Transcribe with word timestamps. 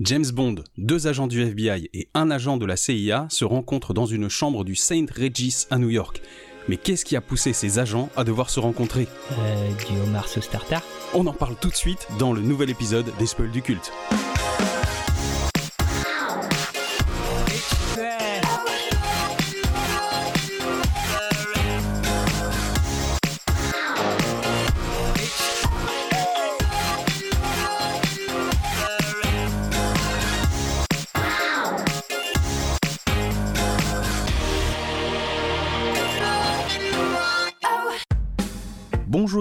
James 0.00 0.26
Bond, 0.30 0.56
deux 0.76 1.06
agents 1.06 1.26
du 1.26 1.40
FBI 1.40 1.88
et 1.94 2.08
un 2.12 2.30
agent 2.30 2.58
de 2.58 2.66
la 2.66 2.76
CIA 2.76 3.26
se 3.30 3.46
rencontrent 3.46 3.94
dans 3.94 4.04
une 4.04 4.28
chambre 4.28 4.62
du 4.62 4.74
Saint 4.74 5.06
Regis 5.10 5.66
à 5.70 5.78
New 5.78 5.88
York. 5.88 6.20
Mais 6.68 6.76
qu'est-ce 6.76 7.04
qui 7.04 7.16
a 7.16 7.22
poussé 7.22 7.54
ces 7.54 7.78
agents 7.78 8.10
à 8.14 8.22
devoir 8.22 8.50
se 8.50 8.60
rencontrer? 8.60 9.08
Euh, 9.32 9.68
du 9.88 9.98
homard 10.02 10.28
tartare. 10.50 10.82
On 11.14 11.26
en 11.26 11.32
parle 11.32 11.56
tout 11.58 11.70
de 11.70 11.74
suite 11.74 12.08
dans 12.18 12.34
le 12.34 12.42
nouvel 12.42 12.68
épisode 12.68 13.10
des 13.18 13.26
Spoils 13.26 13.50
du 13.50 13.62
culte. 13.62 13.90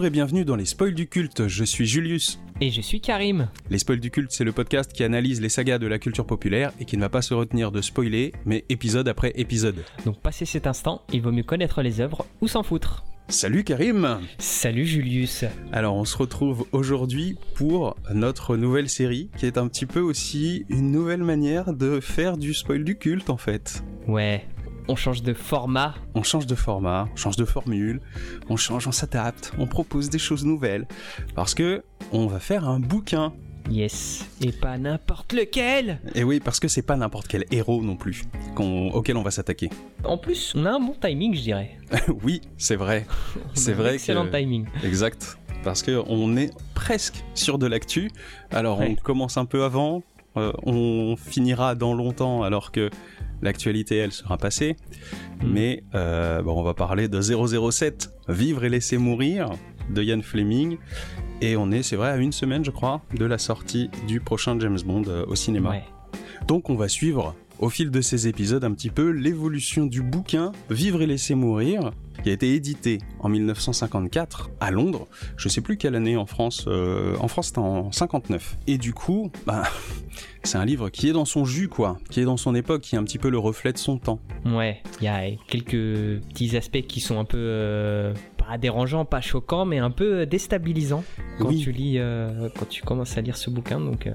Et 0.06 0.10
bienvenue 0.12 0.46
dans 0.46 0.56
les 0.56 0.66
Spoils 0.66 0.94
du 0.94 1.08
culte, 1.08 1.48
je 1.48 1.64
suis 1.64 1.88
Julius. 1.88 2.40
Et 2.62 2.70
je 2.70 2.80
suis 2.80 3.02
Karim. 3.02 3.50
Les 3.72 3.80
Spoils 3.80 4.00
du 4.00 4.12
culte, 4.12 4.32
c'est 4.32 4.44
le 4.44 4.52
podcast 4.52 4.94
qui 4.94 5.04
analyse 5.04 5.42
les 5.42 5.50
sagas 5.50 5.80
de 5.80 5.88
la 5.88 5.98
culture 5.98 6.28
populaire 6.28 6.72
et 6.80 6.86
qui 6.86 6.96
ne 6.96 7.02
va 7.02 7.10
pas 7.10 7.24
se 7.24 7.34
retenir 7.34 7.72
de 7.72 7.82
spoiler, 7.82 8.32
mais 8.46 8.66
épisode 8.70 9.08
après 9.08 9.32
épisode. 9.36 9.84
Donc 10.06 10.22
passé 10.22 10.46
cet 10.46 10.68
instant, 10.68 11.02
il 11.12 11.24
vaut 11.24 11.32
mieux 11.32 11.44
connaître 11.44 11.82
les 11.82 12.02
œuvres 12.02 12.28
ou 12.42 12.48
s'en 12.48 12.62
foutre. 12.62 13.04
Salut 13.30 13.64
Karim 13.64 14.20
Salut 14.38 14.86
Julius. 14.86 15.46
Alors 15.72 15.96
on 15.96 16.06
se 16.06 16.18
retrouve 16.18 16.68
aujourd'hui 16.72 17.38
pour 17.56 17.96
notre 18.14 18.58
nouvelle 18.58 18.90
série 18.90 19.32
qui 19.40 19.48
est 19.48 19.58
un 19.58 19.68
petit 19.68 19.88
peu 19.88 20.02
aussi 20.02 20.66
une 20.70 20.92
nouvelle 20.92 21.24
manière 21.24 21.74
de 21.74 22.00
faire 22.00 22.38
du 22.38 22.54
spoil 22.54 22.84
du 22.84 23.00
culte 23.00 23.32
en 23.32 23.38
fait. 23.38 23.84
Ouais, 24.08 24.46
on 24.88 24.96
change 24.96 25.22
de 25.24 25.34
format. 25.34 25.96
On 26.14 26.24
change 26.24 26.46
de 26.48 26.56
format, 26.56 27.08
on 27.14 27.16
change 27.16 27.36
de 27.36 27.46
formule, 27.46 28.02
on 28.50 28.56
change, 28.58 28.88
on 28.88 28.92
s'adapte, 28.92 29.52
on 29.58 29.68
propose 29.68 30.10
des 30.10 30.20
choses 30.20 30.46
nouvelles 30.46 30.88
parce 31.36 31.54
que 31.56 31.84
on 32.12 32.28
va 32.28 32.40
faire 32.40 32.68
un 32.68 32.80
bouquin. 32.80 33.34
Yes. 33.70 34.28
Et 34.42 34.52
pas 34.52 34.78
n'importe 34.78 35.34
lequel. 35.34 36.00
Et 36.14 36.24
oui, 36.24 36.40
parce 36.40 36.60
que 36.60 36.68
c'est 36.68 36.84
pas 36.84 36.96
n'importe 36.96 37.28
quel 37.28 37.46
héros 37.50 37.82
non 37.82 37.96
plus 37.96 38.24
auquel 38.58 39.18
on 39.18 39.24
va 39.24 39.32
s'attaquer. 39.32 39.70
En 40.04 40.20
plus, 40.20 40.54
on 40.56 40.66
a 40.68 40.74
un 40.74 40.80
bon 40.80 40.96
timing, 41.02 41.34
je 41.34 41.42
dirais. 41.42 41.72
oui, 42.24 42.42
c'est 42.58 42.76
vrai. 42.76 43.08
C'est 43.56 43.72
un 43.72 43.76
vrai 43.76 43.96
Excellent 43.96 44.28
que- 44.28 44.38
timing. 44.38 44.68
Exact. 44.84 45.40
Parce 45.64 45.82
que 45.82 46.04
on 46.06 46.38
est 46.38 46.52
presque 46.76 47.24
sur 47.34 47.58
de 47.58 47.66
l'actu. 47.66 48.12
Alors 48.52 48.82
on 48.82 48.94
commence 48.94 49.36
un 49.38 49.46
peu 49.46 49.64
avant, 49.64 50.04
euh, 50.38 50.52
on 50.64 51.16
finira 51.18 51.74
dans 51.74 51.96
longtemps 51.96 52.44
alors 52.44 52.72
que 52.72 52.92
l'actualité 53.46 53.96
elle 53.98 54.12
sera 54.12 54.38
passée. 54.38 54.76
Mm. 55.42 55.48
Mais 55.48 55.84
euh, 55.96 56.42
bon, 56.42 56.60
on 56.60 56.64
va 56.64 56.74
parler 56.74 57.08
de 57.08 57.22
007, 57.22 58.12
Vivre 58.28 58.66
et 58.66 58.70
laisser 58.70 58.98
mourir 58.98 59.50
de 59.90 60.04
Ian 60.04 60.22
Fleming. 60.22 60.78
Et 61.42 61.56
on 61.56 61.72
est, 61.72 61.84
c'est 61.84 61.96
vrai, 61.96 62.10
à 62.10 62.18
une 62.18 62.32
semaine 62.32 62.66
je 62.66 62.72
crois 62.72 63.02
de 63.14 63.26
la 63.26 63.38
sortie 63.38 63.90
du 64.08 64.20
prochain 64.20 64.60
James 64.60 64.80
Bond 64.86 65.04
euh, 65.08 65.26
au 65.28 65.36
cinéma. 65.36 65.70
Ouais. 65.72 65.84
Donc 66.48 66.70
on 66.70 66.76
va 66.76 66.88
suivre 66.88 67.36
au 67.60 67.70
fil 67.70 67.90
de 67.90 68.02
ces 68.02 68.28
épisodes 68.28 68.64
un 68.64 68.74
petit 68.74 68.90
peu 68.90 69.10
l'évolution 69.10 69.86
du 69.86 70.02
bouquin 70.02 70.52
Vivre 70.70 71.02
et 71.02 71.06
laisser 71.06 71.36
mourir, 71.36 71.92
qui 72.26 72.32
a 72.32 72.34
été 72.34 72.56
édité 72.56 72.98
en 73.20 73.30
1954 73.30 74.50
à 74.60 74.72
Londres. 74.72 75.08
Je 75.38 75.48
sais 75.48 75.62
plus 75.62 75.78
quelle 75.78 75.94
année 75.94 76.18
en 76.18 76.26
France. 76.26 76.66
euh, 76.68 77.16
en 77.20 77.28
France 77.28 77.50
c'était 77.50 77.60
en 77.60 77.92
59. 77.92 78.58
Et 78.66 78.80
du 78.80 78.94
coup, 78.96 79.32
bah, 79.46 79.62
c'est 80.44 80.58
un 80.58 80.66
livre 80.66 80.90
qui 80.90 81.08
est 81.08 81.12
dans 81.12 81.26
son 81.26 81.46
jus 81.46 81.68
quoi, 81.68 82.00
qui 82.10 82.22
est 82.22 82.24
dans 82.24 82.38
son 82.38 82.56
époque, 82.56 82.82
qui 82.82 82.96
est 82.96 82.98
un 82.98 83.04
petit 83.04 83.20
peu 83.20 83.30
le 83.30 83.38
reflet 83.38 83.74
de 83.74 83.78
son 83.78 84.00
temps. 84.00 84.20
Ouais, 84.44 84.82
il 85.00 85.04
y 85.04 85.08
a 85.08 85.22
quelques 85.48 86.20
petits 86.30 86.58
aspects 86.58 86.82
qui 86.88 87.00
sont 87.00 87.20
un 87.20 87.26
peu 87.26 87.38
euh, 87.38 88.12
pas 88.48 88.58
dérangeants, 88.58 89.06
pas 89.06 89.22
choquants, 89.22 89.66
mais 89.66 89.80
un 89.80 89.92
peu 89.92 90.26
déstabilisants 90.26 91.04
quand 91.40 91.48
Oui. 91.50 91.60
tu 91.62 91.72
lis, 91.72 91.96
euh, 91.98 92.50
quand 92.58 92.68
tu 92.68 92.82
commences 92.84 93.18
à 93.18 93.22
lire 93.22 93.38
ce 93.38 93.50
bouquin. 93.50 93.80
Donc, 93.80 94.08
euh, 94.08 94.12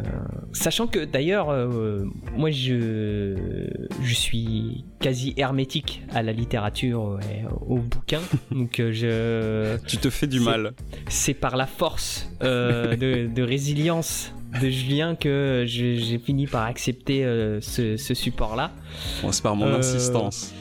sachant 0.52 0.86
que 0.86 1.04
d'ailleurs, 1.04 1.50
euh, 1.50 2.04
moi 2.36 2.50
je 2.50 3.66
je 4.02 4.14
suis 4.14 4.84
quasi 5.00 5.34
hermétique 5.36 6.02
à 6.12 6.22
la 6.22 6.32
littérature 6.32 7.18
et 7.30 7.44
au 7.66 7.78
bouquin, 7.78 8.20
donc 8.50 8.80
euh, 8.80 8.92
je 8.92 9.86
Tu 9.86 9.96
te 9.98 10.10
fais 10.10 10.26
du 10.26 10.40
mal. 10.40 10.72
c'est 11.08 11.34
par 11.34 11.56
la 11.56 11.66
force 11.66 12.30
euh, 12.42 12.96
de, 12.96 13.26
de 13.26 13.42
résilience 13.42 14.32
de 14.60 14.68
Julien 14.68 15.14
que 15.14 15.62
j'ai 15.66 16.18
fini 16.18 16.46
par 16.48 16.64
accepter 16.64 17.24
euh, 17.24 17.60
ce, 17.60 17.96
ce 17.96 18.14
support-là. 18.14 18.72
Bon, 19.22 19.30
c'est 19.30 19.42
par 19.42 19.54
mon 19.54 19.66
Euh, 19.66 19.78
insistance. 19.78 20.52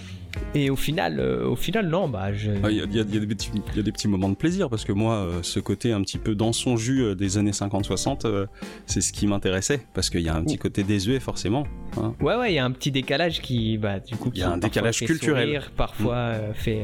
Et 0.56 0.70
au 0.70 0.76
final, 0.76 1.20
euh, 1.20 1.48
au 1.48 1.56
final, 1.56 1.88
non, 1.90 2.08
bah 2.10 2.34
je. 2.34 2.52
Ah, 2.64 2.72
Il 2.72 2.78
y, 2.78 2.82
a, 2.82 2.86
y 2.86 2.98
y 3.00 3.06
des 3.20 3.28
petits, 3.28 3.52
il 3.72 3.78
y 3.78 3.80
a 3.80 3.84
des 3.84 3.92
petits 3.92 4.08
moments 4.08 4.30
de 4.30 4.36
plaisir 4.36 4.70
parce 4.70 4.84
que 4.84 4.92
moi, 4.92 5.16
euh, 5.16 5.40
ce 5.44 5.60
côté 5.60 5.92
un 5.92 6.02
petit 6.02 6.18
peu 6.18 6.34
dans 6.34 6.54
son 6.54 6.76
jus 6.76 7.04
euh, 7.04 7.16
des 7.16 7.38
années 7.38 7.52
50-60, 7.52 8.26
euh, 8.26 8.46
c'est 8.88 9.02
ce 9.02 9.14
qui 9.14 9.28
m'intéressait 9.28 9.82
parce 9.94 10.10
qu'il 10.10 10.22
y 10.22 10.30
a 10.30 10.36
un 10.36 10.44
petit 10.44 10.58
côté 10.58 10.84
désuet 10.84 11.20
forcément. 11.20 11.66
hein. 11.98 12.14
Ouais, 12.20 12.36
ouais, 12.36 12.52
il 12.52 12.56
y 12.56 12.60
a 12.60 12.66
un 12.66 12.72
petit 12.72 12.92
décalage 12.92 13.42
qui, 13.42 13.78
bah, 13.78 14.00
du 14.00 14.16
coup, 14.16 14.32
Il 14.34 14.40
y 14.40 14.44
a 14.44 14.50
un 14.52 14.58
décalage 14.58 14.98
fait 15.00 15.06
culturel. 15.06 15.46
sourire, 15.46 15.72
parfois 15.78 16.16
euh, 16.16 16.54
fait, 16.54 16.84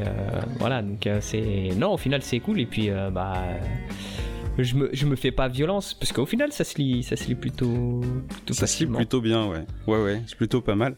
voilà, 0.58 0.82
donc 0.82 1.08
c'est, 1.20 1.70
non, 1.76 1.94
au 1.94 1.96
final, 1.96 2.22
c'est 2.22 2.38
cool 2.40 2.60
et 2.60 2.66
puis, 2.66 2.90
bah, 3.12 3.34
je 4.58 4.74
me, 4.76 4.90
je 4.92 5.06
me 5.06 5.16
fais 5.16 5.30
pas 5.30 5.48
violence 5.48 5.94
parce 5.94 6.12
qu'au 6.12 6.26
final, 6.26 6.52
ça 6.52 6.64
se 6.64 6.76
lit, 6.78 7.02
ça 7.02 7.16
se 7.16 7.26
lit 7.28 7.34
plutôt, 7.34 8.00
plutôt 8.28 8.54
Ça 8.54 8.66
se 8.66 8.84
lit 8.84 8.90
plutôt 8.90 9.20
bien, 9.20 9.46
ouais. 9.48 9.64
Ouais, 9.86 10.02
ouais, 10.02 10.22
c'est 10.26 10.36
plutôt 10.36 10.60
pas 10.60 10.74
mal. 10.74 10.96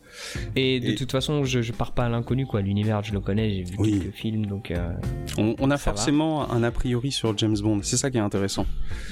Et 0.57 0.81
de 0.81 0.87
Et- 0.91 0.95
toute 0.95 1.11
façon, 1.13 1.45
je, 1.45 1.61
je 1.63 1.73
pars 1.73 1.93
pas 1.93 2.05
à 2.05 2.09
l'inconnu, 2.09 2.47
quoi. 2.47 2.61
L'univers, 2.61 3.03
je 3.03 3.13
le 3.13 3.21
connais, 3.21 3.51
j'ai 3.51 3.63
vu 3.63 3.75
Oui. 3.79 3.99
quelques 4.01 4.15
films, 4.15 4.47
donc. 4.47 4.71
euh, 4.71 4.93
On, 5.39 5.55
on 5.59 5.71
a 5.71 5.75
va. 5.75 5.79
forcément 5.79 6.51
un 6.51 6.63
a 6.63 6.71
priori 6.71 7.11
sur 7.13 7.37
James 7.39 7.57
Bond. 7.61 7.81
C'est 7.83 7.97
ça 7.97 8.11
qui 8.11 8.17
est 8.17 8.21
intéressant. 8.21 8.67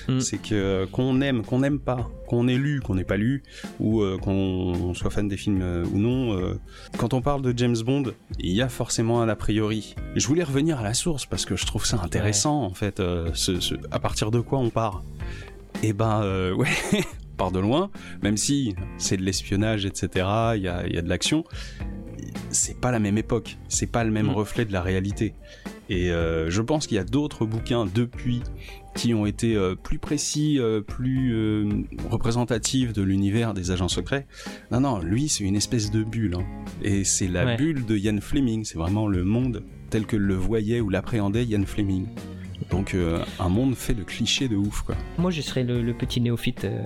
Mm. 0.09 0.21
C'est 0.21 0.39
que 0.39 0.55
euh, 0.55 0.87
qu'on 0.87 1.21
aime, 1.21 1.43
qu'on 1.43 1.59
n'aime 1.61 1.79
pas, 1.79 2.09
qu'on 2.27 2.49
ait 2.49 2.57
lu, 2.59 2.81
qu'on 2.81 2.95
n'ait 2.97 3.05
pas 3.05 3.17
lu, 3.17 3.43
ou 3.81 4.03
euh, 4.03 4.19
qu'on 4.19 4.93
soit 4.95 5.11
fan 5.11 5.29
des 5.29 5.37
films 5.37 5.63
euh, 5.63 5.85
ou 5.93 5.99
non, 5.99 6.37
euh, 6.39 6.59
quand 6.99 7.15
on 7.15 7.23
parle 7.23 7.43
de 7.43 7.53
James 7.57 7.77
Bond, 7.85 8.13
il 8.39 8.53
y 8.53 8.61
a 8.63 8.69
forcément 8.69 9.23
un 9.23 9.29
a 9.29 9.37
priori. 9.37 9.95
Je 10.17 10.27
voulais 10.27 10.43
revenir 10.45 10.81
à 10.81 10.83
la 10.83 10.95
source 10.95 11.25
parce 11.27 11.45
que 11.47 11.57
je 11.57 11.65
trouve 11.67 11.87
ça 11.87 12.01
intéressant 12.03 12.63
en 12.63 12.75
fait. 12.75 13.01
ce- 13.35 13.61
ce- 13.61 13.75
à 13.91 13.99
partir 13.99 14.31
de 14.31 14.41
quoi 14.41 14.59
on 14.59 14.71
part? 14.71 15.03
Et 15.83 15.93
ben 15.93 16.53
ouais. 16.57 16.69
on 17.33 17.37
part 17.37 17.51
de 17.53 17.59
loin, 17.61 17.91
même 18.23 18.37
si 18.37 18.75
c'est 18.99 19.17
de 19.17 19.23
l'espionnage, 19.23 19.85
etc. 19.87 20.27
Il 20.57 20.63
y 20.63 20.69
a, 20.69 20.87
il 20.87 20.95
y 20.95 20.99
a 20.99 21.03
de 21.03 21.09
l'action. 21.09 21.45
C'est 22.51 22.81
pas 22.81 22.91
la 22.91 22.99
même 22.99 23.19
époque, 23.19 23.57
c'est 23.69 23.91
pas 23.91 24.05
le 24.05 24.11
même 24.11 24.27
Mm. 24.27 24.31
reflet 24.35 24.65
de 24.65 24.73
la 24.73 24.81
réalité. 24.83 25.35
Et 25.89 26.11
euh, 26.11 26.51
je 26.51 26.63
pense 26.63 26.87
qu'il 26.87 26.97
y 26.97 27.01
a 27.01 27.05
d'autres 27.05 27.47
bouquins 27.47 27.87
depuis 27.87 28.43
qui 28.97 29.15
ont 29.15 29.27
été 29.27 29.55
euh, 29.55 29.75
plus 29.75 29.99
précis, 29.99 30.59
euh, 30.59 30.81
plus 30.81 31.33
représentatifs 32.11 32.93
de 32.93 33.03
l'univers 33.03 33.55
des 33.55 33.71
agents 33.71 33.89
secrets. 33.89 34.27
Non, 34.71 34.81
non, 34.81 34.99
lui, 34.99 35.29
c'est 35.29 35.45
une 35.45 35.57
espèce 35.57 35.91
de 35.91 36.03
bulle. 36.03 36.35
hein. 36.39 36.45
Et 36.83 37.05
c'est 37.05 37.29
la 37.29 37.45
Ouais. 37.45 37.57
bulle 37.57 37.85
de 37.87 37.97
Ian 37.97 38.19
Fleming. 38.21 38.65
C'est 38.65 38.79
vraiment 38.79 39.07
le 39.07 39.25
monde 39.25 39.63
tel 39.91 40.07
que 40.07 40.17
le 40.17 40.35
voyait 40.35 40.81
ou 40.81 40.89
l'appréhendait 40.89 41.45
Ian 41.45 41.65
Fleming. 41.65 42.07
Donc, 42.71 42.95
euh, 42.95 43.23
un 43.39 43.49
monde 43.49 43.77
fait 43.77 43.95
de 43.95 44.03
clichés 44.03 44.49
de 44.49 44.57
ouf, 44.57 44.81
quoi. 44.83 44.97
Moi, 45.19 45.31
je 45.31 45.41
serais 45.41 45.63
le, 45.63 45.83
le 45.83 45.95
petit 45.95 46.21
néophyte 46.21 46.65
euh, 46.65 46.83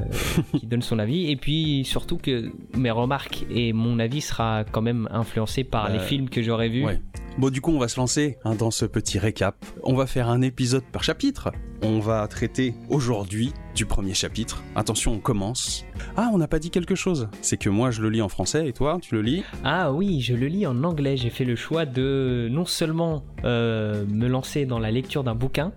qui 0.59 0.67
donne 0.67 0.83
son 0.83 0.99
avis. 0.99 1.31
Et 1.31 1.37
puis, 1.37 1.85
surtout 1.87 2.19
que 2.19 2.51
mes 2.77 2.91
remarques 2.91 3.47
et 3.51 3.73
mon 3.73 3.99
avis 3.99 4.21
sera 4.21 4.65
quand 4.71 4.83
même 4.83 5.09
influencé 5.11 5.65
par 5.65 5.87
Bah, 5.87 5.93
les 5.95 6.01
films 6.01 6.29
que 6.29 6.43
j'aurais 6.43 6.69
vus. 6.69 6.85
Ouais. 6.85 7.01
Bon, 7.39 7.49
du 7.49 7.61
coup, 7.61 7.71
on 7.71 7.79
va 7.79 7.89
se 7.89 7.99
lancer 7.99 8.39
hein, 8.45 8.55
dans 8.55 8.71
ce 8.71 8.85
petit 8.85 9.19
récap. 9.19 9.65
On 9.83 9.95
va 9.95 10.07
faire 10.07 10.29
un 10.29 10.43
épisode 10.43 10.85
par 10.85 11.05
chapitre. 11.05 11.53
On 11.83 11.99
va 11.99 12.27
traiter 12.29 12.75
aujourd'hui 12.89 13.55
du 13.75 13.87
premier 13.87 14.15
chapitre. 14.15 14.63
Attention, 14.75 15.13
on 15.15 15.19
commence. 15.19 15.85
Ah, 16.17 16.31
on 16.33 16.39
n'a 16.39 16.49
pas 16.49 16.59
dit 16.59 16.71
quelque 16.71 16.95
chose. 16.95 17.29
C'est 17.41 17.57
que 17.57 17.69
moi, 17.69 17.91
je 17.91 18.03
le 18.03 18.11
lis 18.11 18.23
en 18.23 18.29
français 18.29 18.67
et 18.69 18.73
toi, 18.73 18.99
tu 19.01 19.15
le 19.15 19.23
lis 19.23 19.43
Ah 19.65 19.93
oui, 19.93 20.21
je 20.21 20.35
le 20.35 20.47
lis 20.49 20.67
en 20.67 20.83
anglais. 20.85 21.17
J'ai 21.17 21.31
fait 21.31 21.45
le 21.45 21.57
choix 21.57 21.87
de 21.87 22.49
non 22.51 22.65
seulement 22.67 23.25
euh, 23.45 24.05
me 24.09 24.27
lancer 24.29 24.67
dans 24.67 24.79
la 24.79 24.91
lecture 24.91 25.25
d'un 25.25 25.35
bouquin, 25.35 25.73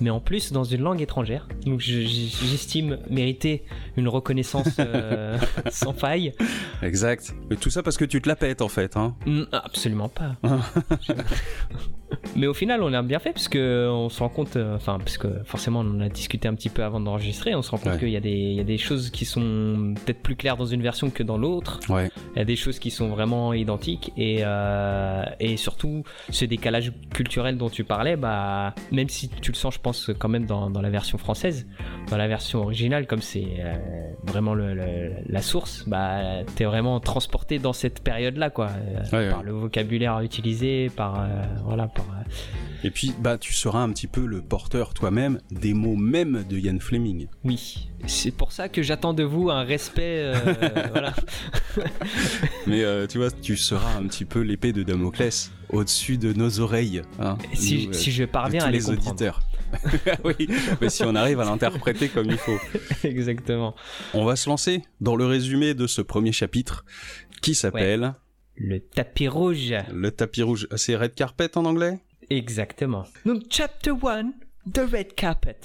mais 0.00 0.10
en 0.10 0.20
plus 0.20 0.52
dans 0.52 0.64
une 0.64 0.82
langue 0.82 1.00
étrangère. 1.02 1.48
Donc 1.66 1.80
je- 1.80 2.00
j'estime 2.00 2.98
mériter 3.10 3.64
une 3.96 4.08
reconnaissance 4.08 4.76
euh, 4.78 5.36
sans 5.70 5.92
faille. 5.92 6.32
Exact. 6.82 7.34
Mais 7.50 7.56
tout 7.56 7.70
ça 7.70 7.82
parce 7.82 7.96
que 7.96 8.04
tu 8.04 8.20
te 8.22 8.28
la 8.28 8.36
pètes, 8.36 8.62
en 8.62 8.68
fait. 8.68 8.96
Hein. 8.96 9.14
Mm, 9.26 9.42
Absolument 9.52 10.08
pas. 10.08 10.36
Mais 12.36 12.46
au 12.46 12.54
final, 12.54 12.82
on 12.82 12.92
a 12.92 13.02
bien 13.02 13.18
fait 13.18 13.32
parce 13.32 13.48
que 13.48 13.88
on 13.90 14.08
se 14.08 14.20
rend 14.20 14.28
compte, 14.28 14.56
euh, 14.56 14.76
enfin, 14.76 14.98
parce 14.98 15.18
que 15.18 15.28
forcément, 15.44 15.80
on 15.80 15.96
en 15.96 16.00
a 16.00 16.08
discuté 16.08 16.48
un 16.48 16.54
petit 16.54 16.68
peu 16.70 16.82
avant 16.84 17.00
d'enregistrer. 17.00 17.54
On 17.54 17.62
se 17.62 17.70
rend 17.70 17.78
compte 17.78 17.92
Ouais. 17.94 17.98
qu'il 17.98 18.08
y, 18.10 18.16
a 18.16 18.20
des- 18.20 18.30
il 18.30 18.54
y 18.54 18.60
a 18.60 18.64
des 18.64 18.78
choses 18.78 19.10
qui 19.10 19.24
sont 19.24 19.94
peut-être 20.04 20.22
plus 20.22 20.36
claires 20.36 20.56
dans 20.56 20.64
une 20.66 20.82
version 20.82 21.10
que 21.10 21.22
dans 21.22 21.36
l'autre. 21.38 21.80
Ouais. 21.88 22.10
Il 22.34 22.38
y 22.38 22.42
a 22.42 22.44
des 22.44 22.56
choses 22.56 22.78
qui 22.78 22.90
sont 22.90 23.08
vraiment 23.08 23.52
identiques 23.52 24.12
et, 24.16 24.38
euh, 24.42 25.24
et 25.40 25.56
surtout 25.56 26.04
ce 26.30 26.44
décalage 26.44 26.92
culturel 27.12 27.56
dont 27.58 27.68
tu 27.70 27.84
parlais, 27.84 28.16
bah, 28.16 28.74
même 28.90 29.08
si 29.08 29.28
tu 29.28 29.50
le 29.52 29.56
sens, 29.56 29.74
je 29.74 29.80
pense, 29.80 30.10
quand 30.18 30.28
même 30.28 30.46
dans, 30.46 30.70
dans 30.70 30.80
la 30.82 30.90
version 30.90 31.18
française, 31.18 31.66
dans 32.10 32.16
la 32.16 32.28
version 32.28 32.60
originale, 32.62 33.06
comme 33.06 33.20
c'est 33.22 33.44
euh, 33.58 33.74
vraiment 34.24 34.54
le, 34.54 34.74
le- 34.74 35.12
la 35.26 35.42
source, 35.42 35.84
bah, 35.86 36.44
t'es 36.56 36.64
vraiment 36.64 37.00
transporté 37.00 37.58
dans 37.58 37.72
cette 37.72 38.02
période-là, 38.02 38.50
quoi, 38.50 38.68
euh, 38.70 39.02
Ouais, 39.16 39.30
par 39.30 39.42
le 39.42 39.52
vocabulaire 39.52 40.20
utilisé, 40.20 40.90
par 40.96 41.26
voilà, 41.64 41.86
par 41.88 42.01
euh, 42.10 42.84
Et 42.84 42.90
puis, 42.90 43.12
bah, 43.20 43.38
tu 43.38 43.52
seras 43.52 43.80
un 43.82 43.90
petit 43.92 44.06
peu 44.06 44.24
le 44.26 44.40
porteur 44.42 44.94
toi-même 44.94 45.40
des 45.50 45.74
mots 45.74 45.96
même 45.96 46.44
de 46.48 46.58
Ian 46.58 46.78
Fleming. 46.80 47.28
oui. 47.44 47.88
C'est 48.08 48.32
pour 48.32 48.50
ça 48.50 48.68
que 48.68 48.82
j'attends 48.82 49.14
de 49.14 49.22
vous 49.22 49.48
un 49.48 49.62
respect, 49.62 50.34
euh, 50.34 50.34
voilà. 50.90 51.14
Mais 52.66 52.82
euh, 52.82 53.06
tu 53.06 53.18
vois, 53.18 53.30
tu 53.30 53.56
seras 53.56 53.94
un 53.96 54.06
petit 54.08 54.24
peu 54.24 54.40
l'épée 54.40 54.72
de 54.72 54.82
Damoclès 54.82 55.52
au-dessus 55.68 56.18
de 56.18 56.32
nos 56.32 56.58
oreilles. 56.58 57.02
hein, 57.20 57.38
Si, 57.54 57.86
nous, 57.86 57.94
euh, 57.94 57.98
je 58.00 58.22
de 58.22 58.26
parviens 58.26 58.60
tous 58.62 58.66
à 58.66 58.70
les, 58.72 58.78
les 58.78 58.84
comprendre. 58.84 59.08
auditeurs. 59.10 59.40
oui, 60.24 60.48
mais 60.80 60.88
si 60.90 61.04
on 61.04 61.14
arrive 61.14 61.38
à 61.38 61.44
l'interpréter 61.44 62.08
comme 62.08 62.26
il 62.26 62.36
faut. 62.38 62.58
Exactement. 63.04 63.74
On 64.14 64.24
va 64.24 64.34
se 64.34 64.48
lancer 64.50 64.82
dans 65.00 65.14
le 65.14 65.24
résumé 65.24 65.74
de 65.74 65.86
ce 65.86 66.02
premier 66.02 66.32
chapitre 66.32 66.84
qui 67.40 67.54
s'appelle 67.54 68.14
Le 68.56 68.80
tapis 68.80 69.28
rouge. 69.28 69.74
Le 69.92 70.10
tapis 70.10 70.42
rouge. 70.42 70.68
C'est 70.76 70.96
Red 70.96 71.14
Carpet 71.14 71.56
en 71.56 71.64
anglais? 71.64 71.98
Exactement. 72.30 73.04
Donc, 73.26 73.42
chapter 73.50 73.90
1, 73.90 74.32
The 74.72 74.78
Red 74.92 75.14
Carpet. 75.14 75.58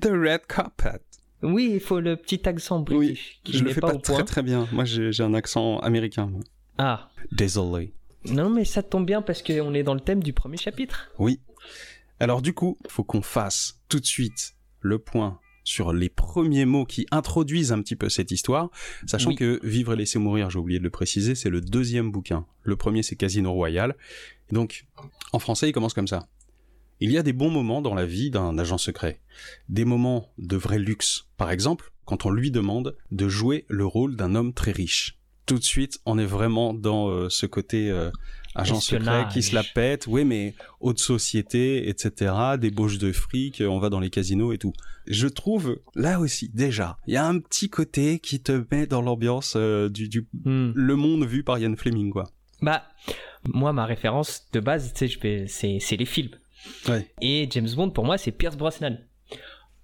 The 0.00 0.06
Red 0.12 0.46
Carpet. 0.48 1.00
Oui, 1.42 1.70
il 1.74 1.80
faut 1.80 1.98
le 2.00 2.16
petit 2.16 2.48
accent 2.48 2.78
Oui, 2.90 2.96
british. 3.08 3.40
qui 3.42 3.58
je 3.58 3.64
le 3.64 3.72
fais 3.72 3.80
pas, 3.80 3.94
très 3.96 4.14
point. 4.14 4.24
très 4.24 4.42
bien. 4.42 4.68
Moi 4.70 4.84
j'ai 4.84 5.10
j'ai 5.12 5.24
un 5.24 5.34
accent 5.34 5.78
américain. 5.80 6.30
Ah, 6.78 7.10
Désolé. 7.32 7.92
non, 8.26 8.48
mais 8.48 8.64
ça 8.64 8.82
tombe 8.84 9.04
bien 9.06 9.22
parce 9.22 9.42
qu'on 9.42 9.74
est 9.74 9.82
dans 9.82 9.94
le 9.94 10.00
thème 10.00 10.22
du 10.22 10.32
premier 10.32 10.56
chapitre. 10.56 11.10
Oui. 11.18 11.40
Alors 12.20 12.42
du 12.42 12.54
coup, 12.54 12.78
faut 12.86 13.02
qu'on 13.02 13.22
fasse 13.22 13.80
tout 13.88 13.98
de 13.98 14.06
suite 14.06 14.54
le 14.80 15.00
point 15.00 15.40
sur 15.64 15.92
les 15.92 16.08
premiers 16.08 16.64
mots 16.64 16.84
qui 16.84 17.06
introduisent 17.10 17.72
un 17.72 17.80
petit 17.80 17.96
peu 17.96 18.08
cette 18.08 18.30
histoire, 18.30 18.70
sachant 19.06 19.30
Oui. 19.30 19.36
que 19.36 19.60
Vivre 19.62 19.92
et 19.92 19.96
laisser 19.96 20.18
mourir, 20.18 20.50
j'ai 20.50 20.58
oublié 20.58 20.78
de 20.78 20.84
le 20.84 20.90
préciser, 20.90 21.34
c'est 21.34 21.50
le 21.50 21.60
deuxième 21.60 22.10
bouquin. 22.10 22.46
Le 22.62 22.76
premier 22.76 23.02
c'est 23.02 23.16
Casino 23.16 23.52
Royal. 23.52 23.96
Donc, 24.50 24.86
en 25.32 25.38
français, 25.38 25.68
il 25.68 25.72
commence 25.72 25.94
comme 25.94 26.08
ça. 26.08 26.28
Il 27.00 27.10
y 27.10 27.18
a 27.18 27.22
des 27.22 27.32
bons 27.32 27.50
moments 27.50 27.82
dans 27.82 27.94
la 27.94 28.06
vie 28.06 28.30
d'un 28.30 28.58
agent 28.58 28.78
secret. 28.78 29.20
Des 29.68 29.84
moments 29.84 30.30
de 30.38 30.56
vrai 30.56 30.78
luxe. 30.78 31.24
Par 31.36 31.50
exemple, 31.50 31.92
quand 32.04 32.26
on 32.26 32.30
lui 32.30 32.50
demande 32.50 32.96
de 33.10 33.28
jouer 33.28 33.64
le 33.68 33.86
rôle 33.86 34.14
d'un 34.16 34.34
homme 34.34 34.52
très 34.52 34.72
riche. 34.72 35.18
Tout 35.46 35.58
de 35.58 35.64
suite, 35.64 35.98
on 36.06 36.18
est 36.18 36.26
vraiment 36.26 36.72
dans 36.74 37.08
euh, 37.08 37.28
ce 37.28 37.46
côté 37.46 37.90
euh, 37.90 38.10
agent 38.54 38.80
secret 38.80 39.26
qui 39.32 39.42
se 39.42 39.54
la 39.54 39.62
pète. 39.62 40.06
Oui, 40.06 40.24
mais 40.24 40.54
haute 40.80 40.98
société, 40.98 41.88
etc. 41.88 42.32
Débauche 42.58 42.98
de 42.98 43.12
fric, 43.12 43.62
on 43.66 43.78
va 43.78 43.88
dans 43.90 44.00
les 44.00 44.10
casinos 44.10 44.52
et 44.52 44.58
tout. 44.58 44.72
Je 45.06 45.26
trouve, 45.26 45.78
là 45.94 46.20
aussi, 46.20 46.48
déjà, 46.52 46.96
il 47.06 47.14
y 47.14 47.16
a 47.16 47.26
un 47.26 47.38
petit 47.38 47.68
côté 47.70 48.18
qui 48.18 48.40
te 48.40 48.64
met 48.70 48.86
dans 48.86 49.02
l'ambiance 49.02 49.54
euh, 49.56 49.88
du, 49.88 50.08
du 50.08 50.26
Hmm. 50.44 50.72
le 50.74 50.96
monde 50.96 51.24
vu 51.26 51.42
par 51.44 51.58
Ian 51.58 51.74
Fleming, 51.76 52.10
quoi. 52.10 52.24
Bah, 52.60 52.82
moi, 53.52 53.72
ma 53.72 53.84
référence 53.86 54.46
de 54.52 54.60
base, 54.60 54.92
tu 54.94 55.08
sais, 55.08 55.44
c'est 55.48 55.78
c'est 55.80 55.96
les 55.96 56.04
films. 56.06 56.30
Ouais. 56.88 57.12
Et 57.20 57.48
James 57.50 57.68
Bond, 57.74 57.90
pour 57.90 58.04
moi, 58.04 58.18
c'est 58.18 58.30
Pierce 58.32 58.56
Brosnan. 58.56 58.98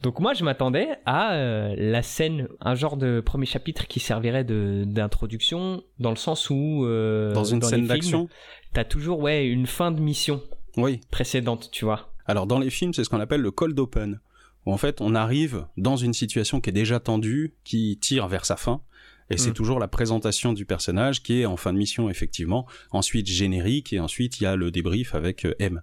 Donc 0.02 0.20
moi, 0.20 0.32
je 0.32 0.44
m'attendais 0.44 0.88
à 1.06 1.34
euh, 1.34 1.74
la 1.76 2.02
scène, 2.02 2.46
un 2.60 2.74
genre 2.76 2.96
de 2.96 3.20
premier 3.20 3.46
chapitre 3.46 3.86
qui 3.88 3.98
servirait 3.98 4.44
de- 4.44 4.84
d'introduction, 4.86 5.82
dans 5.98 6.10
le 6.10 6.16
sens 6.16 6.50
où... 6.50 6.84
euh, 6.84 7.32
Dans 7.32 7.44
une 7.44 7.60
les 7.60 7.66
scène 7.66 7.86
d'action. 7.86 8.28
T'as 8.72 8.84
toujours, 8.84 9.18
ouais, 9.20 9.46
une 9.46 9.66
fin 9.66 9.90
de 9.90 10.00
mission 10.00 10.40
Oui. 10.76 11.00
précédente, 11.10 11.70
tu 11.72 11.84
vois. 11.84 12.12
Alors 12.26 12.46
dans 12.46 12.58
les 12.58 12.70
films, 12.70 12.92
c'est 12.94 13.02
ce 13.04 13.08
qu'on 13.08 13.20
appelle 13.20 13.40
le 13.40 13.50
cold 13.50 13.78
open, 13.78 14.20
où 14.66 14.72
en 14.72 14.76
fait 14.76 15.00
on 15.00 15.14
arrive 15.14 15.66
dans 15.76 15.96
une 15.96 16.12
situation 16.12 16.60
qui 16.60 16.70
est 16.70 16.74
déjà 16.74 17.00
tendue, 17.00 17.54
qui 17.64 17.98
tire 18.00 18.28
vers 18.28 18.44
sa 18.44 18.56
fin, 18.56 18.82
et 19.30 19.36
c'est 19.38 19.50
Mm. 19.50 19.54
toujours 19.54 19.78
la 19.80 19.88
présentation 19.88 20.52
du 20.52 20.64
personnage 20.66 21.22
qui 21.22 21.40
est 21.40 21.46
en 21.46 21.56
fin 21.56 21.72
de 21.72 21.78
mission 21.78 22.08
effectivement. 22.10 22.66
Ensuite 22.92 23.26
générique 23.26 23.92
et 23.94 23.98
ensuite 24.00 24.40
il 24.40 24.44
y 24.44 24.46
a 24.46 24.56
le 24.56 24.70
débrief 24.70 25.14
avec 25.14 25.44
euh, 25.46 25.54
M. 25.58 25.80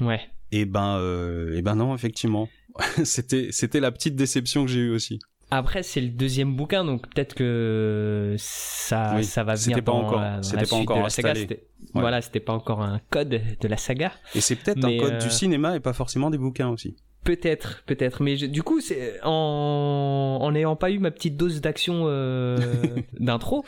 Ouais. 0.00 0.20
Et 0.52 0.64
ben, 0.66 0.98
euh, 0.98 1.56
et 1.56 1.62
ben 1.62 1.74
non 1.76 1.94
effectivement, 1.94 2.48
c'était 3.04 3.48
c'était 3.52 3.80
la 3.80 3.90
petite 3.92 4.16
déception 4.16 4.64
que 4.64 4.70
j'ai 4.70 4.80
eue 4.80 4.90
aussi. 4.90 5.18
Après, 5.50 5.84
c'est 5.84 6.00
le 6.00 6.08
deuxième 6.08 6.56
bouquin, 6.56 6.84
donc 6.84 7.08
peut-être 7.08 7.34
que 7.34 8.34
ça, 8.36 9.12
Oui, 9.14 9.24
ça 9.24 9.44
va 9.44 9.54
venir 9.54 9.76
c'était 9.76 9.82
pas 9.82 9.92
dans, 9.92 9.98
encore- 10.04 10.20
la, 10.20 10.36
dans 10.38 10.42
c'était 10.42 10.62
la 10.62 10.66
pas 10.66 10.76
encore 10.76 10.98
de 10.98 11.02
la 11.04 11.10
saga. 11.10 11.32
Ouais. 11.34 11.60
Voilà, 11.94 12.20
c'était 12.20 12.40
pas 12.40 12.52
encore 12.52 12.82
un 12.82 13.00
code 13.10 13.40
de 13.60 13.68
la 13.68 13.76
saga. 13.76 14.10
Et 14.34 14.40
c'est 14.40 14.56
peut-être 14.56 14.84
un 14.84 14.98
code 14.98 15.12
euh, 15.12 15.18
du 15.20 15.30
cinéma 15.30 15.76
et 15.76 15.80
pas 15.80 15.92
forcément 15.92 16.30
des 16.30 16.38
bouquins 16.38 16.68
aussi. 16.68 16.96
Peut-être, 17.26 17.82
peut-être. 17.86 18.22
Mais 18.22 18.36
je- 18.36 18.46
du 18.46 18.62
coup, 18.62 18.80
c'est 18.80 19.20
en 19.24 20.38
en 20.40 20.50
n'ayant 20.52 20.76
pas 20.76 20.90
eu 20.90 20.98
ma 20.98 21.10
petite 21.10 21.36
dose 21.36 21.60
d'action 21.60 22.04
euh, 22.06 22.56
d'intro, 23.20 23.64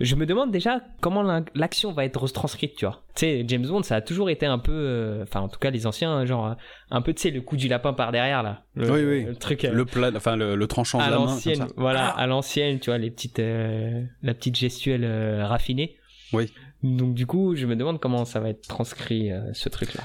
je 0.00 0.14
me 0.16 0.26
demande 0.26 0.50
déjà 0.50 0.80
comment 1.00 1.22
l'action 1.54 1.92
va 1.92 2.04
être 2.04 2.16
retranscrite, 2.20 2.74
tu 2.74 2.86
vois. 2.86 3.02
Tu 3.14 3.20
sais, 3.20 3.44
James 3.46 3.66
Bond, 3.66 3.82
ça 3.82 3.96
a 3.96 4.00
toujours 4.00 4.30
été 4.30 4.46
un 4.46 4.58
peu, 4.58 4.72
euh, 4.72 5.22
enfin 5.24 5.40
en 5.40 5.48
tout 5.48 5.58
cas 5.58 5.70
les 5.70 5.86
anciens, 5.86 6.24
genre 6.24 6.46
euh, 6.46 6.54
un 6.90 7.02
peu, 7.02 7.12
tu 7.12 7.20
sais, 7.22 7.30
le 7.30 7.42
coup 7.42 7.56
du 7.56 7.68
lapin 7.68 7.92
par 7.92 8.12
derrière 8.12 8.42
là. 8.42 8.62
Le, 8.74 8.90
Oui, 8.90 9.04
oui. 9.04 9.24
Le 9.26 9.34
truc. 9.36 9.64
euh, 9.66 9.72
Le 9.72 9.84
plat, 9.84 10.10
enfin 10.16 10.36
le, 10.36 10.56
le 10.56 10.66
tranchant 10.66 10.98
de 10.98 11.02
à 11.04 11.10
la 11.10 11.18
main 11.18 11.24
comme 11.26 11.34
l'ancienne, 11.34 11.56
ça. 11.56 11.66
voilà, 11.76 12.14
Ah 12.16 12.20
à 12.20 12.26
l'ancienne, 12.26 12.80
tu 12.80 12.88
vois, 12.90 12.98
les 12.98 13.10
petites, 13.10 13.38
euh, 13.40 14.02
la 14.22 14.32
petite 14.34 14.56
gestuelle 14.56 15.04
euh, 15.04 15.44
raffinée. 15.46 15.96
Oui. 16.32 16.50
Donc 16.82 17.12
du 17.14 17.26
coup, 17.26 17.54
je 17.56 17.66
me 17.66 17.76
demande 17.76 18.00
comment 18.00 18.24
ça 18.24 18.40
va 18.40 18.48
être 18.48 18.66
transcrit 18.66 19.30
euh, 19.30 19.52
ce 19.52 19.68
truc-là. 19.68 20.02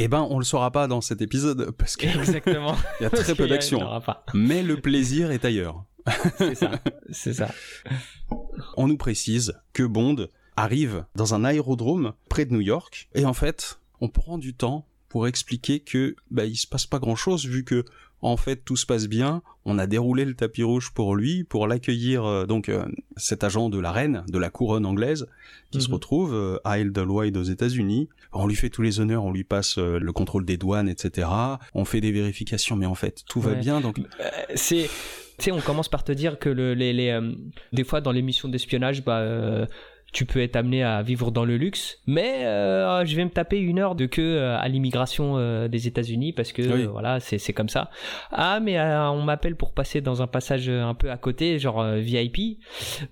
Eh 0.00 0.06
ben 0.06 0.24
on 0.30 0.38
le 0.38 0.44
saura 0.44 0.70
pas 0.70 0.86
dans 0.86 1.00
cet 1.00 1.20
épisode 1.22 1.72
parce 1.72 1.96
qu'il 1.96 2.08
Exactement. 2.08 2.76
y 3.00 3.04
a 3.04 3.10
très 3.10 3.34
peu 3.34 3.48
d'action. 3.48 3.80
pas. 4.00 4.24
Mais 4.32 4.62
le 4.62 4.80
plaisir 4.80 5.32
est 5.32 5.44
ailleurs. 5.44 5.84
C'est 6.38 6.54
ça. 6.54 6.80
C'est 7.10 7.34
ça. 7.34 7.50
On 8.76 8.86
nous 8.86 8.96
précise 8.96 9.60
que 9.72 9.82
Bond 9.82 10.28
arrive 10.56 11.04
dans 11.16 11.34
un 11.34 11.44
aérodrome 11.44 12.12
près 12.28 12.44
de 12.44 12.52
New 12.52 12.60
York 12.60 13.08
et 13.16 13.24
en 13.24 13.32
fait, 13.32 13.80
on 14.00 14.08
prend 14.08 14.38
du 14.38 14.54
temps 14.54 14.86
pour 15.08 15.26
expliquer 15.26 15.80
que 15.80 16.14
bah 16.30 16.44
il 16.44 16.56
se 16.56 16.68
passe 16.68 16.86
pas 16.86 17.00
grand-chose 17.00 17.46
vu 17.46 17.64
que 17.64 17.84
en 18.22 18.36
fait 18.36 18.64
tout 18.64 18.76
se 18.76 18.86
passe 18.86 19.08
bien, 19.08 19.42
on 19.70 19.78
a 19.78 19.86
déroulé 19.86 20.24
le 20.24 20.34
tapis 20.34 20.62
rouge 20.62 20.90
pour 20.94 21.14
lui 21.14 21.44
pour 21.44 21.66
l'accueillir 21.66 22.24
euh, 22.24 22.46
donc 22.46 22.68
euh, 22.68 22.84
cet 23.16 23.44
agent 23.44 23.68
de 23.68 23.78
la 23.78 23.92
reine 23.92 24.24
de 24.28 24.38
la 24.38 24.50
couronne 24.50 24.86
anglaise 24.86 25.26
qui 25.70 25.80
se 25.80 25.88
Mhm. 25.88 25.94
retrouve 25.94 26.34
euh, 26.34 26.56
à 26.64 26.78
Idlewild 26.78 27.36
aux 27.36 27.42
États-Unis. 27.42 28.08
On 28.32 28.46
lui 28.46 28.56
fait 28.56 28.70
tous 28.70 28.82
les 28.82 28.98
honneurs, 29.00 29.24
on 29.24 29.30
lui 29.32 29.44
passe 29.44 29.76
euh, 29.78 29.98
le 30.00 30.12
contrôle 30.12 30.44
des 30.46 30.56
douanes, 30.56 30.88
etc. 30.88 31.28
On 31.74 31.84
fait 31.84 32.00
des 32.00 32.12
vérifications, 32.12 32.74
mais 32.76 32.86
en 32.86 32.94
fait 32.94 33.22
tout 33.28 33.40
va 33.40 33.54
bien 33.54 33.80
donc 33.80 34.00
c'est 34.54 34.88
tu 35.38 35.44
sais 35.44 35.52
on 35.52 35.60
commence 35.60 35.88
par 35.88 36.02
te 36.02 36.12
dire 36.12 36.38
que 36.38 36.48
le, 36.48 36.74
les, 36.74 36.92
les 36.92 37.20
des 37.72 37.84
fois 37.84 38.00
dans 38.00 38.12
les 38.12 38.22
missions 38.22 38.48
d'espionnage 38.48 39.04
bah 39.04 39.66
tu 40.12 40.24
peux 40.24 40.40
être 40.42 40.56
amené 40.56 40.82
à 40.82 41.02
vivre 41.02 41.30
dans 41.30 41.44
le 41.44 41.56
luxe, 41.58 41.98
mais 42.06 42.46
euh, 42.46 43.04
je 43.04 43.14
vais 43.14 43.24
me 43.24 43.30
taper 43.30 43.58
une 43.58 43.78
heure 43.78 43.94
de 43.94 44.06
queue 44.06 44.36
euh, 44.38 44.58
à 44.58 44.66
l'immigration 44.68 45.34
euh, 45.36 45.68
des 45.68 45.86
États-Unis 45.86 46.32
parce 46.32 46.52
que 46.52 46.62
Oui. 46.62 46.84
euh, 46.84 46.88
voilà 46.88 47.20
c'est 47.20 47.36
c'est 47.38 47.52
comme 47.52 47.68
ça. 47.68 47.90
Ah 48.32 48.58
mais 48.60 48.78
euh, 48.78 49.10
on 49.10 49.22
m'appelle 49.22 49.54
pour 49.54 49.72
passer 49.72 50.00
dans 50.00 50.22
un 50.22 50.26
passage 50.26 50.68
un 50.70 50.94
peu 50.94 51.10
à 51.10 51.16
côté 51.18 51.58
genre 51.58 51.84
VIP, 51.96 52.58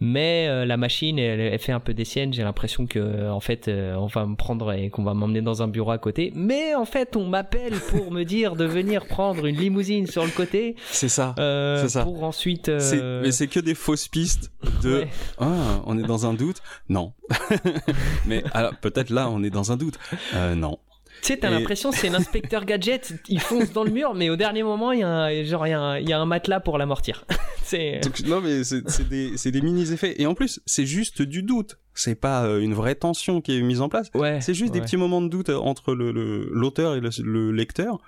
mais 0.00 0.46
euh, 0.48 0.64
la 0.64 0.76
machine 0.76 1.18
elle, 1.18 1.40
elle 1.40 1.58
fait 1.58 1.72
un 1.72 1.80
peu 1.80 1.94
des 1.94 2.04
siennes. 2.04 2.32
J'ai 2.32 2.42
l'impression 2.42 2.86
que 2.86 3.28
en 3.30 3.40
fait 3.40 3.68
on 3.68 4.06
va 4.06 4.24
me 4.26 4.36
prendre 4.36 4.72
et 4.72 4.90
qu'on 4.90 5.04
va 5.04 5.14
m'emmener 5.14 5.42
dans 5.42 5.62
un 5.62 5.68
bureau 5.68 5.90
à 5.90 5.98
côté, 5.98 6.32
mais 6.34 6.74
en 6.74 6.84
fait 6.86 7.16
on 7.16 7.26
m'appelle 7.26 7.74
pour 7.90 8.10
me 8.10 8.24
dire 8.24 8.56
de 8.56 8.64
venir 8.64 9.06
prendre 9.06 9.44
une 9.46 9.56
limousine 9.56 10.06
sur 10.06 10.24
le 10.24 10.30
côté. 10.30 10.76
c'est 10.90 11.08
ça. 11.08 11.34
Euh, 11.38 11.82
C'est 11.82 11.90
ça. 11.90 12.02
Pour 12.04 12.24
ensuite. 12.24 12.68
Mais 12.68 13.32
c'est 13.32 13.48
que 13.48 13.60
des 13.60 13.74
fausses 13.74 14.08
pistes 14.08 14.50
de 14.82 15.00
ouais. 15.00 15.08
Ah, 15.38 15.82
on 15.86 15.98
est 15.98 16.02
dans 16.06 16.26
un 16.26 16.34
doute 16.34 16.62
Non. 16.88 17.12
Mais 18.26 18.42
alors, 18.52 18.76
peut-être 18.76 19.10
là, 19.10 19.28
on 19.30 19.42
est 19.42 19.50
dans 19.50 19.72
un 19.72 19.76
doute. 19.76 19.98
Euh, 20.34 20.54
non. 20.54 20.78
Tu 21.22 21.28
sais, 21.28 21.38
t'as 21.38 21.48
Et- 21.48 21.54
l'impression 21.54 21.92
c'est 21.92 22.10
l'inspecteur 22.10 22.64
gadget, 22.66 23.14
il 23.28 23.40
fonce 23.40 23.72
dans 23.72 23.84
le 23.84 23.90
mur, 23.90 24.12
mais 24.14 24.28
au 24.28 24.36
dernier 24.36 24.62
moment, 24.62 24.92
il 24.92 25.00
y 25.00 25.02
a 25.02 25.08
un, 25.08 25.44
genre, 25.44 25.66
il 25.66 25.70
y 25.70 25.72
a 25.72 25.80
un, 25.80 25.98
il 25.98 26.06
y 26.08 26.12
a 26.12 26.20
un 26.20 26.26
matelas 26.26 26.60
pour 26.60 26.76
l'amortir. 26.76 27.24
non, 28.26 28.40
mais 28.42 28.62
c'est 28.64 29.50
des, 29.50 29.60
mini-effets. 29.62 30.20
Et 30.20 30.26
en 30.26 30.34
plus, 30.34 30.60
c'est 30.66 30.84
juste 30.86 31.22
du 31.22 31.42
doute. 31.42 31.78
C'est 31.94 32.14
pas 32.14 32.44
euh, 32.44 32.60
une 32.60 32.74
vraie 32.74 32.94
tension 32.94 33.40
qui 33.40 33.56
est 33.58 33.62
mise 33.62 33.80
en 33.80 33.88
place. 33.88 34.10
Ouais. 34.14 34.40
C'est 34.42 34.52
juste 34.54 34.72
des 34.74 34.80
petits 34.82 34.98
moments 34.98 35.22
de 35.22 35.28
doute 35.28 35.48
entre 35.48 35.94
le- 35.94 36.12
le- 36.12 36.48
l'auteur 36.52 36.94
et 36.94 37.00
le, 37.00 37.08
le 37.24 37.50
lecteur. 37.50 37.98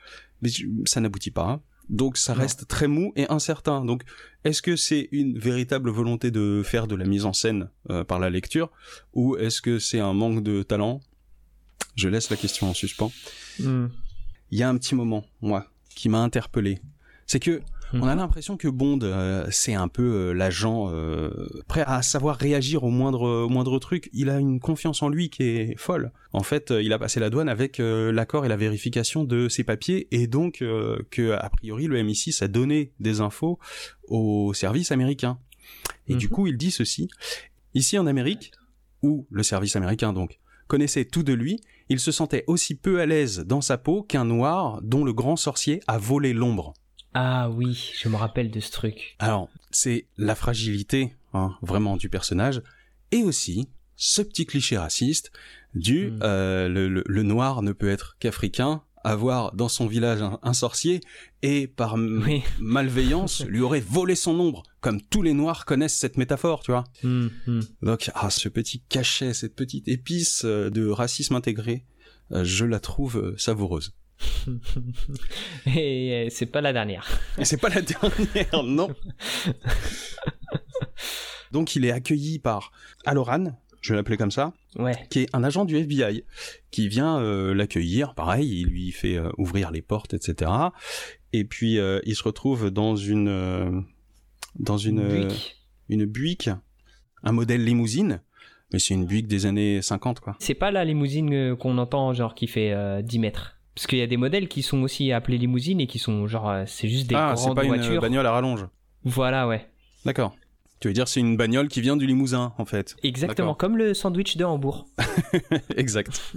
Mais 0.43 0.51
ça 0.85 1.01
n'aboutit 1.01 1.31
pas. 1.31 1.47
hein. 1.49 1.61
Donc 1.89 2.17
ça 2.19 2.35
Non. 2.35 2.41
reste 2.41 2.67
très 2.69 2.87
mou 2.87 3.13
et 3.17 3.27
incertain. 3.31 3.85
Donc 3.85 4.03
est-ce 4.45 4.61
que 4.63 4.77
c'est 4.77 5.09
une 5.13 5.39
véritable 5.39 5.91
volonté 5.91 6.31
de 6.31 6.63
faire 6.65 6.87
de 6.87 6.95
la 6.95 7.05
mise 7.05 7.25
en 7.25 7.33
scène 7.33 7.71
euh, 7.91 8.05
par 8.05 8.19
la 8.19 8.29
lecture 8.31 8.71
ou 9.15 9.37
est-ce 9.37 9.61
que 9.63 9.79
c'est 9.79 10.01
un 10.01 10.13
manque 10.13 10.43
de 10.43 10.63
talent? 10.63 11.01
Je 11.97 12.09
laisse 12.09 12.31
la 12.31 12.37
question 12.37 12.69
en 12.69 12.75
suspens. 12.75 13.11
Hmm. 13.59 13.87
il 14.51 14.59
y 14.59 14.63
a 14.63 14.69
un 14.69 14.77
petit 14.77 14.95
moment, 14.95 15.25
moi, 15.41 15.67
qui 15.95 16.09
m'a 16.09 16.19
interpellé. 16.23 16.79
C'est 17.27 17.41
que 17.41 17.61
on 17.93 18.07
a 18.07 18.15
l'impression 18.15 18.57
que 18.57 18.69
Bond, 18.69 19.01
euh, 19.03 19.47
c'est 19.51 19.75
un 19.75 19.89
peu 19.89 20.03
euh, 20.03 20.33
l'agent 20.33 20.91
euh, 20.91 21.31
prêt 21.67 21.85
à 21.87 22.03
savoir 22.03 22.37
réagir 22.37 22.85
au 22.85 22.91
moindre, 22.91 23.45
au 23.45 23.49
moindre 23.49 23.79
truc. 23.79 24.11
Il 24.13 24.31
a 24.31 24.39
une 24.39 24.61
confiance 24.61 25.03
en 25.03 25.09
lui 25.09 25.31
qui 25.31 25.43
est 25.45 25.79
folle. 25.79 26.13
En 26.33 26.43
fait, 26.43 26.71
il 26.71 26.93
a 26.93 26.99
passé 26.99 27.21
la 27.21 27.31
douane 27.31 27.49
avec 27.49 27.79
l'accord 27.79 28.45
et 28.45 28.49
la 28.49 28.57
vérification 28.57 29.25
de 29.25 29.49
ses 29.49 29.65
papiers, 29.65 30.09
et 30.11 30.27
donc 30.27 30.59
que 30.59 31.33
a 31.33 31.51
priori 31.51 31.87
le 31.87 32.03
MI6 32.03 32.45
a 32.45 32.49
donné 32.49 32.93
des 33.01 33.21
infos 33.21 33.59
au 34.07 34.53
service 34.55 34.93
américain. 34.93 35.39
Et 36.07 36.15
du 36.15 36.27
mhm. 36.27 36.33
coup, 36.33 36.47
il 36.47 36.57
dit 36.57 36.71
ceci 36.71 37.09
ici 37.75 37.99
en 37.99 38.07
Amérique, 38.07 38.53
où 39.03 39.27
le 39.31 39.43
service 39.43 39.77
américain 39.77 40.13
donc 40.13 40.39
connaissait 40.67 41.05
tout 41.05 41.23
de 41.23 41.33
lui, 41.33 41.61
il 41.89 41.99
se 41.99 42.13
sentait 42.13 42.45
aussi 42.47 42.75
peu 42.75 43.01
à 43.01 43.07
l'aise 43.07 43.41
dans 43.47 43.63
sa 43.63 43.79
peau 43.79 44.03
qu'un 44.03 44.25
noir 44.25 44.81
dont 44.83 45.05
le 45.05 45.13
grand 45.13 45.37
sorcier 45.37 45.81
a 45.87 45.99
volé 45.99 46.35
l'ombre. 46.35 46.75
Ah 47.21 47.51
oui, 47.51 47.91
je 47.99 48.09
me 48.09 48.15
rappelle 48.15 48.49
de 48.49 48.61
ce 48.61 48.71
truc. 48.71 49.17
Alors, 49.19 49.49
c'est 49.73 50.07
la 50.19 50.37
fragilité, 50.37 51.17
hein, 51.35 51.57
vraiment, 51.63 51.97
du 51.97 52.09
personnage, 52.09 52.63
et 53.11 53.25
aussi 53.25 53.69
ce 53.97 54.23
petit 54.23 54.47
cliché 54.47 54.79
raciste 54.79 55.33
du 55.75 56.13
hmm. 56.13 56.21
euh, 56.23 56.69
le, 56.69 57.23
noir 57.25 57.63
ne 57.63 57.73
peut 57.73 57.89
être 57.89 58.17
qu'africain, 58.21 58.83
avoir 59.03 59.53
dans 59.53 59.69
son 59.69 59.89
village 59.89 60.21
un, 60.23 60.53
sorcier 60.53 61.01
et 61.43 61.67
par 61.67 61.97
malveillance 62.61 63.45
lui 63.47 63.63
aurait 63.63 63.81
volé 63.81 64.15
son 64.15 64.39
ombre, 64.39 64.63
comme 64.81 65.03
tous 65.03 65.23
les 65.23 65.33
noirs 65.33 65.65
connaissent 65.65 65.99
cette 65.99 66.19
métaphore, 66.19 66.63
tu 66.63 66.71
vois. 66.71 66.85
Hmm, 67.03 67.31
hmm. 67.49 67.63
Donc, 67.83 68.13
ah, 68.15 68.31
ce 68.31 68.49
petit 68.49 68.81
cachet, 68.89 69.35
cette 69.35 69.57
petite 69.57 69.89
épice 69.89 70.43
euh, 70.45 70.71
de 70.71 70.87
racisme 70.87 71.35
intégré, 71.35 71.85
euh, 72.31 72.45
je 72.45 72.65
la 72.65 72.79
trouve 72.79 73.35
savoureuse. 73.37 73.93
Et 75.67 76.29
c'est 76.31 76.47
pas 76.47 76.61
la 76.61 76.73
dernière. 76.73 77.07
Et 77.39 77.45
c'est 77.45 77.57
pas 77.57 77.69
la 77.69 77.83
dernière, 77.83 78.63
non. 78.65 78.89
Donc 81.53 81.77
il 81.77 81.85
est 81.85 81.93
accueilli 81.93 82.39
par 82.39 82.73
Aloran, 83.07 83.59
je 83.81 83.93
vais 83.93 83.97
l'appeler 83.97 84.17
comme 84.17 84.31
ça, 84.31 84.53
ouais. 84.77 84.95
qui 85.11 85.21
est 85.21 85.35
un 85.35 85.45
agent 85.45 85.65
du 85.65 85.77
FBI, 85.77 86.25
qui 86.71 86.89
vient 86.89 87.21
euh, 87.21 87.55
l'accueillir, 87.55 88.15
pareil, 88.15 88.61
il 88.61 88.69
lui 88.69 88.93
fait 88.93 89.17
euh, 89.17 89.31
ouvrir 89.39 89.71
les 89.71 89.83
portes, 89.83 90.15
etc. 90.15 90.51
Et 91.33 91.45
puis 91.45 91.79
euh, 91.79 92.01
il 92.05 92.15
se 92.15 92.23
retrouve 92.23 92.71
dans 92.71 92.97
une 92.97 93.85
dans 94.59 94.79
une 94.79 95.29
une 95.89 96.05
Buick, 96.05 96.51
un 97.23 97.33
modèle 97.33 97.65
limousine, 97.65 98.21
mais 98.73 98.79
c'est 98.79 98.95
une 98.95 99.07
Buick 99.07 99.27
des 99.27 99.47
années 99.47 99.81
50 99.81 100.21
quoi. 100.21 100.37
C'est 100.41 100.55
pas 100.55 100.71
la 100.71 100.85
limousine 100.85 101.57
qu'on 101.57 101.79
entend 101.79 102.13
genre 102.13 102.35
qui 102.35 102.47
fait 102.47 103.03
10 103.03 103.19
mètres. 103.19 103.58
Parce 103.79 103.87
qu'il 103.87 104.01
y 104.01 104.03
a 104.03 104.09
des 104.09 104.17
modèles 104.17 104.49
qui 104.49 104.63
sont 104.63 104.83
aussi 104.83 105.13
appelés 105.13 105.39
limousines 105.39 105.81
et 105.81 105.87
qui 105.87 106.01
sont 106.01 106.27
genre, 106.27 106.51
euh, 106.51 106.65
c'est 106.67 106.89
juste 106.89 107.07
des 107.07 107.15
ah, 107.15 107.35
grandes 107.37 107.55
voitures. 107.55 107.77
Ah, 107.77 107.81
c'est 107.81 107.87
pas 107.87 107.95
une 107.95 108.01
bagnole 108.01 108.27
à 108.27 108.33
rallonge. 108.33 108.67
Voilà, 109.05 109.47
ouais. 109.47 109.69
D'accord. 110.05 110.35
Tu 110.81 110.89
veux 110.89 110.95
dire 110.95 111.07
c'est 111.07 111.21
une 111.21 111.37
bagnole 111.37 111.69
qui 111.69 111.81
vient 111.81 111.97
du 111.97 112.05
Limousin 112.05 112.55
en 112.59 112.65
fait. 112.65 112.97
Exactement, 113.05 113.55
comme 113.55 113.77
le 113.77 113.95
sandwich 113.95 114.37
de 114.37 114.45
Hambourg. 114.45 114.89
exact. 115.77 116.35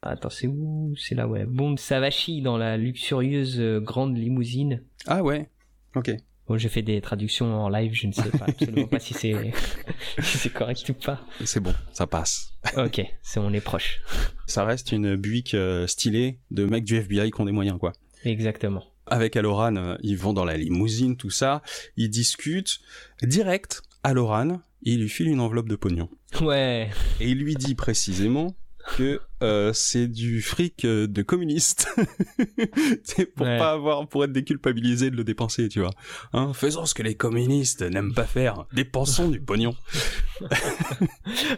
Attends, 0.00 0.30
c'est 0.30 0.46
où? 0.46 0.94
C'est 0.96 1.16
là, 1.16 1.26
ouais. 1.26 1.44
Bond 1.44 1.76
Savachi 1.76 2.40
dans 2.40 2.56
la 2.56 2.76
luxurieuse 2.76 3.58
euh, 3.58 3.80
grande 3.80 4.16
limousine. 4.16 4.84
Ah 5.08 5.24
ouais. 5.24 5.50
Ok. 5.96 6.12
Bon, 6.48 6.56
j'ai 6.56 6.68
fait 6.68 6.82
des 6.82 7.00
traductions 7.00 7.54
en 7.54 7.68
live, 7.68 7.92
je 7.92 8.06
ne 8.06 8.12
sais 8.12 8.30
pas 8.30 8.44
absolument 8.46 8.86
pas 8.86 9.00
si 9.00 9.14
c'est 9.14 9.52
c'est 10.22 10.52
correct 10.52 10.88
ou 10.88 10.94
pas. 10.94 11.20
C'est 11.44 11.60
bon, 11.60 11.74
ça 11.92 12.06
passe. 12.06 12.52
ok, 12.76 13.02
c'est 13.22 13.40
on 13.40 13.52
est 13.52 13.60
proche. 13.60 14.00
Ça 14.46 14.64
reste 14.64 14.92
une 14.92 15.16
Buick 15.16 15.54
euh, 15.54 15.86
stylée 15.86 16.38
de 16.52 16.64
mecs 16.64 16.84
du 16.84 16.96
FBI 16.96 17.30
qui 17.32 17.40
ont 17.40 17.46
des 17.46 17.52
moyens, 17.52 17.78
quoi. 17.78 17.92
Exactement. 18.24 18.84
Avec 19.08 19.36
Aloran, 19.36 19.76
euh, 19.76 19.96
ils 20.02 20.16
vont 20.16 20.32
dans 20.32 20.44
la 20.44 20.56
limousine, 20.56 21.16
tout 21.16 21.30
ça, 21.30 21.62
ils 21.96 22.10
discutent. 22.10 22.80
Direct, 23.22 23.82
Aloran, 24.02 24.60
il 24.82 25.00
lui 25.00 25.08
file 25.08 25.28
une 25.28 25.40
enveloppe 25.40 25.68
de 25.68 25.76
pognon. 25.76 26.08
Ouais. 26.40 26.90
Et 27.20 27.30
il 27.30 27.38
lui 27.38 27.54
dit 27.54 27.74
précisément 27.74 28.54
que 28.86 29.20
euh, 29.42 29.72
c'est 29.72 30.06
du 30.06 30.40
fric 30.40 30.84
euh, 30.84 31.06
de 31.06 31.22
communiste. 31.22 31.88
C'est 33.04 33.26
pour 33.26 33.46
pas 33.46 33.72
avoir 33.72 34.08
pour 34.08 34.24
être 34.24 34.32
déculpabilisé 34.32 35.10
de 35.10 35.16
le 35.16 35.24
dépenser 35.24 35.68
tu 35.68 35.80
vois. 35.80 35.90
Hein 36.32 36.52
faisons 36.54 36.86
ce 36.86 36.94
que 36.94 37.02
les 37.02 37.16
communistes 37.16 37.82
n'aiment 37.82 38.14
pas 38.14 38.24
faire. 38.24 38.66
Dépensons 38.72 39.28
du 39.28 39.40
pognon. 39.40 39.74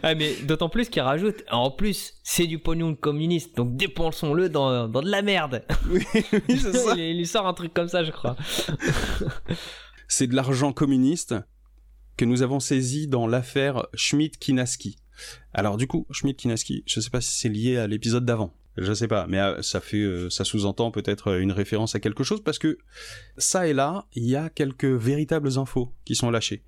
Ah 0.03 0.15
mais 0.15 0.35
d'autant 0.43 0.69
plus 0.69 0.89
qu'il 0.89 1.01
rajoute 1.01 1.43
en 1.51 1.69
plus 1.69 2.13
c'est 2.23 2.47
du 2.47 2.59
pognon 2.59 2.91
de 2.91 2.95
communiste 2.95 3.57
donc 3.57 3.75
dépensons-le 3.75 4.49
dans, 4.49 4.87
dans 4.87 5.01
de 5.01 5.09
la 5.09 5.21
merde. 5.21 5.65
Oui, 5.89 6.05
c'est 6.47 6.73
ça. 6.73 6.93
Il, 6.95 7.01
il 7.01 7.17
lui 7.17 7.27
sort 7.27 7.45
un 7.45 7.53
truc 7.53 7.73
comme 7.73 7.89
ça 7.89 8.03
je 8.03 8.11
crois. 8.11 8.35
C'est 10.07 10.27
de 10.27 10.35
l'argent 10.35 10.71
communiste 10.71 11.35
que 12.17 12.25
nous 12.25 12.41
avons 12.41 12.59
saisi 12.59 13.07
dans 13.07 13.27
l'affaire 13.27 13.87
Schmidt-Kinaski 13.93 14.97
alors 15.53 15.77
du 15.77 15.87
coup, 15.87 16.05
Schmidt 16.11 16.35
Kinaski, 16.35 16.83
je 16.85 16.99
sais 16.99 17.09
pas 17.09 17.21
si 17.21 17.35
c'est 17.35 17.49
lié 17.49 17.77
à 17.77 17.87
l'épisode 17.87 18.25
d'avant. 18.25 18.53
Je 18.81 18.93
sais 18.93 19.07
pas, 19.07 19.27
mais 19.27 19.39
euh, 19.39 19.61
ça 19.61 19.81
fait, 19.81 19.97
euh, 19.97 20.29
ça 20.29 20.45
sous-entend 20.45 20.91
peut-être 20.91 21.31
euh, 21.31 21.39
une 21.41 21.51
référence 21.51 21.95
à 21.95 21.99
quelque 21.99 22.23
chose 22.23 22.41
parce 22.41 22.59
que 22.59 22.77
ça 23.37 23.67
et 23.67 23.73
là, 23.73 24.05
il 24.13 24.25
y 24.25 24.35
a 24.35 24.49
quelques 24.49 24.85
véritables 24.85 25.57
infos 25.57 25.91
qui 26.05 26.15
sont 26.15 26.31
lâchées. 26.31 26.63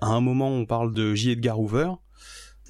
À 0.00 0.06
un 0.06 0.20
moment, 0.20 0.48
on 0.48 0.64
parle 0.64 0.94
de 0.94 1.14
J. 1.14 1.30
Edgar 1.32 1.58
Hoover, 1.58 1.90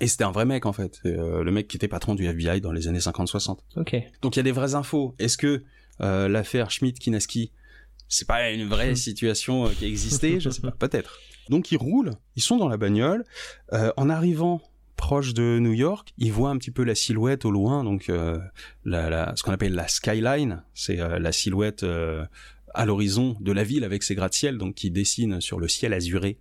et 0.01 0.07
c'était 0.07 0.25
un 0.25 0.31
vrai 0.31 0.47
mec 0.47 0.67
en 0.67 0.73
fait, 0.73 1.01
le 1.05 1.51
mec 1.51 1.69
qui 1.69 1.77
était 1.77 1.89
patron 1.89 2.15
du 2.15 2.27
FBI 2.27 2.61
dans 2.61 2.73
les 2.73 2.89
années 2.89 2.99
50-60. 2.99 3.59
Ok. 3.77 3.97
Donc 4.23 4.37
il 4.37 4.39
y 4.39 4.41
a 4.41 4.43
des 4.43 4.53
vraies 4.53 4.75
infos. 4.75 5.15
Est-ce 5.19 5.39
que 5.39 5.63
l'affaire 6.01 6.71
Schmidt-Kinaski, 6.71 7.51
c'est 8.09 8.29
pas 8.29 8.51
une 8.51 8.69
vraie 8.69 8.95
situation 8.95 9.69
qui 9.71 9.87
existait? 9.87 10.39
Je 10.39 10.51
sais 10.51 10.61
pas, 10.61 10.71
peut-être. 10.79 11.19
Donc 11.49 11.73
ils 11.73 11.79
roulent, 11.79 12.13
ils 12.37 12.43
sont 12.43 12.59
dans 12.59 12.69
la 12.69 12.77
bagnole. 12.77 13.25
en 13.73 14.11
arrivant 14.11 14.61
proche 14.97 15.35
de 15.35 15.59
New 15.61 15.73
York, 15.73 16.13
il 16.19 16.33
voit 16.33 16.51
un 16.51 16.57
petit 16.57 16.71
peu 16.71 16.83
la 16.83 16.95
silhouette 16.95 17.45
au 17.45 17.51
loin, 17.51 17.85
donc 17.85 18.09
euh, 18.09 18.39
la, 18.85 19.35
ce 19.37 19.43
qu'on 19.43 19.53
appelle 19.53 19.75
la 19.75 19.89
skyline, 19.89 20.63
c'est 20.75 21.01
euh, 21.01 21.19
la 21.19 21.33
silhouette 21.33 21.83
euh, 21.83 22.25
à 22.75 22.87
l'horizon 22.87 23.37
de 23.41 23.53
la 23.53 23.63
ville 23.63 23.85
avec 23.85 24.03
ses 24.03 24.15
gratte-ciel, 24.15 24.59
donc 24.59 24.75
qui 24.75 24.91
dessine 24.91 25.41
sur 25.41 25.61
le 25.61 25.69
ciel 25.69 25.93
azuré 25.93 26.39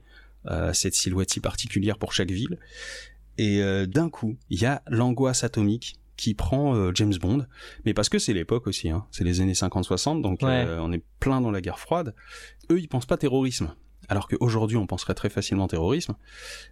cette 0.73 0.93
silhouette 0.93 1.31
si 1.31 1.39
particulière 1.39 1.97
pour 1.97 2.13
chaque 2.13 2.29
ville. 2.29 2.59
Et 3.39 3.63
d'un 3.87 4.11
coup, 4.11 4.37
il 4.51 4.61
y 4.61 4.65
a 4.67 4.83
l'angoisse 4.85 5.43
atomique 5.43 5.95
qui 6.17 6.35
prend 6.35 6.93
James 6.93 7.15
Bond, 7.19 7.47
mais 7.83 7.95
parce 7.95 8.09
que 8.09 8.19
c'est 8.19 8.33
l'époque 8.33 8.67
aussi, 8.67 8.91
hein. 8.91 9.07
c'est 9.09 9.23
les 9.23 9.41
années 9.41 9.53
50-60, 9.53 10.21
donc 10.21 10.43
on 10.43 10.93
est 10.93 11.03
plein 11.19 11.41
dans 11.41 11.49
la 11.49 11.61
guerre 11.61 11.79
froide. 11.79 12.13
Eux, 12.69 12.79
ils 12.79 12.87
pensent 12.87 13.07
pas 13.07 13.17
terrorisme, 13.17 13.73
alors 14.09 14.27
qu'aujourd'hui 14.27 14.77
on 14.77 14.87
penserait 14.87 15.13
très 15.13 15.29
facilement 15.29 15.67
terrorisme, 15.67 16.15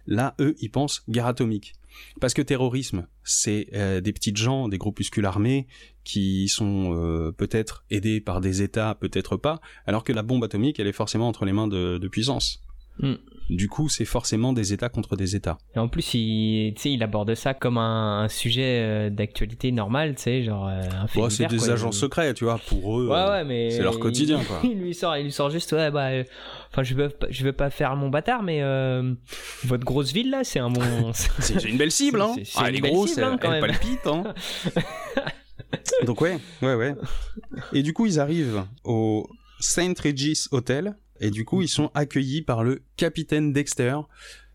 là 0.06 0.34
eux 0.40 0.54
ils 0.60 0.70
pensent 0.70 1.02
guerre 1.08 1.26
atomique. 1.26 1.74
Parce 2.20 2.34
que 2.34 2.42
terrorisme, 2.42 3.06
c'est 3.22 3.68
euh, 3.72 4.00
des 4.00 4.12
petites 4.12 4.36
gens, 4.36 4.68
des 4.68 4.78
groupuscules 4.78 5.26
armés 5.26 5.66
qui 6.02 6.48
sont 6.48 6.92
euh, 6.92 7.32
peut-être 7.32 7.84
aidés 7.90 8.20
par 8.20 8.40
des 8.40 8.62
États, 8.62 8.96
peut-être 8.96 9.36
pas, 9.36 9.60
alors 9.86 10.04
que 10.04 10.12
la 10.12 10.22
bombe 10.22 10.42
atomique, 10.44 10.80
elle 10.80 10.88
est 10.88 10.92
forcément 10.92 11.28
entre 11.28 11.44
les 11.44 11.52
mains 11.52 11.68
de, 11.68 11.98
de 11.98 12.08
puissance. 12.08 12.62
Mm. 12.98 13.14
Du 13.50 13.68
coup, 13.68 13.88
c'est 13.88 14.06
forcément 14.06 14.52
des 14.52 14.72
États 14.72 14.88
contre 14.88 15.16
des 15.16 15.36
États. 15.36 15.58
Et 15.76 15.78
en 15.78 15.88
plus, 15.88 16.14
il, 16.14 16.74
il 16.84 17.02
aborde 17.02 17.34
ça 17.34 17.52
comme 17.52 17.76
un, 17.76 18.26
sujet 18.28 18.80
euh, 18.80 19.10
d'actualité 19.10 19.70
normal, 19.70 20.14
tu 20.14 20.22
sais, 20.22 20.42
genre 20.42 20.66
euh, 20.66 20.80
un 20.80 21.28
C'est 21.28 21.46
des 21.46 21.70
agents 21.70 21.92
secrets, 21.92 22.32
tu 22.32 22.44
vois, 22.44 22.58
pour 22.68 22.98
eux. 22.98 23.08
Ouais, 23.08 23.28
ouais, 23.28 23.44
mais 23.44 23.70
c'est 23.70 23.82
leur 23.82 23.98
quotidien, 23.98 24.40
quoi. 24.42 24.60
il 24.64 24.78
lui 24.78 24.94
sort, 24.94 25.16
il 25.16 25.24
lui 25.24 25.32
sort 25.32 25.50
juste, 25.50 25.72
ouais, 25.72 25.90
bah, 25.90 26.08
euh, 26.08 26.24
enfin, 26.70 26.82
je 26.82 26.94
veux, 26.94 27.12
je 27.28 27.44
veux 27.44 27.52
pas 27.52 27.68
faire 27.68 27.94
mon 27.96 28.08
bâtard, 28.08 28.42
mais 28.42 28.62
votre 29.64 29.84
grosse 29.84 30.12
ville 30.12 30.30
là, 30.30 30.42
c'est 30.42 30.58
un 30.58 30.70
bon. 30.70 31.12
c'est 31.12 31.64
une 31.64 31.76
belle 31.76 31.92
cible, 31.92 32.22
hein. 32.22 32.34
C'est 32.42 32.52
ah, 32.56 32.64
elle 32.68 32.76
est 32.76 32.80
grosse, 32.80 33.18
hein, 33.18 33.38
elle, 33.42 33.54
elle 33.54 33.60
palpite, 33.60 34.06
hein. 34.06 34.24
Donc 36.06 36.20
ouais, 36.20 36.38
ouais, 36.62 36.74
ouais. 36.74 36.94
Et 37.72 37.82
du 37.82 37.92
coup, 37.92 38.06
ils 38.06 38.18
arrivent 38.20 38.64
au 38.84 39.28
Saint 39.60 39.92
Regis 40.02 40.46
Hotel 40.50 40.96
et 41.24 41.30
du 41.30 41.46
coup, 41.46 41.62
ils 41.62 41.68
sont 41.68 41.90
accueillis 41.94 42.42
par 42.42 42.64
le 42.64 42.82
capitaine 42.98 43.54
Dexter. 43.54 43.96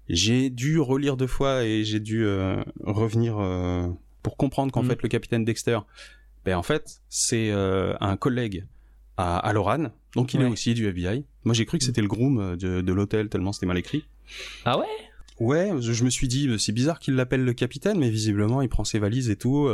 J'ai 0.08 0.52
dû 0.52 0.80
relire 0.80 1.18
deux 1.18 1.28
fois 1.28 1.66
et 1.66 1.84
j'ai 1.84 2.00
dû 2.00 2.26
euh, 2.26 2.64
revenir 2.82 3.40
euh, 3.40 3.88
pour 4.22 4.38
comprendre 4.38 4.72
qu'en 4.72 4.84
mm. 4.84 4.90
fait, 4.90 5.02
le 5.02 5.10
capitaine 5.10 5.44
Dexter, 5.44 5.80
ben 6.46 6.56
en 6.56 6.62
fait, 6.62 7.02
c'est 7.10 7.50
euh, 7.50 7.96
un 8.02 8.18
collègue 8.18 8.66
à, 9.18 9.38
à 9.40 9.52
Loran, 9.52 9.92
donc 10.16 10.36
il 10.36 10.42
est 10.42 10.46
aussi 10.46 10.76
du 10.76 10.86
FBI. 10.86 11.26
Moi, 11.44 11.56
j'ai 11.56 11.66
cru 11.66 11.80
que 11.80 11.84
c'était 11.84 12.02
le 12.02 12.08
groom 12.08 12.56
de, 12.56 12.82
de 12.82 12.94
l'hôtel 12.94 13.30
tellement 13.30 13.52
c'était 13.52 13.66
mal 13.66 13.80
écrit. 13.80 14.06
Ah 14.64 14.78
ouais? 14.78 14.86
Ouais, 15.40 15.72
je 15.82 16.04
me 16.04 16.12
suis 16.12 16.28
dit, 16.28 16.50
c'est 16.60 16.72
bizarre 16.72 17.00
qu'il 17.00 17.16
l'appelle 17.16 17.44
le 17.44 17.54
capitaine, 17.54 17.98
mais 17.98 18.12
visiblement, 18.12 18.62
il 18.62 18.70
prend 18.70 18.84
ses 18.84 19.00
valises 19.00 19.32
et 19.32 19.38
tout. 19.38 19.70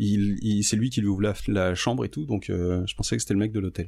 il, 0.00 0.38
il 0.42 0.64
c'est 0.64 0.76
lui 0.76 0.90
qui 0.90 1.00
lui 1.00 1.08
ouvre 1.08 1.22
la, 1.22 1.34
la 1.46 1.74
chambre 1.76 2.04
et 2.04 2.08
tout, 2.08 2.24
donc 2.26 2.46
je 2.48 2.94
pensais 2.96 3.14
que 3.16 3.22
c'était 3.22 3.34
le 3.34 3.40
mec 3.40 3.52
de 3.52 3.60
l'hôtel. 3.60 3.86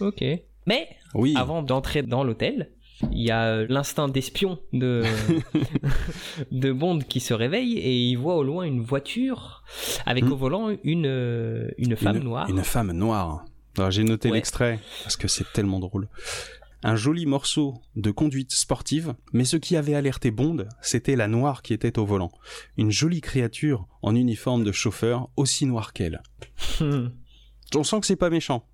Ok. 0.00 0.22
Mais 0.66 0.88
oui. 1.14 1.34
avant 1.36 1.62
d'entrer 1.62 2.02
dans 2.02 2.24
l'hôtel, 2.24 2.70
il 3.12 3.22
y 3.22 3.30
a 3.30 3.44
euh, 3.46 3.66
l'instinct 3.68 4.08
d'espion 4.08 4.58
de 4.72 5.02
de 6.52 6.72
Bond 6.72 7.00
qui 7.00 7.20
se 7.20 7.34
réveille 7.34 7.78
et 7.78 7.94
il 7.94 8.16
voit 8.16 8.36
au 8.36 8.44
loin 8.44 8.64
une 8.64 8.80
voiture 8.80 9.62
avec 10.06 10.24
Hmm. 10.24 10.32
au 10.32 10.36
volant 10.36 10.76
une 10.84 11.06
euh, 11.06 11.68
une 11.78 11.96
femme 11.96 12.16
une, 12.18 12.24
noire. 12.24 12.48
Une 12.48 12.62
femme 12.64 12.92
noire. 12.92 13.44
Alors, 13.76 13.90
j'ai 13.90 14.04
noté 14.04 14.28
Ouais. 14.30 14.36
l'extrait 14.36 14.78
parce 15.02 15.16
que 15.16 15.26
c'est 15.28 15.52
tellement 15.52 15.80
drôle. 15.80 16.08
Un 16.86 16.96
joli 16.96 17.24
morceau 17.26 17.74
de 17.96 18.10
conduite 18.10 18.52
sportive, 18.52 19.14
mais 19.32 19.44
ce 19.46 19.56
qui 19.56 19.74
avait 19.74 19.94
alerté 19.94 20.30
Bond, 20.30 20.66
c'était 20.82 21.16
la 21.16 21.28
noire 21.28 21.62
qui 21.62 21.72
était 21.72 21.98
au 21.98 22.04
volant. 22.04 22.30
Une 22.76 22.90
jolie 22.90 23.22
créature 23.22 23.86
en 24.02 24.14
uniforme 24.14 24.64
de 24.64 24.70
chauffeur, 24.72 25.28
aussi 25.36 25.64
noire 25.64 25.92
qu'elle. 25.94 26.20
On 27.74 27.82
sent 27.84 28.00
que 28.00 28.06
c'est 28.06 28.16
pas 28.16 28.28
méchant, 28.30 28.66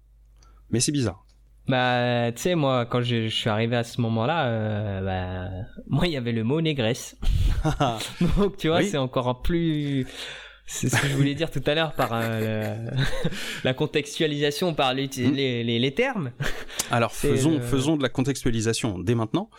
mais 0.70 0.80
c'est 0.80 0.90
bizarre. 0.92 1.24
Bah, 1.70 2.32
tu 2.32 2.42
sais, 2.42 2.54
moi, 2.54 2.84
quand 2.86 3.00
je, 3.02 3.28
je 3.28 3.34
suis 3.34 3.48
arrivé 3.50 3.76
à 3.76 3.84
ce 3.84 4.00
moment-là, 4.00 4.46
euh, 4.46 5.00
bah, 5.02 5.50
moi, 5.86 6.06
il 6.06 6.12
y 6.12 6.16
avait 6.16 6.32
le 6.32 6.42
mot 6.44 6.60
négresse. 6.60 7.16
Donc, 8.38 8.56
tu 8.56 8.68
vois, 8.68 8.78
Oui. 8.78 8.88
c'est 8.88 8.96
encore 8.98 9.42
plus. 9.42 10.06
C'est 10.72 10.88
ce 10.88 11.00
que 11.00 11.08
je 11.08 11.16
voulais 11.16 11.34
dire 11.34 11.50
tout 11.50 11.62
à 11.66 11.74
l'heure 11.74 11.92
par 11.94 12.10
euh, 12.12 12.76
le- 12.92 12.96
la 13.64 13.74
contextualisation, 13.74 14.72
par 14.72 14.94
les, 14.94 15.06
Hmm. 15.06 15.32
les, 15.34 15.64
les- 15.64 15.78
les 15.80 15.94
termes. 15.94 16.30
Alors 16.92 17.12
faisons, 17.12 17.52
le- 17.58 17.60
faisons 17.60 17.96
de 17.96 18.02
la 18.04 18.08
contextualisation 18.08 18.98
dès 19.00 19.16
maintenant, 19.16 19.50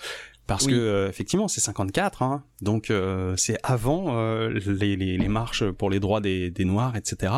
parce 0.48 0.66
Oui. 0.66 0.74
que 0.74 0.78
euh, 0.78 1.08
effectivement 1.10 1.48
c'est 1.48 1.62
54, 1.62 2.24
hein, 2.24 2.44
donc 2.62 2.90
euh, 2.90 3.36
c'est 3.38 3.58
avant 3.64 4.16
euh, 4.18 4.50
les, 4.50 4.96
les, 4.98 5.18
les 5.18 5.28
marches 5.28 5.64
pour 5.70 5.90
les 5.90 6.00
droits 6.00 6.20
des, 6.20 6.50
des 6.52 6.66
Noirs, 6.66 6.96
etc. 6.98 7.34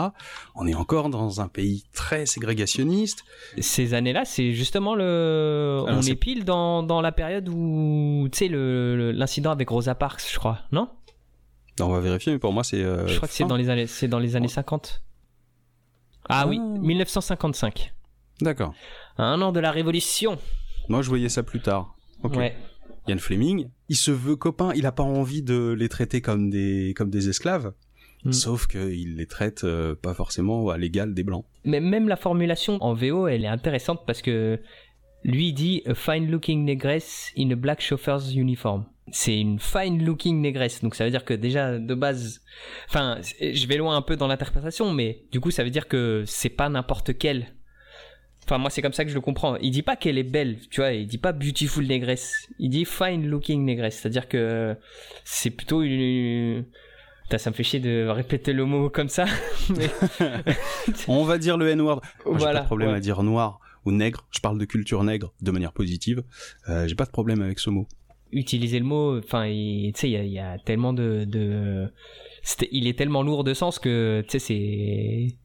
On 0.56 0.66
est 0.68 0.74
encore 0.74 1.10
dans 1.10 1.40
un 1.42 1.48
pays 1.48 1.84
très 1.94 2.26
ségrégationniste. 2.26 3.24
Ces 3.60 3.94
années-là, 3.94 4.26
c'est 4.26 4.54
justement 4.54 4.96
le. 4.96 5.84
Alors, 5.88 6.00
on 6.00 6.02
est 6.02 6.16
pile 6.16 6.44
dans, 6.46 6.82
dans 6.82 7.02
la 7.02 7.12
période 7.12 7.48
où, 7.50 8.28
tu 8.32 8.38
sais, 8.40 8.48
le- 8.48 8.96
le- 8.96 9.12
l'incident 9.12 9.52
avec 9.52 9.70
Rosa 9.70 9.94
Parks, 9.96 10.24
je 10.32 10.40
crois, 10.40 10.60
non? 10.72 10.90
On 11.82 11.90
va 11.90 12.00
vérifier, 12.00 12.32
mais 12.34 12.40
pour 12.40 12.54
moi 12.54 12.64
c'est. 12.64 12.82
Je 12.82 13.16
crois 13.18 13.28
que 13.28 13.34
c'est 13.34 13.46
dans 13.46 13.58
les 13.58 13.70
années, 13.70 13.88
c'est 13.88 14.08
dans 14.08 14.20
les 14.20 14.36
années 14.36 14.48
50. 14.48 15.02
Ah 16.30 16.48
oui, 16.48 16.58
Ah. 16.62 16.78
1955. 16.80 17.94
D'accord. 18.42 18.74
À 19.18 19.24
Un 19.26 19.42
an 19.42 19.52
de 19.52 19.60
la 19.60 19.72
Révolution. 19.72 20.38
Moi 20.90 21.02
je 21.02 21.10
voyais 21.10 21.30
ça 21.30 21.44
plus 21.44 21.62
tard. 21.62 21.96
Ok. 22.24 22.36
Ouais. 22.38 22.56
Ian 23.08 23.18
Fleming, 23.18 23.68
il 23.90 23.96
se 23.98 24.12
veut 24.12 24.36
copain, 24.36 24.72
il 24.76 24.86
a 24.86 24.92
pas 24.92 25.04
envie 25.04 25.44
de 25.44 25.76
les 25.78 25.90
traiter 25.90 26.22
comme 26.22 26.50
des 26.50 26.94
comme 26.96 27.10
des 27.10 27.30
esclaves, 27.30 27.74
Mm. 28.26 28.32
sauf 28.32 28.68
qu'il 28.68 29.18
les 29.18 29.26
traite 29.26 29.64
euh, 29.66 29.96
pas 29.96 30.14
forcément 30.14 30.70
à 30.70 30.78
l'égal 30.78 31.14
des 31.14 31.24
blancs. 31.24 31.46
Mais 31.66 31.82
même 31.82 32.08
la 32.08 32.16
formulation 32.16 32.78
en 32.82 32.94
VO, 32.94 33.28
elle 33.28 33.44
est 33.44 33.50
intéressante 33.50 34.04
parce 34.08 34.22
que 34.22 34.60
lui 35.26 35.54
dit 35.54 35.82
a 35.86 35.94
fine 35.94 36.30
looking 36.32 36.64
negress 36.64 37.32
in 37.38 37.52
a 37.52 37.56
black 37.56 37.82
chauffeur's 37.82 38.34
uniform. 38.34 38.86
C'est 39.12 39.38
une 39.38 39.60
fine 39.60 40.04
looking 40.06 40.40
négresse, 40.40 40.82
donc 40.82 40.96
ça 40.96 41.04
veut 41.04 41.12
dire 41.12 41.26
que 41.26 41.34
déjà 41.34 41.78
de 41.78 41.94
base, 41.94 42.42
enfin, 42.88 43.18
je 43.42 43.68
vais 43.68 43.76
loin 43.76 43.98
un 43.98 44.02
peu 44.02 44.16
dans 44.16 44.28
l'interprétation, 44.28 44.94
mais 44.94 45.26
du 45.34 45.42
coup 45.42 45.52
ça 45.52 45.66
veut 45.66 45.70
dire 45.70 45.90
que 45.90 46.24
c'est 46.26 46.50
pas 46.50 46.70
n'importe 46.70 47.18
quelle. 47.18 47.54
Enfin 48.46 48.58
moi 48.58 48.70
c'est 48.70 48.82
comme 48.82 48.94
ça 48.94 49.04
que 49.06 49.10
je 49.10 49.16
le 49.16 49.22
comprends. 49.22 49.56
Il 49.58 49.72
dit 49.72 49.84
pas 49.84 49.96
qu'elle 49.96 50.18
est 50.18 50.24
belle, 50.24 50.58
tu 50.70 50.82
vois, 50.82 50.92
il 50.92 51.08
dit 51.08 51.18
pas 51.18 51.32
beautiful 51.32 51.86
négresse, 51.86 52.50
il 52.60 52.70
dit 52.70 52.86
fine 52.86 53.26
looking 53.28 53.64
négresse, 53.64 54.00
c'est-à-dire 54.00 54.28
que 54.28 54.76
c'est 55.24 55.50
plutôt 55.50 55.82
une... 55.82 56.66
Putain, 57.24 57.38
ça 57.38 57.50
me 57.52 57.56
fait 57.56 57.64
chier 57.64 57.80
de 57.80 58.06
répéter 58.10 58.52
le 58.52 58.66
mot 58.66 58.90
comme 58.90 59.08
ça, 59.08 59.26
mais 59.78 59.90
On 61.08 61.24
va 61.24 61.38
dire 61.38 61.56
le 61.58 61.70
N-word. 61.70 62.02
Moi, 62.26 62.38
j'ai 62.38 62.46
pas 62.46 62.60
de 62.60 62.66
problème 62.66 62.90
ouais. 62.90 62.98
à 62.98 63.00
dire 63.00 63.24
noir 63.24 63.60
ou 63.86 63.92
nègre. 63.92 64.28
Je 64.32 64.42
parle 64.42 64.58
de 64.60 64.66
culture 64.66 65.04
nègre 65.04 65.34
de 65.42 65.52
manière 65.52 65.72
positive. 65.72 66.24
Euh, 66.68 66.86
j'ai 66.86 66.96
pas 66.96 67.06
de 67.06 67.12
problème 67.12 67.42
avec 67.42 67.60
ce 67.60 67.70
mot. 67.70 67.88
utiliser 68.34 68.80
le 68.80 68.86
mot 68.86 69.20
enfin 69.20 69.46
tu 69.46 69.92
sais 69.96 70.10
il 70.10 70.14
y 70.14 70.18
a, 70.18 70.24
il 70.24 70.32
y 70.32 70.40
a 70.40 70.58
tellement 70.58 70.92
de, 70.92 71.26
il 72.72 72.88
est 72.88 72.98
tellement 72.98 73.24
lourd 73.24 73.44
de 73.44 73.54
sens 73.54 73.80
que 73.80 74.22
tu 74.28 74.32
sais 74.32 74.40
c'est 74.40 75.38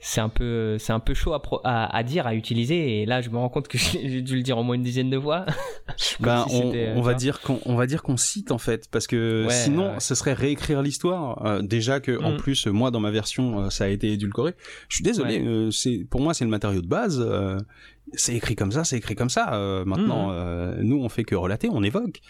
c'est 0.00 0.20
un 0.20 0.28
peu 0.28 0.78
c'est 0.78 0.92
un 0.92 1.00
peu 1.00 1.12
chaud 1.14 1.32
à, 1.34 1.42
pro- 1.42 1.60
à, 1.64 1.94
à 1.96 2.02
dire 2.04 2.26
à 2.26 2.34
utiliser 2.34 3.02
et 3.02 3.06
là 3.06 3.20
je 3.20 3.30
me 3.30 3.36
rends 3.36 3.48
compte 3.48 3.66
que 3.68 3.78
j'ai 3.78 4.22
dû 4.22 4.36
le 4.36 4.42
dire 4.42 4.56
au 4.56 4.62
moins 4.62 4.76
une 4.76 4.82
dizaine 4.82 5.10
de 5.10 5.18
fois 5.18 5.44
Ben, 6.20 6.44
si 6.48 6.54
on, 6.56 6.62
c'était, 6.66 6.86
euh, 6.88 6.94
on 6.96 7.00
va 7.02 7.14
dire 7.14 7.40
qu'on 7.40 7.58
on 7.64 7.74
va 7.74 7.86
dire 7.86 8.02
qu'on 8.02 8.16
cite 8.16 8.52
en 8.52 8.58
fait 8.58 8.88
parce 8.90 9.06
que 9.06 9.46
Ouais, 9.46 9.52
sinon 9.52 9.94
ouais. 9.94 10.00
ce 10.00 10.14
serait 10.14 10.34
réécrire 10.34 10.82
l'histoire. 10.82 11.44
Euh, 11.46 11.62
déjà 11.62 11.98
que 12.00 12.22
en 12.22 12.32
Mm. 12.32 12.36
plus 12.36 12.66
moi 12.68 12.90
dans 12.90 13.00
ma 13.00 13.10
version 13.10 13.64
euh, 13.64 13.70
ça 13.70 13.84
a 13.84 13.88
été 13.88 14.12
édulcoré. 14.12 14.54
Je 14.88 14.96
suis 14.96 15.04
désolé. 15.04 15.40
Ouais. 15.40 15.46
euh, 15.46 15.70
c'est 15.70 16.06
pour 16.10 16.20
moi 16.20 16.34
c'est 16.34 16.44
le 16.44 16.50
matériau 16.50 16.80
de 16.82 16.86
base. 16.88 17.20
euh, 17.20 17.58
c'est 18.14 18.34
écrit 18.34 18.56
comme 18.56 18.72
ça, 18.72 18.84
c'est 18.84 18.96
écrit 18.96 19.14
comme 19.14 19.30
ça. 19.30 19.54
euh, 19.54 19.84
maintenant 19.84 20.28
Mm. 20.28 20.32
euh, 20.34 20.76
nous 20.82 21.00
on 21.02 21.08
fait 21.08 21.24
que 21.24 21.34
relater, 21.34 21.68
on 21.70 21.82
évoque. 21.82 22.20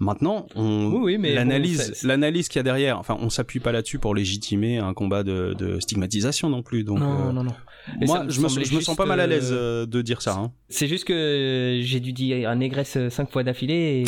Maintenant, 0.00 0.48
on 0.56 0.88
Oui, 0.88 0.98
oui, 1.04 1.18
mais 1.18 1.28
bon, 1.30 1.34
l'analyse, 1.36 2.02
l'analyse 2.02 2.48
qu'il 2.48 2.58
y 2.58 2.60
a 2.60 2.64
derrière. 2.64 2.98
Enfin, 2.98 3.16
on 3.20 3.30
s'appuie 3.30 3.60
pas 3.60 3.70
là-dessus 3.70 4.00
pour 4.00 4.12
légitimer 4.12 4.78
un 4.78 4.92
combat 4.92 5.22
de, 5.22 5.54
de 5.56 5.78
stigmatisation 5.78 6.50
non 6.50 6.64
plus. 6.64 6.82
Donc, 6.82 6.98
non 6.98 7.28
euh, 7.28 7.32
non 7.32 7.44
non 7.44 7.54
Et 8.02 8.06
moi, 8.06 8.24
me 8.24 8.30
je 8.30 8.40
me, 8.40 8.48
je 8.48 8.74
me 8.74 8.80
sens 8.80 8.96
pas 8.96 9.06
mal 9.06 9.20
à 9.20 9.28
l'aise 9.28 9.52
de 9.52 10.02
dire 10.02 10.20
ça. 10.20 10.34
Hein. 10.36 10.50
c'est 10.68 10.88
juste 10.88 11.04
que 11.04 11.78
j'ai 11.80 12.00
dû 12.00 12.12
dire 12.12 12.50
un 12.50 12.56
négresse 12.56 12.98
cinq 13.08 13.30
fois 13.30 13.44
d'affilée 13.44 14.02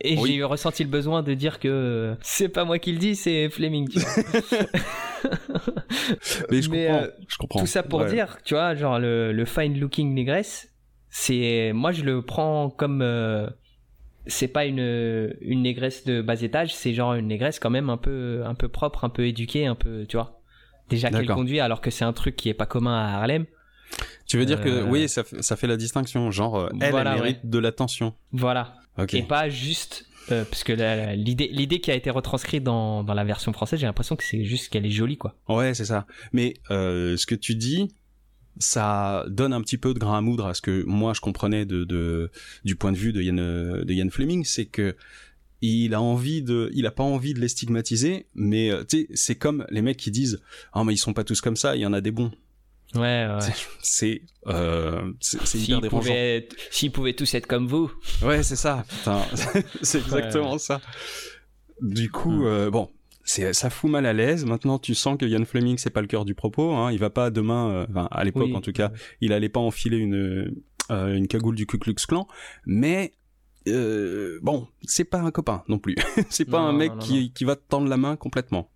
et 0.14 0.16
Oui. 0.16 0.34
j'ai 0.36 0.44
ressenti 0.44 0.84
le 0.84 0.90
besoin 0.90 1.24
de 1.24 1.34
dire 1.34 1.58
que 1.58 2.14
c'est 2.22 2.48
pas 2.48 2.64
moi 2.64 2.78
qui 2.78 2.92
le 2.92 2.98
dis 2.98 3.16
c'est 3.16 3.50
Fleming 3.50 3.88
tu 3.88 3.98
vois. 3.98 4.08
Mais 6.50 6.62
je 6.62 6.70
Mais, 6.70 6.86
comprends. 6.86 7.06
je 7.28 7.36
comprends. 7.38 7.60
Tout 7.60 7.66
ça 7.66 7.82
pour 7.82 8.00
Ouais. 8.00 8.10
dire, 8.12 8.38
tu 8.44 8.54
vois, 8.54 8.76
genre 8.76 9.00
le, 9.00 9.32
le 9.32 9.44
fine 9.44 9.76
looking 9.80 10.14
c'est 11.10 11.72
moi 11.74 11.92
je 11.92 12.02
le 12.02 12.22
prends 12.22 12.70
comme 12.70 13.00
euh, 13.02 13.48
c'est 14.26 14.48
pas 14.48 14.64
une 14.66 15.34
une 15.40 15.62
négresse 15.62 16.04
de 16.04 16.20
bas 16.22 16.40
étage, 16.42 16.74
c'est 16.74 16.94
genre 16.94 17.14
une 17.14 17.28
négresse 17.28 17.58
quand 17.58 17.70
même 17.70 17.90
un 17.90 17.96
peu 17.96 18.42
un 18.44 18.54
peu 18.54 18.68
propre, 18.68 19.04
un 19.04 19.08
peu 19.08 19.26
éduquée, 19.26 19.66
un 19.66 19.74
peu, 19.74 20.06
tu 20.06 20.16
vois. 20.16 20.40
Déjà 20.88 21.10
qu'elle 21.10 21.26
conduit 21.26 21.60
alors 21.60 21.80
que 21.80 21.90
c'est 21.90 22.04
un 22.04 22.12
truc 22.12 22.36
qui 22.36 22.48
est 22.48 22.54
pas 22.54 22.66
commun 22.66 22.96
à 22.96 23.16
Harlem. 23.18 23.46
Tu 24.26 24.36
veux 24.38 24.44
dire 24.44 24.60
que 24.60 24.68
Euh, 24.68 24.84
oui, 24.84 25.08
ça 25.08 25.22
fait, 25.24 25.42
ça 25.42 25.56
fait 25.56 25.66
la 25.68 25.76
distinction. 25.76 26.30
Genre, 26.30 26.56
euh, 26.56 26.68
elle, 26.80 26.90
Voilà, 26.90 27.12
elle 27.14 27.20
mérite 27.20 27.46
de 27.48 27.58
l'attention. 27.58 28.14
Voilà. 28.32 28.74
Ok. 28.98 29.14
Et 29.14 29.22
pas 29.22 29.48
juste 29.48 30.06
euh, 30.32 30.44
parce 30.44 30.64
que 30.64 30.72
l'idée 31.14 31.48
l'idée 31.52 31.80
qui 31.80 31.90
a 31.90 31.94
été 31.94 32.10
retranscrite 32.10 32.64
dans 32.64 33.04
dans 33.04 33.14
la 33.14 33.24
version 33.24 33.52
française, 33.52 33.78
j'ai 33.78 33.86
l'impression 33.86 34.16
que 34.16 34.24
c'est 34.24 34.44
juste 34.44 34.70
qu'elle 34.70 34.84
est 34.86 34.90
jolie 34.90 35.16
quoi. 35.16 35.36
Ouais, 35.48 35.74
c'est 35.74 35.84
ça. 35.84 36.06
Mais 36.32 36.54
euh, 36.70 37.16
ce 37.16 37.26
que 37.26 37.36
tu 37.36 37.54
dis, 37.54 37.94
ça 38.58 39.24
donne 39.28 39.52
un 39.52 39.60
petit 39.60 39.78
peu 39.78 39.92
de 39.94 39.98
grain 39.98 40.18
à 40.18 40.20
moudre 40.20 40.46
à 40.46 40.54
ce 40.54 40.62
que 40.62 40.82
moi 40.84 41.12
je 41.14 41.20
comprenais 41.20 41.66
de, 41.66 41.84
de 41.84 42.30
du 42.64 42.76
point 42.76 42.92
de 42.92 42.96
vue 42.96 43.12
de 43.12 43.20
Ian, 43.22 43.34
de 43.34 43.92
Ian 43.92 44.08
Fleming, 44.10 44.44
c'est 44.44 44.66
que 44.66 44.96
il 45.62 45.94
a 45.94 46.00
envie 46.02 46.42
de, 46.42 46.70
il 46.74 46.86
a 46.86 46.90
pas 46.90 47.02
envie 47.02 47.32
de 47.32 47.40
les 47.40 47.48
stigmatiser, 47.48 48.26
mais 48.34 48.70
euh, 48.70 48.84
c'est 49.14 49.36
comme 49.36 49.66
les 49.70 49.80
mecs 49.82 49.96
qui 49.96 50.10
disent, 50.10 50.40
ah 50.74 50.84
mais 50.84 50.92
ils 50.92 50.98
sont 50.98 51.14
pas 51.14 51.24
tous 51.24 51.40
comme 51.40 51.56
ça, 51.56 51.76
il 51.76 51.80
y 51.80 51.86
en 51.86 51.92
a 51.94 52.00
des 52.02 52.10
bons. 52.10 52.30
Ouais, 52.94 53.26
ouais. 53.26 53.38
C'est, 53.82 54.22
euh, 54.46 55.12
hyper 55.54 55.80
dérangeant. 55.80 56.14
s'ils 56.70 56.92
pouvaient 56.92 57.14
tous 57.14 57.34
être 57.34 57.46
comme 57.46 57.66
vous. 57.66 57.90
Ouais, 58.22 58.42
c'est 58.42 58.54
ça. 58.56 58.84
C'est 59.82 59.98
exactement 59.98 60.52
Ouais. 60.52 60.58
ça. 60.58 60.80
Du 61.80 62.10
coup, 62.10 62.30
Hmm. 62.42 62.46
euh, 62.46 62.70
bon, 62.70 62.90
c'est 63.26 63.52
ça 63.52 63.68
fout 63.68 63.90
mal 63.90 64.06
à 64.06 64.14
l'aise. 64.14 64.46
Maintenant, 64.46 64.78
tu 64.78 64.94
sens 64.94 65.18
que 65.18 65.26
Ian 65.26 65.44
Fleming, 65.44 65.76
c'est 65.76 65.90
pas 65.90 66.00
le 66.00 66.06
cœur 66.06 66.24
du 66.24 66.34
propos. 66.34 66.72
Hein. 66.74 66.90
Il 66.92 66.98
va 66.98 67.10
pas 67.10 67.28
demain, 67.30 67.70
euh, 67.70 67.86
enfin 67.90 68.08
à 68.10 68.24
l'époque 68.24 68.44
Oui. 68.46 68.56
en 68.56 68.62
tout 68.62 68.72
cas, 68.72 68.90
il 69.20 69.34
allait 69.34 69.50
pas 69.50 69.60
enfiler 69.60 69.98
une 69.98 70.50
euh, 70.90 71.14
une 71.14 71.26
cagoule 71.28 71.56
du 71.56 71.66
Ku 71.66 71.78
Klux 71.78 71.94
Klan, 72.08 72.26
mais 72.64 73.12
euh, 73.68 74.38
bon, 74.42 74.68
c'est 74.84 75.04
pas 75.04 75.18
un 75.18 75.30
copain 75.32 75.64
non 75.68 75.78
plus. 75.78 75.96
c'est 76.30 76.44
pas 76.44 76.60
Non, 76.60 76.68
un 76.68 76.72
mec 76.72 76.92
non, 76.92 76.98
qui, 76.98 77.32
qui 77.32 77.44
va 77.44 77.56
te 77.56 77.62
tendre 77.68 77.88
la 77.88 77.96
main 77.96 78.14
complètement. 78.16 78.70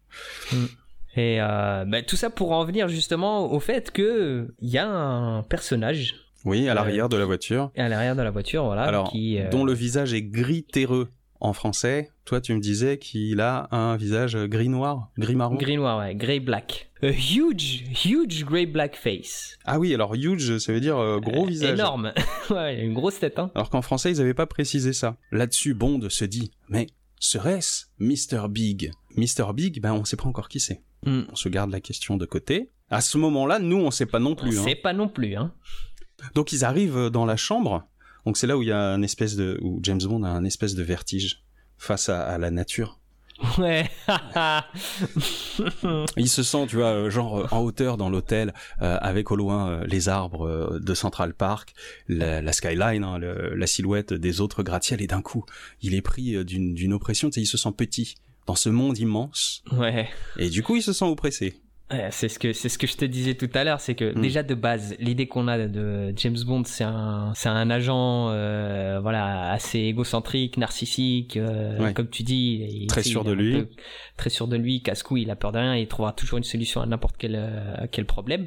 Et 1.16 1.40
euh, 1.40 1.84
bah, 1.86 2.02
tout 2.02 2.16
ça 2.16 2.30
pour 2.30 2.52
en 2.52 2.64
venir 2.64 2.88
justement 2.88 3.52
au 3.52 3.60
fait 3.60 3.90
que 3.90 4.48
il 4.60 4.68
y 4.70 4.78
a 4.78 4.88
un 4.88 5.42
personnage 5.42 6.14
Oui, 6.44 6.68
à 6.68 6.72
Euh, 6.72 6.74
l'arrière 6.74 7.08
de 7.08 7.16
la 7.16 7.24
voiture, 7.24 7.70
à 7.76 7.88
l'arrière 7.88 8.16
de 8.16 8.22
la 8.22 8.30
voiture, 8.30 8.64
voilà, 8.64 8.82
Alors, 8.82 9.10
qui 9.10 9.38
euh, 9.38 9.48
dont 9.50 9.64
le 9.64 9.72
visage 9.72 10.14
est 10.14 10.22
gris 10.22 10.64
terreux 10.64 11.08
en 11.40 11.52
français. 11.52 12.10
Toi, 12.24 12.40
tu 12.40 12.54
me 12.54 12.60
disais 12.60 12.98
qu'il 12.98 13.40
a 13.40 13.68
un 13.74 13.96
visage 13.96 14.36
gris 14.36 14.68
noir, 14.68 15.10
gris 15.18 15.34
marron. 15.36 15.56
gris 15.56 15.76
noir, 15.76 15.98
ouais, 15.98 16.14
grey 16.14 16.38
black, 16.40 16.90
a 17.02 17.08
huge, 17.10 17.84
huge 18.04 18.44
grey 18.44 18.66
black 18.66 18.94
face, 18.96 19.58
Ah 19.64 19.78
oui, 19.78 19.92
alors 19.94 20.14
huge, 20.14 20.58
ça 20.58 20.72
veut 20.72 20.80
dire 20.80 20.96
euh, 20.98 21.18
gros 21.18 21.44
Euh, 21.44 21.48
visage. 21.48 21.78
énorme, 21.78 22.12
ouais, 22.50 22.82
une 22.84 22.94
grosse 22.94 23.18
tête, 23.18 23.38
hein. 23.38 23.50
Alors 23.54 23.70
qu'en 23.70 23.82
français, 23.82 24.12
ils 24.12 24.18
n'avaient 24.18 24.34
pas 24.34 24.46
précisé 24.46 24.92
ça. 24.92 25.16
Là-dessus, 25.32 25.74
Bond 25.74 26.00
se 26.08 26.24
dit, 26.24 26.50
mais 26.68 26.86
serait-ce 27.18 27.86
Mr. 27.98 28.48
Big? 28.48 28.92
Mr. 29.16 29.52
Big, 29.54 29.80
ben 29.80 29.92
on 29.92 30.04
sait 30.04 30.16
pas 30.16 30.26
encore 30.28 30.48
qui 30.48 30.60
c'est. 30.60 30.82
Hmm. 31.04 31.22
On 31.32 31.34
se 31.36 31.48
garde 31.48 31.70
la 31.70 31.80
question 31.80 32.16
de 32.16 32.26
côté. 32.26 32.70
À 32.90 33.00
ce 33.00 33.18
moment-là, 33.18 33.58
nous, 33.58 33.78
on 33.78 33.90
sait 33.90 34.06
pas 34.06 34.18
non 34.18 34.32
On 34.32 34.36
plus. 34.36 34.58
hein. 34.58 34.64
sait 34.64 34.74
pas 34.74 34.92
non 34.92 35.08
plus, 35.08 35.36
hein. 35.36 35.52
Donc 36.34 36.52
ils 36.52 36.64
arrivent 36.64 37.08
dans 37.08 37.24
la 37.24 37.36
chambre. 37.36 37.84
Donc 38.26 38.36
c'est 38.36 38.46
là 38.46 38.56
où 38.56 38.62
il 38.62 38.68
y 38.68 38.72
a 38.72 38.80
un 38.80 39.02
espèce 39.02 39.36
de, 39.36 39.58
où 39.62 39.80
James 39.82 40.00
Bond 40.02 40.22
a 40.24 40.28
un 40.28 40.44
espèce 40.44 40.74
de 40.74 40.82
vertige 40.82 41.42
face 41.78 42.08
à, 42.08 42.22
à 42.22 42.38
la 42.38 42.50
nature. 42.50 43.00
Ouais. 43.58 43.90
il 46.16 46.28
se 46.28 46.42
sent, 46.42 46.66
tu 46.68 46.76
vois, 46.76 46.92
euh, 46.92 47.10
genre 47.10 47.38
euh, 47.38 47.46
en 47.50 47.60
hauteur 47.60 47.96
dans 47.96 48.10
l'hôtel, 48.10 48.52
euh, 48.82 48.98
avec 49.00 49.30
au 49.30 49.36
loin 49.36 49.82
les 49.84 50.08
arbres 50.08 50.78
de 50.78 50.94
Central 50.94 51.34
Park, 51.34 51.74
la, 52.08 52.52
skyline, 52.52 53.04
hein, 53.04 53.18
la 53.18 53.66
silhouette 53.66 54.12
des 54.12 54.40
autres 54.40 54.62
gratte-ciel, 54.62 55.00
et 55.00 55.06
d'un 55.06 55.22
coup, 55.22 55.44
il 55.80 55.94
est 55.94 56.02
pris 56.02 56.44
d'une 56.44 56.92
oppression, 56.92 57.28
tu 57.28 57.34
sais, 57.34 57.42
il 57.42 57.46
se 57.46 57.56
sent 57.56 57.72
petit 57.76 58.16
dans 58.46 58.54
ce 58.54 58.68
monde 58.68 58.98
immense. 58.98 59.62
Ouais. 59.72 60.08
Et 60.36 60.50
du 60.50 60.62
coup, 60.62 60.76
il 60.76 60.82
se 60.82 60.92
sent 60.92 61.04
oppressé 61.04 61.60
c'est 62.10 62.28
ce 62.28 62.38
que 62.38 62.52
c'est 62.52 62.68
ce 62.68 62.78
que 62.78 62.86
je 62.86 62.96
te 62.96 63.04
disais 63.04 63.34
tout 63.34 63.50
à 63.54 63.64
l'heure, 63.64 63.80
c'est 63.80 63.94
que 63.94 64.16
mm. 64.16 64.20
déjà 64.20 64.42
de 64.42 64.54
base, 64.54 64.94
l'idée 65.00 65.26
qu'on 65.26 65.48
a 65.48 65.66
de 65.66 66.12
James 66.16 66.36
Bond, 66.46 66.62
c'est 66.64 66.84
un 66.84 67.32
c'est 67.34 67.48
un 67.48 67.68
agent 67.70 68.28
euh, 68.30 69.00
voilà 69.00 69.50
assez 69.50 69.80
égocentrique, 69.80 70.56
narcissique, 70.56 71.36
euh, 71.36 71.92
comme 71.92 72.08
tu 72.08 72.22
dis, 72.22 72.66
il, 72.82 72.86
très 72.86 73.02
sûr 73.02 73.24
de 73.24 73.32
lui, 73.32 73.66
très 74.16 74.30
sûr 74.30 74.46
de 74.46 74.56
lui, 74.56 74.82
casse-couille, 74.82 75.22
il 75.22 75.30
a 75.30 75.36
peur 75.36 75.52
de 75.52 75.58
rien, 75.58 75.76
il 75.76 75.88
trouvera 75.88 76.12
toujours 76.12 76.38
une 76.38 76.44
solution 76.44 76.80
à 76.80 76.86
n'importe 76.86 77.16
quel 77.18 77.34
euh, 77.36 77.86
quel 77.90 78.06
problème. 78.06 78.46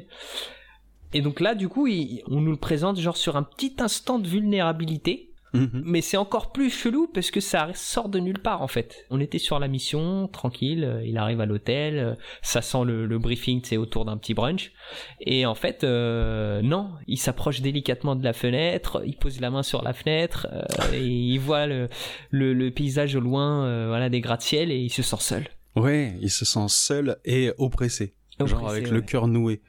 Et 1.12 1.20
donc 1.20 1.40
là, 1.40 1.54
du 1.54 1.68
coup, 1.68 1.86
on 2.28 2.40
nous 2.40 2.50
le 2.50 2.56
présente 2.56 2.98
genre 2.98 3.16
sur 3.16 3.36
un 3.36 3.42
petit 3.42 3.76
instant 3.78 4.18
de 4.18 4.26
vulnérabilité 4.26 5.33
Mhm. 5.54 5.82
Mais 5.84 6.00
c'est 6.00 6.16
encore 6.16 6.50
plus 6.50 6.68
chelou 6.68 7.06
parce 7.06 7.30
que 7.30 7.40
ça 7.40 7.70
sort 7.74 8.08
de 8.08 8.18
nulle 8.18 8.40
part 8.40 8.60
en 8.60 8.66
fait. 8.66 9.06
On 9.10 9.20
était 9.20 9.38
sur 9.38 9.60
la 9.60 9.68
mission, 9.68 10.26
tranquille, 10.26 10.84
euh, 10.84 11.04
il 11.04 11.16
arrive 11.16 11.40
à 11.40 11.46
l'hôtel, 11.46 11.98
euh, 11.98 12.14
ça 12.42 12.60
sent 12.60 12.84
le, 12.84 13.18
briefing, 13.18 13.60
c'est 13.62 13.76
autour 13.76 14.04
d'un 14.04 14.16
petit 14.16 14.34
brunch. 14.34 14.72
Et 15.20 15.46
en 15.46 15.54
fait, 15.54 15.84
euh, 15.84 16.60
non, 16.60 16.90
il 17.06 17.18
s'approche 17.18 17.60
délicatement 17.60 18.16
de 18.16 18.24
la 18.24 18.32
fenêtre, 18.32 19.02
il 19.06 19.16
pose 19.16 19.40
la 19.40 19.50
main 19.50 19.62
sur 19.62 19.82
la 19.82 19.92
fenêtre 19.92 20.48
et 20.92 21.06
il 21.06 21.38
voit 21.38 21.66
le, 21.66 21.88
le, 22.30 22.70
paysage 22.70 23.14
au 23.14 23.20
loin, 23.20 23.86
voilà, 23.86 24.08
des 24.08 24.20
gratte-ciel 24.20 24.72
et 24.72 24.78
il 24.78 24.90
se 24.90 25.02
sent 25.02 25.20
seul. 25.20 25.48
Ouais, 25.76 26.16
il 26.20 26.30
se 26.30 26.44
sent 26.44 26.66
seul 26.68 27.16
et 27.24 27.52
oppressé, 27.58 28.14
genre 28.40 28.68
avec 28.68 28.90
le 28.90 29.00
cœur 29.00 29.28
noué. 29.28 29.62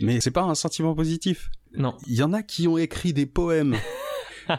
Mais 0.00 0.20
c'est 0.20 0.30
pas 0.30 0.42
un 0.42 0.54
sentiment 0.54 0.94
positif. 0.94 1.50
Non. 1.74 1.96
Il 2.06 2.14
y 2.14 2.22
en 2.22 2.32
a 2.32 2.42
qui 2.42 2.68
ont 2.68 2.76
écrit 2.76 3.12
des 3.12 3.26
poèmes 3.26 3.76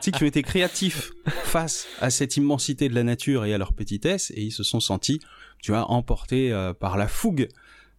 tu 0.02 0.12
qui 0.12 0.24
ont 0.24 0.28
été 0.28 0.44
créatifs 0.44 1.12
face 1.26 1.88
à 2.00 2.10
cette 2.10 2.38
immensité 2.38 2.90
de 2.90 2.96
la 2.96 3.04
nature 3.04 3.46
et 3.46 3.54
à 3.54 3.58
leur 3.58 3.74
petitesse, 3.74 4.32
et 4.36 4.42
ils 4.42 4.52
se 4.52 4.64
sont 4.64 4.80
sentis, 4.80 5.20
tu 5.62 5.72
vois, 5.72 5.92
emportés 5.92 6.52
euh, 6.52 6.74
par 6.74 6.98
la 6.98 7.08
fougue. 7.08 7.50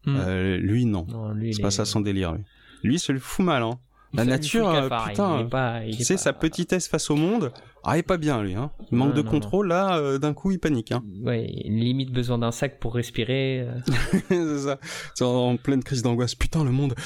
Hmm. 0.04 0.16
Euh, 0.16 0.56
lui, 0.56 0.84
non. 0.84 1.06
c'est 1.52 1.62
pas 1.62 1.70
ça 1.70 1.84
son 1.84 2.00
délire. 2.00 2.32
Lui, 2.32 2.42
lui 2.82 2.98
se 2.98 3.12
le 3.12 3.20
fout 3.20 3.44
mal, 3.44 3.62
hein. 3.62 3.78
La 4.14 4.26
nature, 4.26 4.68
euh, 4.68 4.90
putain, 5.06 5.48
tu 5.90 6.04
sais, 6.04 6.18
sa 6.18 6.34
petitesse 6.34 6.86
face 6.86 7.08
au 7.08 7.16
monde, 7.16 7.50
ah, 7.82 7.96
il 7.96 8.00
est 8.00 8.02
pas 8.02 8.18
bien, 8.18 8.42
lui, 8.42 8.54
hein. 8.54 8.70
Il 8.90 8.98
manque 8.98 9.14
de 9.14 9.22
contrôle, 9.22 9.68
là, 9.68 10.18
d'un 10.18 10.34
coup, 10.34 10.50
il 10.50 10.58
panique, 10.58 10.92
hein. 10.92 11.02
Ouais, 11.22 11.46
limite 11.64 12.12
besoin 12.12 12.36
d'un 12.36 12.52
sac 12.52 12.78
pour 12.78 12.94
respirer. 12.94 13.66
c'est 14.28 14.58
ça. 14.58 14.78
C'est 15.14 15.24
en 15.24 15.56
pleine 15.56 15.82
crise 15.82 16.02
d'angoisse. 16.02 16.34
Putain, 16.34 16.62
le 16.62 16.72
monde. 16.72 16.94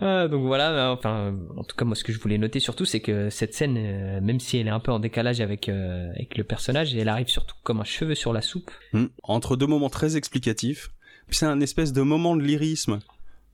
Ah, 0.00 0.28
donc 0.28 0.44
voilà, 0.44 0.92
enfin, 0.92 1.34
en 1.56 1.64
tout 1.64 1.76
cas, 1.76 1.84
moi, 1.84 1.96
ce 1.96 2.04
que 2.04 2.12
je 2.12 2.20
voulais 2.20 2.38
noter 2.38 2.60
surtout, 2.60 2.84
c'est 2.84 3.00
que 3.00 3.30
cette 3.30 3.54
scène, 3.54 3.76
euh, 3.76 4.20
même 4.20 4.40
si 4.40 4.58
elle 4.58 4.68
est 4.68 4.70
un 4.70 4.80
peu 4.80 4.92
en 4.92 5.00
décalage 5.00 5.40
avec, 5.40 5.68
euh, 5.68 6.10
avec 6.10 6.36
le 6.36 6.44
personnage, 6.44 6.94
elle 6.94 7.08
arrive 7.08 7.28
surtout 7.28 7.56
comme 7.62 7.80
un 7.80 7.84
cheveu 7.84 8.14
sur 8.14 8.32
la 8.32 8.42
soupe. 8.42 8.70
Hmm. 8.92 9.06
Entre 9.22 9.56
deux 9.56 9.66
moments 9.66 9.90
très 9.90 10.16
explicatifs, 10.16 10.90
puis 11.26 11.36
c'est 11.36 11.46
un 11.46 11.60
espèce 11.60 11.92
de 11.92 12.02
moment 12.02 12.36
de 12.36 12.42
lyrisme 12.42 13.00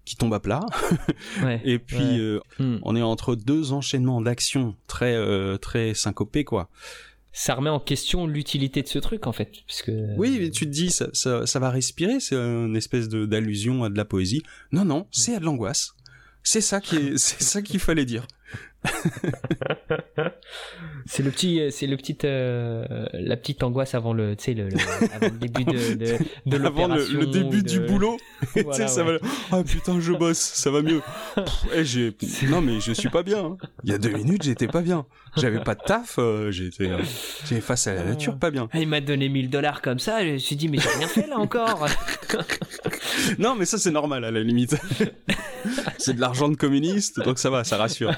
qui 0.04 0.16
tombe 0.16 0.34
à 0.34 0.40
plat. 0.40 0.60
ouais, 1.42 1.62
et 1.64 1.78
puis, 1.78 2.20
euh, 2.20 2.40
hmm. 2.58 2.78
on 2.82 2.94
est 2.94 3.02
entre 3.02 3.36
deux 3.36 3.72
enchaînements 3.72 4.20
d'actions 4.20 4.74
très, 4.86 5.16
très 5.58 5.94
syncopés, 5.94 6.44
quoi 6.44 6.68
ça 7.36 7.56
remet 7.56 7.68
en 7.68 7.80
question 7.80 8.28
l'utilité 8.28 8.80
de 8.80 8.86
ce 8.86 9.00
truc 9.00 9.26
en 9.26 9.32
fait 9.32 9.50
puisque 9.66 9.90
oui 10.16 10.38
mais 10.40 10.50
tu 10.50 10.66
te 10.66 10.70
dis 10.70 10.90
ça, 10.90 11.08
ça, 11.12 11.46
ça 11.46 11.58
va 11.58 11.68
respirer 11.68 12.20
c'est 12.20 12.36
une 12.36 12.76
espèce 12.76 13.08
de 13.08 13.26
d'allusion 13.26 13.82
à 13.82 13.90
de 13.90 13.96
la 13.96 14.04
poésie 14.04 14.44
non 14.70 14.84
non 14.84 15.08
c'est 15.10 15.34
à 15.34 15.40
de 15.40 15.44
l'angoisse 15.44 15.96
c'est 16.44 16.60
ça 16.60 16.80
qui 16.80 17.18
c'est 17.18 17.42
ça 17.42 17.62
qu'il 17.62 17.80
fallait 17.80 18.04
dire. 18.04 18.26
c'est 21.06 21.22
le 21.22 21.30
petit, 21.30 21.60
c'est 21.70 21.86
le 21.86 21.96
petit, 21.96 22.18
euh, 22.24 23.06
la 23.12 23.36
petite 23.36 23.62
angoisse 23.62 23.94
avant 23.94 24.12
le, 24.12 24.36
tu 24.36 24.44
sais, 24.44 24.54
le, 24.54 24.68
avant 25.12 25.26
le 25.26 25.38
début 25.38 25.64
de, 25.64 25.94
de, 25.94 26.18
de 26.46 26.56
l'opération. 26.56 26.94
Avant 26.94 27.20
le, 27.20 27.26
début 27.26 27.62
du 27.62 27.80
boulot. 27.80 28.16
voilà, 28.64 28.88
ça 28.88 29.04
va. 29.04 29.12
Ah 29.52 29.62
putain, 29.64 30.00
je 30.00 30.12
bosse, 30.12 30.38
ça 30.38 30.70
va 30.70 30.82
mieux. 30.82 31.02
Eh, 31.74 32.46
non 32.46 32.60
mais 32.60 32.80
je 32.80 32.92
suis 32.92 33.10
pas 33.10 33.22
bien. 33.22 33.44
Hein. 33.44 33.56
Il 33.84 33.90
y 33.90 33.94
a 33.94 33.98
deux 33.98 34.12
minutes, 34.12 34.42
j'étais 34.42 34.68
pas 34.68 34.82
bien. 34.82 35.06
J'avais 35.36 35.60
pas 35.60 35.74
de 35.74 35.80
taf, 35.80 36.16
euh, 36.18 36.52
j'étais, 36.52 36.90
euh, 36.90 37.60
face 37.60 37.88
à 37.88 37.94
la 37.94 38.04
nature, 38.04 38.38
pas 38.38 38.50
bien. 38.50 38.68
Il 38.74 38.86
m'a 38.86 39.00
donné 39.00 39.28
1000 39.28 39.50
dollars 39.50 39.82
comme 39.82 39.98
ça, 39.98 40.24
je 40.24 40.32
me 40.32 40.38
suis 40.38 40.56
dit 40.56 40.68
mais 40.68 40.78
j'ai 40.78 40.90
rien 40.90 41.08
fait 41.08 41.26
là 41.26 41.38
encore. 41.38 41.86
non 43.38 43.56
mais 43.56 43.64
ça 43.64 43.78
c'est 43.78 43.90
normal 43.90 44.24
à 44.24 44.30
la 44.30 44.42
limite. 44.42 44.76
c'est 45.98 46.14
de 46.14 46.20
l'argent 46.20 46.48
de 46.48 46.56
communiste, 46.56 47.20
donc 47.20 47.38
ça 47.38 47.50
va, 47.50 47.64
ça 47.64 47.76
rassure. 47.76 48.12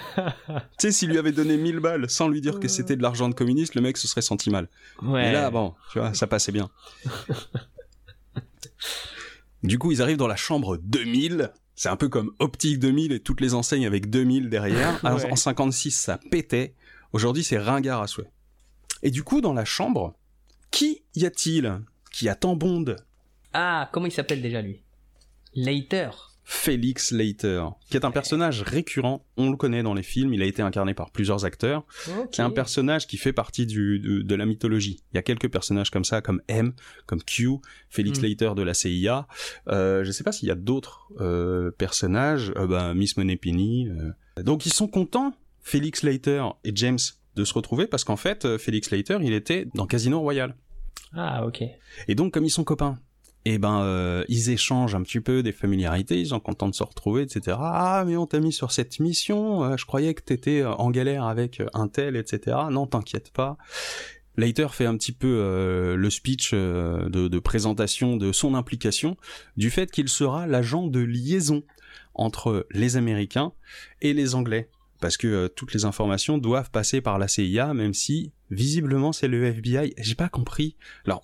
Tu 0.78 0.88
sais, 0.88 0.92
s'il 0.92 1.10
lui 1.10 1.18
avait 1.18 1.32
donné 1.32 1.56
1000 1.56 1.80
balles 1.80 2.10
sans 2.10 2.28
lui 2.28 2.40
dire 2.40 2.60
que 2.60 2.68
c'était 2.68 2.96
de 2.96 3.02
l'argent 3.02 3.28
de 3.28 3.34
communiste, 3.34 3.74
le 3.74 3.80
mec 3.80 3.96
se 3.96 4.08
serait 4.08 4.22
senti 4.22 4.50
mal. 4.50 4.68
Ouais. 5.02 5.22
Mais 5.22 5.32
là, 5.32 5.50
bon, 5.50 5.74
tu 5.92 5.98
vois, 5.98 6.14
ça 6.14 6.26
passait 6.26 6.52
bien. 6.52 6.70
du 9.62 9.78
coup, 9.78 9.92
ils 9.92 10.02
arrivent 10.02 10.16
dans 10.16 10.26
la 10.26 10.36
chambre 10.36 10.78
2000. 10.78 11.52
C'est 11.74 11.88
un 11.88 11.96
peu 11.96 12.08
comme 12.08 12.32
Optique 12.38 12.78
2000 12.78 13.12
et 13.12 13.20
toutes 13.20 13.40
les 13.40 13.54
enseignes 13.54 13.86
avec 13.86 14.08
2000 14.08 14.48
derrière. 14.48 14.98
En 15.04 15.36
56, 15.36 15.90
ça 15.90 16.18
pétait. 16.30 16.74
Aujourd'hui, 17.12 17.44
c'est 17.44 17.58
ringard 17.58 18.02
à 18.02 18.06
souhait. 18.06 18.30
Et 19.02 19.10
du 19.10 19.22
coup, 19.22 19.40
dans 19.40 19.52
la 19.52 19.64
chambre, 19.64 20.14
qui 20.70 21.02
y 21.14 21.26
a-t-il? 21.26 21.80
Qui 22.10 22.28
attend 22.28 22.56
Bond? 22.56 22.96
Ah, 23.52 23.90
comment 23.92 24.06
il 24.06 24.12
s'appelle 24.12 24.42
déjà 24.42 24.62
lui? 24.62 24.82
Later. 25.54 26.36
Félix 26.48 27.11
Leiter, 27.11 27.64
qui 27.90 27.96
est 27.96 28.04
un 28.04 28.12
personnage 28.12 28.62
récurrent, 28.62 29.26
on 29.37 29.50
le 29.50 29.56
connaît 29.56 29.82
dans 29.82 29.94
les 29.94 30.04
films, 30.04 30.32
il 30.32 30.40
a 30.42 30.44
été 30.44 30.62
incarné 30.62 30.94
par 30.94 31.11
plusieurs 31.11 31.44
acteurs, 31.44 31.85
qui 32.30 32.40
est 32.40 32.44
un 32.44 32.50
personnage 32.50 33.09
qui 33.09 33.16
fait 33.16 33.32
partie 33.32 33.66
du, 33.66 33.98
de, 33.98 34.35
la 34.37 34.46
mythologie. 34.46 35.02
Il 35.12 35.16
y 35.16 35.18
a 35.18 35.22
quelques 35.22 35.50
personnages 35.50 35.90
comme 35.90 36.04
ça, 36.04 36.20
comme 36.20 36.40
M, 36.46 36.72
comme 37.06 37.20
Q, 37.20 37.56
Félix 37.90 38.20
mm. 38.20 38.22
Leiter 38.22 38.50
de 38.54 38.62
la 38.62 38.74
CIA. 38.74 39.26
Euh, 39.66 40.04
je 40.04 40.09
ne 40.09 40.12
sais 40.12 40.22
pas 40.22 40.30
s'il 40.30 40.46
y 40.46 40.52
a 40.52 40.54
d'autres 40.54 41.09
euh, 41.20 41.72
personnages, 41.72 42.52
euh, 42.56 42.68
ben, 42.68 42.94
Miss 42.94 43.16
Moneypenny. 43.16 43.88
Euh. 43.88 44.42
Donc 44.44 44.66
ils 44.66 44.72
sont 44.72 44.87
contents, 44.87 45.35
Félix 45.62 46.04
Leiter 46.04 46.44
et 46.62 46.70
James, 46.76 47.00
de 47.35 47.44
se 47.44 47.54
retrouver 47.54 47.88
parce 47.88 48.04
qu'en 48.04 48.16
fait, 48.16 48.56
Félix 48.56 48.92
Leiter, 48.92 49.18
il 49.20 49.32
était 49.32 49.66
dans 49.74 49.87
Casino 49.87 50.20
Royale. 50.20 50.54
Ah 51.12 51.44
ok. 51.44 51.64
Et 52.06 52.14
donc 52.14 52.32
comme 52.32 52.44
ils 52.44 52.50
sont 52.50 52.62
copains, 52.62 53.00
et 53.46 53.59
ben 53.59 53.80
euh, 53.82 54.24
ils 54.28 54.50
échangent 54.50 54.96
un 54.96 55.02
petit 55.02 55.20
peu 55.20 55.44
des 55.44 55.52
familiarités, 55.52 56.18
ils 56.18 56.30
sont 56.30 56.40
contents 56.40 56.68
de 56.68 56.74
se 56.74 56.82
retrouver, 56.82 57.22
etc. 57.22 57.56
Ah 57.61 58.02
mais 58.04 58.16
on 58.16 58.26
t'a 58.26 58.40
mis 58.40 58.52
sur 58.52 58.72
cette 58.72 58.98
mission, 58.98 59.62
euh, 59.62 59.76
je 59.76 59.87
croyais 59.87 60.14
que 60.14 60.22
t'étais 60.22 60.62
euh, 60.62 60.72
en 60.72 60.90
galère 60.90 61.26
avec 61.26 61.62
un 61.72 61.87
tel, 61.87 62.16
etc. 62.16 62.56
Non 62.72 62.88
t'inquiète 62.88 63.30
pas. 63.30 63.56
Leiter 64.37 64.66
fait 64.72 64.85
un 64.85 64.96
petit 64.96 65.12
peu 65.12 65.94
le 65.96 66.11
speech 66.11 66.52
de, 66.52 67.09
de, 67.09 67.38
présentation 67.38 68.16
de 68.18 68.32
son 68.32 68.54
implication, 68.54 69.16
du 69.56 69.70
fait 69.70 69.90
qu'il 69.90 70.11
sera 70.11 70.46
l'agent 70.46 70.88
de 70.88 71.00
liaison 71.00 71.62
entre 72.14 72.66
les 72.70 72.98
Américains 72.98 73.52
et 74.02 74.12
les 74.12 74.35
Anglais. 74.35 74.68
Parce 75.00 75.16
que 75.16 75.46
toutes 75.46 75.72
les 75.72 75.87
informations 75.87 76.37
doivent 76.37 76.70
passer 76.70 77.00
par 77.00 77.18
la 77.18 77.28
CIA, 77.28 77.72
même 77.72 77.94
si 77.94 78.32
visiblement 78.50 79.12
c'est 79.12 79.28
le 79.28 79.42
FBI. 79.42 79.94
J'ai 79.96 80.14
pas 80.14 80.28
compris. 80.28 80.76
Alors 81.06 81.22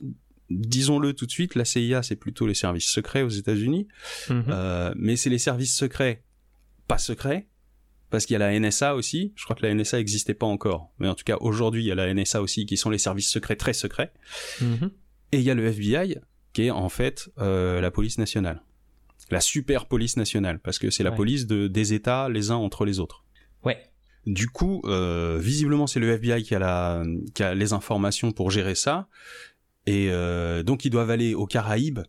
disons-le 0.58 1.12
tout 1.12 1.26
de 1.26 1.30
suite, 1.30 1.54
la 1.54 1.64
CIA 1.64 2.02
c'est 2.02 2.16
plutôt 2.16 2.46
les 2.46 2.54
services 2.54 2.88
secrets 2.88 3.22
aux 3.22 3.28
États-Unis, 3.28 3.88
mhm. 4.28 4.44
euh, 4.48 4.92
mais 4.96 5.16
c'est 5.16 5.30
les 5.30 5.38
services 5.38 5.74
secrets 5.74 6.24
pas 6.88 6.98
secrets, 6.98 7.48
parce 8.10 8.26
qu'il 8.26 8.34
y 8.34 8.36
a 8.36 8.50
la 8.50 8.58
NSA 8.58 8.94
aussi. 8.94 9.32
Je 9.36 9.44
crois 9.44 9.56
que 9.56 9.64
la 9.66 9.74
NSA 9.74 9.98
n'existait 9.98 10.34
pas 10.34 10.46
encore, 10.46 10.92
mais 10.98 11.08
en 11.08 11.14
tout 11.14 11.24
cas 11.24 11.36
aujourd'hui 11.40 11.82
il 11.82 11.86
y 11.86 11.92
a 11.92 11.94
la 11.94 12.12
NSA 12.12 12.42
aussi 12.42 12.66
qui 12.66 12.76
sont 12.76 12.90
les 12.90 12.98
services 12.98 13.30
secrets 13.30 13.56
très 13.56 13.72
secrets. 13.72 14.12
Mhm. 14.60 14.90
Et 15.32 15.38
il 15.38 15.44
y 15.44 15.50
a 15.50 15.54
le 15.54 15.64
FBI 15.66 16.18
qui 16.52 16.66
est 16.66 16.70
en 16.70 16.88
fait 16.88 17.30
euh, 17.38 17.80
la 17.80 17.90
police 17.90 18.18
nationale, 18.18 18.62
la 19.30 19.40
super 19.40 19.86
police 19.86 20.16
nationale, 20.16 20.58
parce 20.58 20.78
que 20.78 20.90
c'est 20.90 21.02
la 21.02 21.12
police 21.12 21.46
de, 21.46 21.68
des 21.68 21.94
États 21.94 22.28
les 22.28 22.50
uns 22.50 22.56
entre 22.56 22.84
les 22.84 22.98
autres. 23.00 23.24
Ouais. 23.64 23.78
Du 24.26 24.48
coup, 24.48 24.82
euh, 24.84 25.38
visiblement, 25.40 25.86
c'est 25.86 25.98
le 25.98 26.10
FBI 26.12 26.44
qui 26.44 26.54
a, 26.54 26.58
la, 26.58 27.02
qui 27.34 27.42
a 27.42 27.54
les 27.54 27.72
informations 27.72 28.30
pour 28.30 28.50
gérer 28.50 28.76
ça. 28.76 29.08
Et 29.86 30.08
euh, 30.10 30.62
donc 30.62 30.84
ils 30.84 30.90
doivent 30.90 31.10
aller 31.10 31.34
aux 31.34 31.46
Caraïbes, 31.46 32.00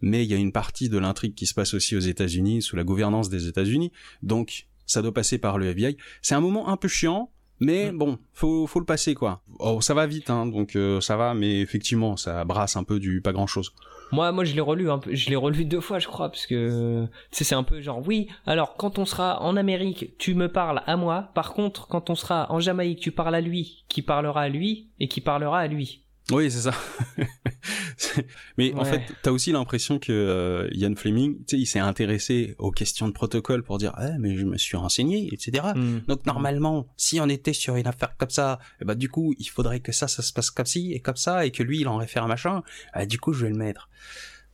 mais 0.00 0.24
il 0.24 0.30
y 0.30 0.34
a 0.34 0.38
une 0.38 0.52
partie 0.52 0.88
de 0.88 0.98
l'intrigue 0.98 1.34
qui 1.34 1.46
se 1.46 1.54
passe 1.54 1.74
aussi 1.74 1.96
aux 1.96 2.00
États-Unis, 2.00 2.62
sous 2.62 2.76
la 2.76 2.84
gouvernance 2.84 3.28
des 3.28 3.48
États-Unis. 3.48 3.92
Donc 4.22 4.66
ça 4.86 5.02
doit 5.02 5.12
passer 5.12 5.38
par 5.38 5.58
le 5.58 5.66
FBI. 5.66 5.96
C'est 6.22 6.34
un 6.34 6.40
moment 6.40 6.68
un 6.68 6.76
peu 6.76 6.88
chiant 6.88 7.30
Mais 7.60 7.90
Mm. 7.90 7.98
bon, 7.98 8.18
faut, 8.32 8.66
faut 8.68 8.78
le 8.78 8.86
passer 8.86 9.14
quoi. 9.14 9.42
Oh, 9.58 9.80
ça 9.80 9.92
va 9.92 10.06
vite, 10.06 10.30
hein, 10.30 10.46
donc 10.46 10.76
euh, 10.76 11.00
ça 11.00 11.16
va, 11.16 11.34
mais 11.34 11.60
effectivement, 11.60 12.16
ça 12.16 12.44
brasse 12.44 12.76
un 12.76 12.84
peu 12.84 13.00
du 13.00 13.20
pas 13.20 13.32
grand 13.32 13.48
chose. 13.48 13.72
Moi, 14.12 14.30
moi, 14.32 14.44
je 14.44 14.54
l'ai 14.54 14.60
relu 14.62 14.88
un 14.90 14.98
peu. 14.98 15.12
Je 15.14 15.28
l'ai 15.28 15.36
relu 15.36 15.64
deux 15.66 15.80
fois, 15.80 15.98
je 15.98 16.06
crois, 16.06 16.30
parce 16.30 16.46
que 16.46 17.04
tu 17.04 17.10
sais, 17.32 17.44
c'est 17.44 17.56
un 17.56 17.64
peu 17.64 17.80
genre, 17.82 18.00
oui. 18.06 18.28
Alors, 18.46 18.76
quand 18.76 18.98
on 18.98 19.04
sera 19.04 19.42
en 19.42 19.56
Amérique, 19.56 20.16
tu 20.18 20.34
me 20.34 20.50
parles 20.50 20.82
à 20.86 20.96
moi. 20.96 21.30
Par 21.34 21.52
contre, 21.52 21.88
quand 21.88 22.08
on 22.10 22.14
sera 22.14 22.50
en 22.52 22.60
Jamaïque, 22.60 23.00
tu 23.00 23.10
parles 23.10 23.34
à 23.34 23.40
lui, 23.42 23.84
qui 23.88 24.00
parlera 24.02 24.42
à 24.42 24.48
lui 24.48 24.88
et 25.00 25.08
qui 25.08 25.20
parlera 25.20 25.58
à 25.58 25.66
lui. 25.66 26.04
Oui, 26.30 26.50
c'est 26.50 26.70
ça. 26.70 26.74
Mais 28.58 28.74
en 28.74 28.84
fait, 28.84 29.02
t'as 29.22 29.30
aussi 29.30 29.52
l'impression 29.52 29.98
que 29.98 30.12
euh, 30.12 30.68
Ian 30.72 30.94
Fleming, 30.94 31.38
tu 31.38 31.56
sais, 31.56 31.58
il 31.58 31.66
s'est 31.66 31.78
intéressé 31.78 32.54
aux 32.58 32.70
questions 32.70 33.08
de 33.08 33.12
protocole 33.12 33.62
pour 33.62 33.78
dire, 33.78 33.92
ah, 33.96 34.18
mais 34.18 34.36
je 34.36 34.44
me 34.44 34.58
suis 34.58 34.76
renseigné, 34.76 35.28
etc. 35.32 35.68
Hmm. 35.74 36.00
Donc 36.06 36.26
normalement, 36.26 36.86
si 36.96 37.20
on 37.20 37.28
était 37.28 37.52
sur 37.52 37.76
une 37.76 37.86
affaire 37.86 38.16
comme 38.16 38.30
ça, 38.30 38.58
eh 38.80 38.84
ben 38.84 38.94
du 38.94 39.08
coup, 39.08 39.34
il 39.38 39.46
faudrait 39.46 39.80
que 39.80 39.92
ça, 39.92 40.06
ça 40.06 40.22
se 40.22 40.32
passe 40.32 40.50
comme 40.50 40.66
ci 40.66 40.92
et 40.92 41.00
comme 41.00 41.16
ça, 41.16 41.46
et 41.46 41.50
que 41.50 41.62
lui, 41.62 41.80
il 41.80 41.88
en 41.88 41.96
réfère 41.96 42.24
un 42.24 42.28
machin. 42.28 42.62
Ah, 42.92 43.06
du 43.06 43.18
coup, 43.18 43.32
je 43.32 43.44
vais 43.44 43.50
le 43.50 43.56
mettre. 43.56 43.88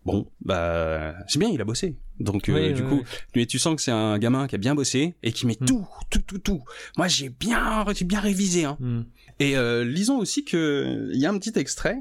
Bon, 0.05 0.31
bah, 0.43 1.15
c'est 1.29 1.39
bien, 1.39 1.49
il 1.49 1.61
a 1.61 1.65
bossé. 1.65 1.97
Donc 2.21 2.49
euh, 2.49 2.73
du 2.73 2.83
oui, 2.83 2.89
coup, 2.89 2.97
oui. 2.97 3.05
mais 3.35 3.47
tu 3.47 3.59
sens 3.59 3.75
que 3.75 3.83
c'est 3.83 3.91
un 3.91 4.19
gamin 4.19 4.47
qui 4.47 4.55
a 4.55 4.59
bien 4.59 4.75
bossé 4.75 5.15
et 5.23 5.33
qui 5.33 5.47
met 5.47 5.57
Mm. 5.61 5.65
tout, 5.67 5.87
tout, 6.11 6.21
tout, 6.21 6.39
tout. 6.39 6.63
Moi, 6.99 7.09
j'ai 7.09 7.29
bien, 7.31 7.85
j'ai 7.97 8.05
bien 8.05 8.21
révisé. 8.21 8.65
Hein. 8.65 8.77
Hmm. 8.81 9.03
Et 9.41 9.57
euh, 9.57 9.85
lisons 9.85 10.19
aussi 10.19 10.45
que 10.45 11.09
il 11.13 11.19
y 11.21 11.27
a 11.27 11.31
un 11.31 11.39
petit 11.39 11.59
extrait 11.59 11.97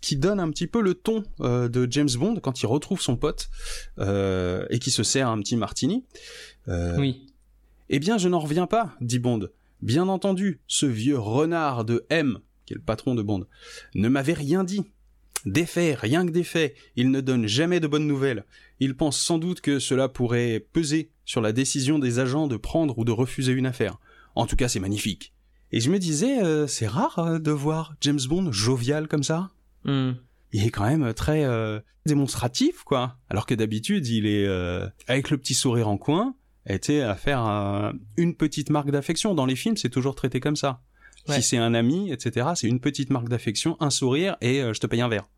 qui 0.00 0.16
donne 0.16 0.40
un 0.40 0.48
petit 0.50 0.66
peu 0.66 0.80
le 0.80 0.94
ton 0.94 1.24
euh, 1.40 1.68
de 1.68 1.86
James 1.90 2.08
Bond 2.18 2.36
quand 2.40 2.62
il 2.62 2.66
retrouve 2.66 3.00
son 3.02 3.16
pote 3.16 3.50
et 3.98 4.78
qui 4.78 4.90
se 4.90 5.02
sert 5.02 5.28
un 5.28 5.38
petit 5.40 5.56
martini. 5.56 6.04
Oui. 6.68 7.26
eh 7.88 7.98
bien, 7.98 8.16
je 8.16 8.28
n'en 8.28 8.38
reviens 8.38 8.66
pas, 8.66 8.94
dit 9.00 9.18
Bond. 9.18 9.48
Bien 9.82 10.08
entendu, 10.08 10.60
ce 10.68 10.86
vieux 10.86 11.18
renard 11.18 11.84
de 11.84 12.06
M, 12.10 12.38
qui 12.64 12.74
est 12.74 12.76
le 12.76 12.82
patron 12.82 13.14
de 13.14 13.22
Bond, 13.22 13.46
ne 13.94 14.08
m'avait 14.08 14.34
rien 14.34 14.62
dit. 14.62 14.84
Des 15.46 15.66
faits, 15.66 15.98
rien 15.98 16.26
que 16.26 16.30
des 16.30 16.44
faits. 16.44 16.74
Il 16.96 17.10
ne 17.10 17.20
donne 17.20 17.46
jamais 17.46 17.80
de 17.80 17.86
bonnes 17.86 18.06
nouvelles. 18.06 18.44
Il 18.78 18.96
pense 18.96 19.18
sans 19.18 19.38
doute 19.38 19.60
que 19.60 19.78
cela 19.78 20.08
pourrait 20.08 20.66
peser 20.72 21.10
sur 21.24 21.40
la 21.40 21.52
décision 21.52 21.98
des 21.98 22.18
agents 22.18 22.46
de 22.46 22.56
prendre 22.56 22.98
ou 22.98 23.04
de 23.04 23.12
refuser 23.12 23.52
une 23.52 23.66
affaire. 23.66 23.98
En 24.34 24.46
tout 24.46 24.56
cas, 24.56 24.68
c'est 24.68 24.80
magnifique. 24.80 25.32
Et 25.72 25.80
je 25.80 25.90
me 25.90 25.98
disais, 25.98 26.42
euh, 26.42 26.66
c'est 26.66 26.86
rare 26.86 27.18
euh, 27.18 27.38
de 27.38 27.50
voir 27.50 27.94
James 28.00 28.20
Bond 28.28 28.52
jovial 28.52 29.08
comme 29.08 29.22
ça. 29.22 29.50
Hmm. 29.84 30.12
Il 30.52 30.66
est 30.66 30.70
quand 30.70 30.84
même 30.84 31.14
très 31.14 31.44
euh, 31.44 31.80
démonstratif, 32.06 32.82
quoi. 32.82 33.16
Alors 33.28 33.46
que 33.46 33.54
d'habitude, 33.54 34.06
il 34.08 34.26
est 34.26 34.46
euh, 34.46 34.88
avec 35.06 35.30
le 35.30 35.38
petit 35.38 35.54
sourire 35.54 35.88
en 35.88 35.96
coin, 35.96 36.34
était 36.66 37.00
à 37.00 37.14
faire 37.14 37.40
une 38.16 38.34
petite 38.36 38.70
marque 38.70 38.90
d'affection. 38.90 39.34
Dans 39.34 39.46
les 39.46 39.56
films, 39.56 39.76
c'est 39.76 39.88
toujours 39.88 40.14
traité 40.14 40.40
comme 40.40 40.56
ça. 40.56 40.82
Ouais. 41.28 41.36
Si 41.36 41.42
c'est 41.42 41.56
un 41.58 41.74
ami, 41.74 42.10
etc., 42.10 42.48
c'est 42.54 42.68
une 42.68 42.80
petite 42.80 43.10
marque 43.10 43.28
d'affection, 43.28 43.76
un 43.80 43.90
sourire 43.90 44.36
et 44.40 44.62
euh, 44.62 44.72
je 44.72 44.80
te 44.80 44.86
paye 44.86 45.00
un 45.00 45.08
verre. 45.08 45.28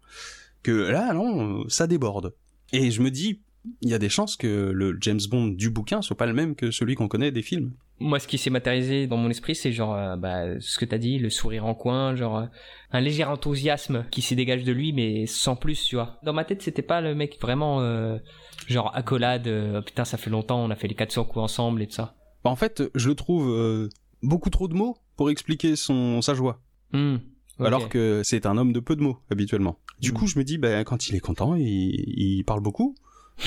Que 0.62 0.70
là, 0.70 1.12
non, 1.12 1.60
euh, 1.60 1.64
ça 1.68 1.86
déborde. 1.86 2.34
Et 2.72 2.90
je 2.90 3.02
me 3.02 3.10
dis, 3.10 3.40
il 3.80 3.88
y 3.88 3.94
a 3.94 3.98
des 3.98 4.08
chances 4.08 4.36
que 4.36 4.46
le 4.46 4.96
James 5.00 5.20
Bond 5.30 5.48
du 5.48 5.70
bouquin 5.70 6.02
soit 6.02 6.16
pas 6.16 6.26
le 6.26 6.32
même 6.32 6.54
que 6.54 6.70
celui 6.70 6.94
qu'on 6.94 7.08
connaît 7.08 7.30
des 7.30 7.42
films. 7.42 7.72
Moi, 8.00 8.18
ce 8.18 8.26
qui 8.26 8.38
s'est 8.38 8.50
matérialisé 8.50 9.06
dans 9.06 9.16
mon 9.16 9.30
esprit, 9.30 9.54
c'est 9.54 9.70
genre, 9.70 9.94
euh, 9.94 10.16
bah, 10.16 10.60
ce 10.60 10.78
que 10.78 10.84
t'as 10.84 10.98
dit, 10.98 11.18
le 11.18 11.30
sourire 11.30 11.66
en 11.66 11.74
coin, 11.74 12.16
genre, 12.16 12.38
euh, 12.38 12.46
un 12.90 13.00
léger 13.00 13.24
enthousiasme 13.24 14.06
qui 14.10 14.22
s'y 14.22 14.34
dégage 14.34 14.64
de 14.64 14.72
lui, 14.72 14.92
mais 14.92 15.26
sans 15.26 15.54
plus, 15.54 15.84
tu 15.84 15.94
vois. 15.94 16.18
Dans 16.24 16.32
ma 16.32 16.44
tête, 16.44 16.62
c'était 16.62 16.82
pas 16.82 17.00
le 17.00 17.14
mec 17.14 17.38
vraiment, 17.40 17.80
euh, 17.80 18.18
genre, 18.66 18.90
accolade, 18.94 19.48
putain, 19.86 20.04
ça 20.04 20.16
fait 20.18 20.30
longtemps, 20.30 20.64
on 20.64 20.70
a 20.70 20.74
fait 20.74 20.88
les 20.88 20.96
400 20.96 21.24
coups 21.24 21.44
ensemble 21.44 21.82
et 21.82 21.86
tout 21.86 21.94
ça. 21.94 22.16
Bah, 22.42 22.50
en 22.50 22.56
fait, 22.56 22.82
je 22.96 23.08
le 23.08 23.14
trouve 23.14 23.88
beaucoup 24.22 24.50
trop 24.50 24.66
de 24.66 24.74
mots 24.74 24.96
pour 25.16 25.30
expliquer 25.30 25.76
son 25.76 26.22
sa 26.22 26.34
joie. 26.34 26.60
Hmm. 26.92 27.16
Alors 27.60 27.88
que 27.88 28.22
c'est 28.24 28.46
un 28.46 28.56
homme 28.58 28.72
de 28.72 28.80
peu 28.80 28.96
de 28.96 29.02
mots 29.02 29.18
habituellement. 29.30 29.78
Du 30.00 30.10
Mm. 30.10 30.14
coup, 30.14 30.26
je 30.26 30.36
me 30.38 30.42
dis, 30.44 30.58
ben, 30.58 30.82
quand 30.84 31.08
il 31.08 31.14
est 31.14 31.20
content, 31.20 31.54
il, 31.54 31.64
il 31.68 32.42
parle 32.44 32.60
beaucoup. 32.60 32.96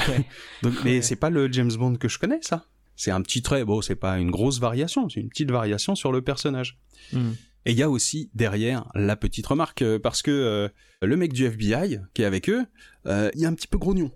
Ouais. 0.08 0.25
Donc, 0.63 0.73
mais 0.86 0.95
Ouais. 0.95 1.01
c'est 1.01 1.17
pas 1.17 1.30
le 1.30 1.51
James 1.51 1.71
Bond 1.73 1.95
que 1.95 2.08
je 2.08 2.17
connais, 2.17 2.39
ça. 2.41 2.65
C'est 2.95 3.12
un 3.12 3.21
petit 3.21 3.41
trait. 3.41 3.65
Bon, 3.65 3.82
c'est 3.82 3.95
pas 3.95 4.17
une 4.19 4.32
grosse 4.32 4.60
variation, 4.60 5.10
c'est 5.10 5.19
une 5.19 5.28
petite 5.28 5.51
variation 5.51 5.95
sur 5.95 6.13
le 6.13 6.21
personnage. 6.21 6.78
Hmm. 7.12 7.32
Et 7.65 7.71
il 7.71 7.78
y 7.78 7.84
a 7.84 7.89
aussi 7.89 8.30
derrière 8.36 8.86
la 8.93 9.15
petite 9.17 9.47
remarque 9.47 9.82
euh, 9.82 9.99
parce 9.99 10.21
que 10.21 10.32
euh, 10.32 10.69
le 11.01 11.17
mec 11.17 11.34
du 11.34 11.45
FBI 11.45 11.99
qui 12.13 12.21
est 12.21 12.25
avec 12.25 12.47
eux, 12.49 12.65
euh, 13.08 13.30
il 13.36 13.43
est 13.43 13.47
un 13.47 13.54
petit 13.56 13.67
peu 13.67 13.78
grognon. 13.80 14.12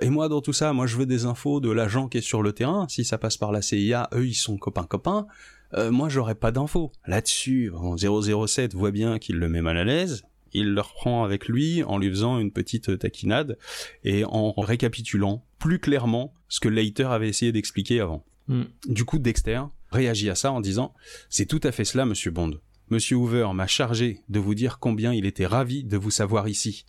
Et 0.00 0.10
moi, 0.10 0.28
dans 0.28 0.40
tout 0.42 0.52
ça, 0.52 0.72
moi, 0.72 0.86
je 0.86 0.96
veux 0.96 1.06
des 1.06 1.24
infos 1.24 1.60
de 1.60 1.70
l'agent 1.70 2.08
qui 2.08 2.18
est 2.18 2.22
sur 2.22 2.42
le 2.42 2.52
terrain. 2.52 2.86
Si 2.88 3.04
ça 3.04 3.16
passe 3.18 3.36
par 3.36 3.50
la 3.50 3.62
CIA, 3.62 4.08
eux, 4.14 4.26
ils 4.26 4.34
sont 4.34 4.56
copains-copains. 4.58 5.26
Euh, 5.74 5.90
moi, 5.90 6.08
j'aurais 6.08 6.34
pas 6.34 6.50
d'infos. 6.50 6.92
Là-dessus, 7.06 7.70
bon, 7.70 7.96
007 7.96 8.74
voit 8.74 8.90
bien 8.90 9.18
qu'il 9.18 9.36
le 9.36 9.48
met 9.48 9.60
mal 9.60 9.76
à 9.76 9.84
l'aise. 9.84 10.22
Il 10.54 10.72
le 10.72 10.80
reprend 10.80 11.24
avec 11.24 11.46
lui 11.46 11.82
en 11.82 11.98
lui 11.98 12.08
faisant 12.08 12.38
une 12.38 12.50
petite 12.52 12.98
taquinade 12.98 13.58
et 14.02 14.24
en 14.24 14.52
récapitulant 14.52 15.44
plus 15.58 15.78
clairement 15.78 16.32
ce 16.48 16.58
que 16.60 16.68
Leiter 16.68 17.04
avait 17.04 17.28
essayé 17.28 17.52
d'expliquer 17.52 18.00
avant. 18.00 18.24
Hmm. 18.46 18.62
Du 18.88 19.04
coup, 19.04 19.18
Dexter 19.18 19.60
réagit 19.90 20.30
à 20.30 20.34
ça 20.34 20.50
en 20.52 20.60
disant 20.62 20.94
C'est 21.28 21.44
tout 21.44 21.60
à 21.64 21.70
fait 21.72 21.84
cela, 21.84 22.06
monsieur 22.06 22.30
Bond. 22.30 22.52
Monsieur 22.88 23.16
Hoover 23.16 23.48
m'a 23.52 23.66
chargé 23.66 24.22
de 24.30 24.38
vous 24.38 24.54
dire 24.54 24.78
combien 24.78 25.12
il 25.12 25.26
était 25.26 25.44
ravi 25.44 25.84
de 25.84 25.98
vous 25.98 26.10
savoir 26.10 26.48
ici. 26.48 26.86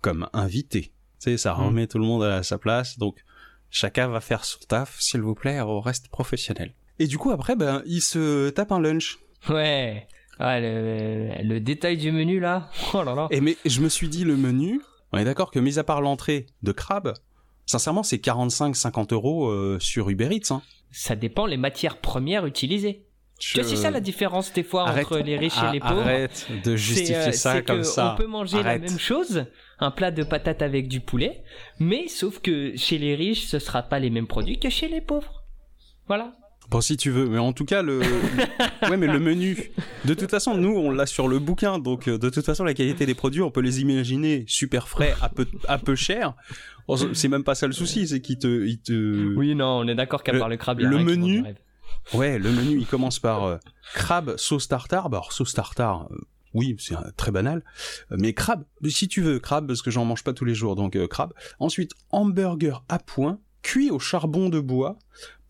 Comme 0.00 0.28
invité. 0.32 0.82
Tu 0.82 1.30
sais, 1.30 1.36
ça 1.36 1.54
Mm. 1.54 1.60
remet 1.66 1.86
tout 1.88 1.98
le 1.98 2.04
monde 2.04 2.22
à 2.22 2.44
sa 2.44 2.58
place, 2.58 2.98
donc 2.98 3.24
chacun 3.70 4.06
va 4.06 4.20
faire 4.20 4.44
son 4.44 4.60
taf, 4.68 4.96
s'il 5.00 5.22
vous 5.22 5.34
plaît, 5.34 5.60
on 5.60 5.80
reste 5.80 6.06
professionnel. 6.08 6.72
Et 6.98 7.06
du 7.06 7.18
coup, 7.18 7.30
après, 7.30 7.56
ben, 7.56 7.82
il 7.86 8.00
se 8.02 8.50
tape 8.50 8.72
un 8.72 8.80
lunch. 8.80 9.18
Ouais. 9.48 10.06
Ah, 10.38 10.60
le, 10.60 11.30
le 11.42 11.60
détail 11.60 11.96
du 11.96 12.12
menu, 12.12 12.40
là. 12.40 12.70
Oh 12.94 13.02
là 13.02 13.14
là. 13.14 13.28
Et 13.30 13.40
mais 13.40 13.56
je 13.64 13.80
me 13.80 13.88
suis 13.88 14.08
dit, 14.08 14.24
le 14.24 14.36
menu, 14.36 14.80
on 15.12 15.18
est 15.18 15.24
d'accord 15.24 15.50
que 15.50 15.58
mis 15.58 15.78
à 15.78 15.84
part 15.84 16.00
l'entrée 16.00 16.46
de 16.62 16.72
crabe, 16.72 17.14
sincèrement, 17.66 18.02
c'est 18.02 18.16
45-50 18.24 19.12
euros 19.14 19.48
euh, 19.48 19.78
sur 19.80 20.08
Uber 20.10 20.28
Eats. 20.32 20.52
Hein. 20.54 20.62
Ça 20.90 21.16
dépend 21.16 21.46
les 21.46 21.56
matières 21.56 21.98
premières 21.98 22.46
utilisées. 22.46 23.06
Je- 23.40 23.60
c'est 23.62 23.74
ça 23.76 23.90
la 23.90 23.98
différence 24.00 24.52
des 24.52 24.62
fois 24.62 24.86
Arrête. 24.88 25.06
entre 25.06 25.18
les 25.18 25.36
riches 25.36 25.54
Ah, 25.56 25.70
et 25.70 25.72
les 25.72 25.80
pauvres. 25.80 26.02
Arrête 26.02 26.46
de 26.64 26.76
justifier 26.76 27.16
euh, 27.16 27.32
ça 27.32 27.54
c'est 27.54 27.64
comme 27.64 27.78
que 27.78 27.82
ça. 27.82 28.12
On 28.14 28.16
peut 28.16 28.28
manger 28.28 28.58
Arrête. 28.58 28.82
la 28.82 28.88
même 28.88 28.98
chose, 29.00 29.46
un 29.80 29.90
plat 29.90 30.12
de 30.12 30.22
patates 30.22 30.62
avec 30.62 30.86
du 30.86 31.00
poulet, 31.00 31.42
mais 31.80 32.06
sauf 32.06 32.38
que 32.38 32.76
chez 32.76 32.98
les 32.98 33.16
riches, 33.16 33.46
ce 33.46 33.58
sera 33.58 33.82
pas 33.82 33.98
les 33.98 34.10
mêmes 34.10 34.28
produits 34.28 34.60
que 34.60 34.70
chez 34.70 34.86
les 34.86 35.00
pauvres. 35.00 35.42
Voilà. 36.06 36.34
Bon, 36.70 36.80
si 36.80 36.96
tu 36.96 37.10
veux, 37.10 37.28
mais 37.28 37.38
en 37.38 37.52
tout 37.52 37.64
cas, 37.64 37.82
le, 37.82 38.00
ouais, 38.88 38.96
mais 38.96 39.06
le 39.06 39.18
menu. 39.18 39.70
De 40.04 40.14
toute 40.14 40.30
façon, 40.30 40.56
nous, 40.56 40.70
on 40.74 40.90
l'a 40.90 41.06
sur 41.06 41.28
le 41.28 41.38
bouquin, 41.38 41.78
donc 41.78 42.08
euh, 42.08 42.18
de 42.18 42.30
toute 42.30 42.44
façon, 42.44 42.64
la 42.64 42.74
qualité 42.74 43.04
des 43.04 43.14
produits, 43.14 43.42
on 43.42 43.50
peut 43.50 43.60
les 43.60 43.80
imaginer 43.80 44.44
super 44.46 44.88
frais, 44.88 45.14
à 45.20 45.28
peu, 45.28 45.46
à 45.68 45.78
peu 45.78 45.94
cher. 45.94 46.34
Oh, 46.88 46.96
C'est 47.14 47.28
même 47.28 47.44
pas 47.44 47.54
ça 47.54 47.66
le 47.66 47.72
souci, 47.72 48.08
c'est 48.08 48.20
qu'il 48.20 48.38
te, 48.38 48.64
il 48.66 48.80
te. 48.80 49.34
Oui, 49.36 49.54
non, 49.54 49.80
on 49.80 49.88
est 49.88 49.94
d'accord 49.94 50.22
qu'à 50.22 50.32
part 50.38 50.48
le 50.48 50.56
crabe, 50.56 50.80
il 50.80 50.84
y 50.84 50.86
a 50.86 50.90
le 50.90 51.04
menu. 51.04 51.44
Ouais, 52.14 52.38
le 52.38 52.50
menu, 52.50 52.78
il 52.78 52.86
commence 52.86 53.18
par 53.18 53.44
euh, 53.44 53.58
crabe 53.94 54.36
sauce 54.36 54.66
tartare. 54.66 55.08
Bah, 55.10 55.18
alors, 55.18 55.32
sauce 55.32 55.54
tartare, 55.54 56.08
euh, 56.10 56.16
oui, 56.54 56.76
c'est 56.78 56.94
euh, 56.94 57.10
très 57.16 57.30
banal. 57.30 57.62
Euh, 58.10 58.16
Mais 58.18 58.34
crabe, 58.34 58.64
si 58.88 59.08
tu 59.08 59.20
veux, 59.22 59.38
crabe, 59.38 59.66
parce 59.66 59.82
que 59.82 59.90
j'en 59.90 60.04
mange 60.04 60.24
pas 60.24 60.32
tous 60.32 60.44
les 60.44 60.54
jours, 60.54 60.76
donc 60.76 60.96
euh, 60.96 61.06
crabe. 61.06 61.32
Ensuite, 61.58 61.92
hamburger 62.10 62.84
à 62.88 62.98
point, 62.98 63.38
cuit 63.62 63.90
au 63.90 63.98
charbon 63.98 64.48
de 64.48 64.60
bois, 64.60 64.98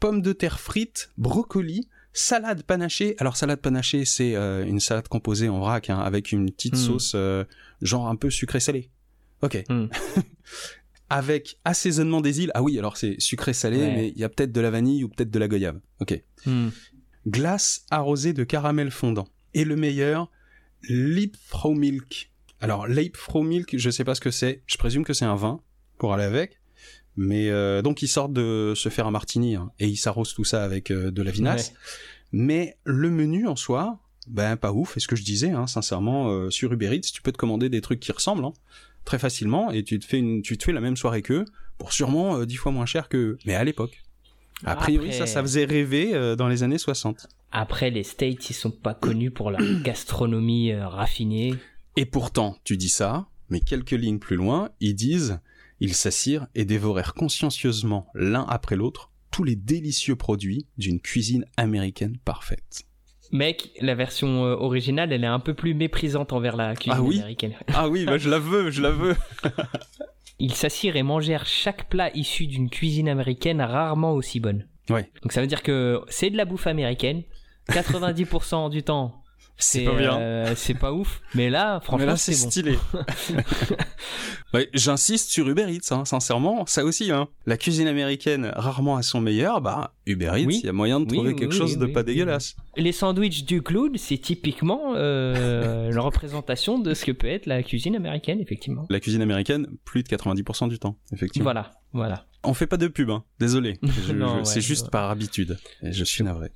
pommes 0.03 0.21
de 0.21 0.33
terre 0.33 0.59
frites, 0.59 1.11
brocoli, 1.17 1.88
salade 2.12 2.65
panachée. 2.65 3.15
Alors, 3.19 3.37
salade 3.37 3.61
panachée, 3.61 4.05
c'est 4.05 4.35
euh, 4.35 4.65
une 4.67 4.81
salade 4.81 5.07
composée 5.07 5.49
en 5.49 5.61
vrac, 5.61 5.91
hein, 5.91 5.99
avec 6.01 6.33
une 6.33 6.51
petite 6.51 6.75
Hmm. 6.75 6.87
sauce, 6.87 7.12
euh, 7.15 7.45
genre 7.83 8.09
un 8.09 8.17
peu 8.17 8.29
sucré-salé. 8.29 8.91
Ok. 9.43 9.62
Hmm. 9.69 9.87
avec 11.09 11.59
assaisonnement 11.65 12.21
des 12.21 12.41
îles. 12.43 12.51
Ah 12.55 12.62
oui, 12.62 12.79
alors 12.79 12.97
c'est 12.97 13.15
sucré-salé, 13.21 13.77
Ouais. 13.79 13.95
mais 13.95 14.09
il 14.09 14.19
y 14.19 14.25
a 14.25 14.29
peut-être 14.29 14.51
de 14.53 14.61
la 14.61 14.71
vanille 14.71 15.05
ou 15.05 15.09
peut-être 15.09 15.31
de 15.31 15.38
la 15.38 15.47
goyave. 15.49 15.79
Ok 16.01 16.21
Hmm. 16.47 16.71
glace 17.29 17.85
arrosée 17.91 18.33
de 18.33 18.43
caramel 18.45 18.91
fondant. 18.91 19.29
Et 19.55 19.65
le 19.65 19.77
meilleur, 19.77 20.31
Leapfrog 20.88 21.77
Milk. 21.79 22.31
Alors, 22.61 22.87
Leapfrog 22.88 23.47
Milk, 23.47 23.77
je 23.79 23.91
sais 23.91 24.03
pas 24.05 24.15
ce 24.17 24.21
que 24.21 24.31
c'est. 24.33 24.62
Je 24.67 24.77
présume 24.79 25.05
que 25.05 25.12
c'est 25.12 25.25
un 25.27 25.37
vin 25.37 25.61
pour 25.99 26.12
aller 26.15 26.25
avec. 26.25 26.59
Mais 27.16 27.51
euh, 27.51 27.83
donc, 27.83 28.03
ils 28.03 28.09
sortent 28.09 28.33
de 28.33 28.72
se 28.75 28.88
faire 28.88 29.07
un 29.07 29.11
martini 29.11 29.55
hein, 29.57 29.70
et 29.79 29.87
ils 29.87 29.96
s'arrosent 29.96 30.35
tout 30.35 30.44
ça 30.44 30.64
avec 30.64 30.90
euh, 30.90 31.11
de 31.11 31.22
la 31.22 31.31
vinasse. 31.31 31.68
Ouais. 31.68 31.75
Mais 32.33 32.77
le 32.85 33.11
menu 33.11 33.46
en 33.46 33.57
soi, 33.57 33.98
ben 34.27 34.57
pas 34.57 34.72
ouf. 34.72 34.96
Et 34.96 35.01
ce 35.01 35.09
que 35.09 35.16
je 35.16 35.22
disais, 35.22 35.51
hein, 35.51 35.66
sincèrement, 35.66 36.31
euh, 36.31 36.51
sur 36.51 36.72
Uber 36.72 36.94
Eats, 36.96 37.11
tu 37.12 37.20
peux 37.20 37.33
te 37.33 37.37
commander 37.37 37.68
des 37.68 37.81
trucs 37.83 38.01
qui 38.01 38.12
ressemblent 38.12 38.44
hein, 38.44 38.55
très 39.05 39.18
facilement 39.18 39.70
et 39.70 39.83
tu 39.83 39.98
te 39.98 40.07
fais 40.07 40.18
une, 40.18 40.42
tu 40.42 40.57
te 40.57 40.64
fais 40.64 40.72
la 40.72 40.81
même 40.81 40.96
soirée 40.96 41.22
qu'eux 41.22 41.44
pour 41.77 41.92
sûrement 41.92 42.44
dix 42.44 42.57
fois 42.57 42.72
moins 42.72 42.87
cher 42.87 43.09
que. 43.09 43.37
Mais 43.44 43.55
à 43.55 43.64
l'époque. 43.64 44.03
A 44.64 44.77
priori, 44.77 45.09
Après- 45.09 45.18
ça, 45.18 45.27
ça 45.27 45.42
faisait 45.42 45.64
rêver 45.64 46.37
dans 46.37 46.46
les 46.46 46.62
années 46.62 46.79
60. 46.79 47.27
Après, 47.51 47.90
les 47.90 48.05
States, 48.05 48.48
ils 48.48 48.55
sont 48.55 48.70
pas 48.70 48.94
connus 48.94 49.33
pour 49.33 49.51
leur 49.51 49.61
gastronomie 49.83 50.72
raffinée. 50.72 51.55
Et 51.96 52.07
pourtant, 52.07 52.57
tu 52.62 52.77
dis 52.77 52.88
ça, 52.88 53.27
mais 53.51 53.61
quelques 53.61 53.90
lignes 53.90 54.20
plus 54.20 54.37
loin, 54.37 54.70
ils 54.81 54.94
disent 54.94 55.40
ils 55.83 55.95
s'assirent 55.95 56.47
et 56.55 56.64
dévorèrent 56.64 57.12
consciencieusement 57.12 58.07
l'un 58.14 58.45
après 58.49 58.77
l'autre 58.77 59.11
tous 59.33 59.42
les 59.42 59.57
délicieux 59.57 60.14
produits 60.14 60.68
d'une 60.79 61.01
cuisine 61.01 61.45
américaine 61.57 62.18
parfaite. 62.25 62.85
Mec, 63.33 63.71
la 63.81 63.97
version 63.97 64.45
euh, 64.45 64.55
originale, 64.55 65.12
elle 65.12 65.25
est 65.25 65.27
un 65.27 65.40
peu 65.40 65.55
plus 65.55 65.75
méprisante 65.75 66.33
envers 66.33 66.55
la 66.55 66.77
cuisine 66.77 66.92
Ah 66.95 67.03
oui 67.03 67.16
américaine. 67.18 67.55
Ah 67.75 67.88
oui, 67.88 68.05
bah 68.05 68.16
je 68.16 68.31
la 68.31 68.38
veux, 68.38 68.71
je 68.71 68.81
la 68.81 68.90
veux. 68.90 69.16
Ils 70.38 70.55
s'assirent 70.55 70.95
et 70.95 71.03
mangèrent 71.03 71.47
chaque 71.47 71.88
plat 71.88 72.14
issu 72.14 72.47
d'une 72.47 72.71
cuisine 72.71 73.09
américaine 73.09 73.61
rarement 73.61 74.12
aussi 74.12 74.38
bonne. 74.38 74.68
Ouais. 74.88 75.11
Donc 75.23 75.33
ça 75.33 75.40
veut 75.40 75.49
dire 75.49 75.64
que 75.64 76.01
c'est 76.09 76.31
de 76.31 76.37
la 76.37 76.45
bouffe 76.45 76.68
américaine. 76.68 77.25
90% 77.71 78.71
du 78.71 78.85
temps, 78.85 79.21
C'est 79.64 79.85
pas 79.85 79.94
bien. 79.94 80.18
euh, 80.18 80.53
c'est 80.57 80.75
pas 80.75 80.92
ouf. 80.92 81.20
Mais 81.35 81.48
là, 81.51 81.81
franchement, 81.81 82.07
là, 82.07 82.16
c'est 82.16 82.33
bon. 82.42 82.51
stylé. 82.51 82.79
Ouais, 84.55 84.68
J'insiste 84.75 85.31
sur 85.31 85.48
Uber 85.48 85.64
Eats, 85.72 85.94
hein, 85.94 86.05
sincèrement, 86.05 86.66
ça 86.66 86.85
aussi. 86.85 87.11
Hein. 87.11 87.29
La 87.46 87.57
cuisine 87.57 87.87
américaine, 87.88 88.53
rarement 88.55 88.96
à 88.96 89.03
son 89.03 89.20
meilleur, 89.22 89.62
bah 89.62 89.94
Uber 90.05 90.27
Eats, 90.35 90.38
il 90.40 90.46
Oui. 90.46 90.61
y 90.62 90.68
a 90.68 90.75
moyen 90.75 91.01
de 91.01 91.07
Oui, 91.07 91.16
trouver 91.16 91.31
oui, 91.33 91.37
quelque 91.37 91.55
chose 91.55 91.79
de 91.79 91.87
pas 91.87 92.03
dégueulasse. 92.03 92.55
Les 92.77 92.92
sandwichs 92.92 93.44
du 93.46 93.62
clown, 93.62 93.96
c'est 93.96 94.18
typiquement 94.18 94.92
euh, 94.94 95.90
la 95.94 96.01
représentation 96.03 96.79
de 96.79 96.92
ce 96.92 97.07
que 97.07 97.12
peut 97.12 97.29
être 97.29 97.46
la 97.46 97.62
cuisine 97.62 97.96
américaine, 97.96 98.40
effectivement. 98.40 98.85
La 98.90 99.01
cuisine 99.01 99.22
américaine, 99.22 99.66
plus 99.87 100.03
de 100.03 100.09
90% 100.09 100.68
du 100.68 100.79
temps, 100.79 100.98
effectivement. 101.14 101.44
Voilà, 101.44 101.70
voilà. 101.94 102.27
On 102.44 102.53
fait 102.53 102.66
pas 102.66 102.77
de 102.77 102.88
pub, 102.88 103.09
hein. 103.09 103.25
désolé. 103.40 103.79
Ouais, 103.83 104.44
c'est 104.44 104.61
juste 104.61 104.85
ouais. 104.87 104.90
par 104.90 105.11
habitude. 105.11 105.57
Et 105.83 105.92
je 105.92 106.05
suis 106.05 106.22
navré. 106.25 106.51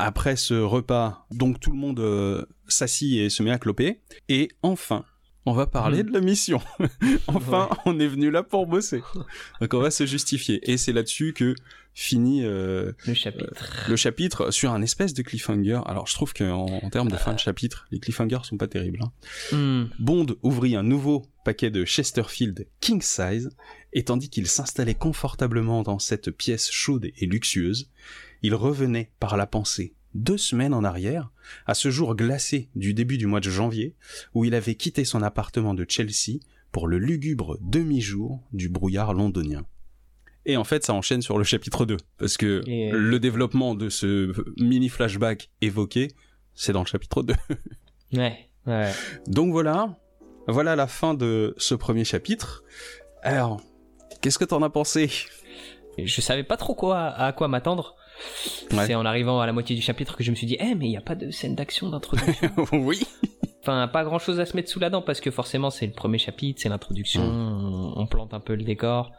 Après 0.00 0.36
ce 0.36 0.54
repas, 0.54 1.26
donc 1.30 1.58
tout 1.60 1.70
le 1.72 1.76
monde 1.76 2.00
euh, 2.00 2.44
s'assit 2.68 3.18
et 3.18 3.30
se 3.30 3.42
met 3.42 3.50
à 3.50 3.58
cloper. 3.58 4.00
Et 4.28 4.48
enfin, 4.62 5.04
on 5.44 5.52
va 5.52 5.66
parler 5.66 6.02
Hmm. 6.02 6.06
de 6.08 6.12
la 6.12 6.20
mission. 6.20 6.60
enfin, 7.26 7.68
on 7.84 7.98
est 7.98 8.06
venu 8.06 8.30
là 8.30 8.42
pour 8.42 8.66
bosser. 8.66 9.02
Donc 9.60 9.74
on 9.74 9.80
va 9.80 9.90
se 9.90 10.06
justifier. 10.06 10.60
Et 10.70 10.76
c'est 10.76 10.92
là-dessus 10.92 11.32
que 11.32 11.54
finit 11.94 12.44
euh, 12.44 12.92
Le 13.06 13.14
chapitre. 13.14 13.86
le 13.88 13.96
chapitre 13.96 14.52
sur 14.52 14.70
un 14.72 14.82
espèce 14.82 15.14
de 15.14 15.22
cliffhanger. 15.22 15.80
Alors 15.86 16.06
je 16.06 16.14
trouve 16.14 16.32
qu'en 16.32 16.66
en 16.66 16.90
termes 16.90 17.10
de 17.10 17.16
fin 17.16 17.32
de 17.34 17.40
chapitre, 17.40 17.88
les 17.90 17.98
cliffhangers 17.98 18.44
sont 18.44 18.56
pas 18.56 18.68
terribles. 18.68 19.00
hein. 19.02 19.56
Hmm. 19.56 19.86
Bond 19.98 20.26
ouvrit 20.42 20.76
un 20.76 20.84
nouveau 20.84 21.26
paquet 21.44 21.70
de 21.70 21.84
Chesterfield 21.84 22.68
King 22.80 23.00
Size, 23.02 23.50
et 23.94 24.04
tandis 24.04 24.28
qu'il 24.30 24.46
s'installait 24.46 24.94
confortablement 24.94 25.82
dans 25.82 25.98
cette 25.98 26.30
pièce 26.30 26.70
chaude 26.70 27.06
et 27.16 27.26
luxueuse, 27.26 27.90
il 28.42 28.54
revenait 28.54 29.10
par 29.20 29.36
la 29.36 29.46
pensée 29.46 29.94
deux 30.14 30.38
semaines 30.38 30.72
en 30.74 30.84
arrière, 30.84 31.30
à 31.66 31.74
ce 31.74 31.90
jour 31.90 32.16
glacé 32.16 32.70
du 32.74 32.94
début 32.94 33.18
du 33.18 33.26
mois 33.26 33.40
de 33.40 33.50
janvier, 33.50 33.94
où 34.34 34.44
il 34.44 34.54
avait 34.54 34.74
quitté 34.74 35.04
son 35.04 35.22
appartement 35.22 35.74
de 35.74 35.84
Chelsea 35.88 36.38
pour 36.72 36.88
le 36.88 36.98
lugubre 36.98 37.58
demi-jour 37.60 38.42
du 38.52 38.68
brouillard 38.68 39.12
londonien. 39.12 39.64
Et 40.46 40.56
en 40.56 40.64
fait, 40.64 40.82
ça 40.84 40.94
enchaîne 40.94 41.20
sur 41.20 41.36
le 41.36 41.44
chapitre 41.44 41.84
2, 41.84 41.98
parce 42.16 42.36
que 42.38 42.62
Et- 42.66 42.90
le 42.90 43.20
développement 43.20 43.74
de 43.74 43.90
ce 43.90 44.32
mini 44.60 44.88
flashback 44.88 45.50
évoqué, 45.60 46.08
c'est 46.54 46.72
dans 46.72 46.80
le 46.82 46.86
chapitre 46.86 47.22
2. 47.22 47.34
Ouais, 48.14 48.48
ouais. 48.66 48.90
Donc 49.26 49.52
voilà, 49.52 49.98
voilà 50.46 50.74
la 50.74 50.86
fin 50.86 51.12
de 51.12 51.54
ce 51.58 51.74
premier 51.74 52.04
chapitre. 52.04 52.64
Alors, 53.22 53.60
qu'est-ce 54.22 54.38
que 54.38 54.46
t'en 54.46 54.62
as 54.62 54.70
pensé? 54.70 55.10
Je 56.02 56.20
savais 56.22 56.44
pas 56.44 56.56
trop 56.56 56.74
quoi, 56.74 57.08
à 57.08 57.32
quoi 57.34 57.48
m'attendre. 57.48 57.96
Ouais. 58.72 58.86
C'est 58.86 58.94
en 58.94 59.04
arrivant 59.06 59.40
à 59.40 59.46
la 59.46 59.52
moitié 59.52 59.74
du 59.76 59.82
chapitre 59.82 60.16
que 60.16 60.22
je 60.24 60.30
me 60.30 60.36
suis 60.36 60.46
dit, 60.46 60.56
eh, 60.60 60.74
mais 60.74 60.86
il 60.86 60.90
n'y 60.90 60.96
a 60.96 61.00
pas 61.02 61.14
de 61.14 61.30
scène 61.30 61.54
d'action 61.54 61.88
d'introduction. 61.90 62.50
Oui. 62.72 63.00
enfin, 63.62 63.88
pas 63.88 64.04
grand 64.04 64.18
chose 64.18 64.40
à 64.40 64.46
se 64.46 64.56
mettre 64.56 64.68
sous 64.70 64.80
la 64.80 64.90
dent 64.90 65.02
parce 65.02 65.20
que 65.20 65.30
forcément, 65.30 65.70
c'est 65.70 65.86
le 65.86 65.92
premier 65.92 66.18
chapitre, 66.18 66.60
c'est 66.62 66.68
l'introduction, 66.68 67.22
Mm. 67.26 67.92
on, 67.96 68.06
plante 68.06 68.34
un 68.34 68.40
peu 68.40 68.54
le 68.54 68.62
décor. 68.64 69.12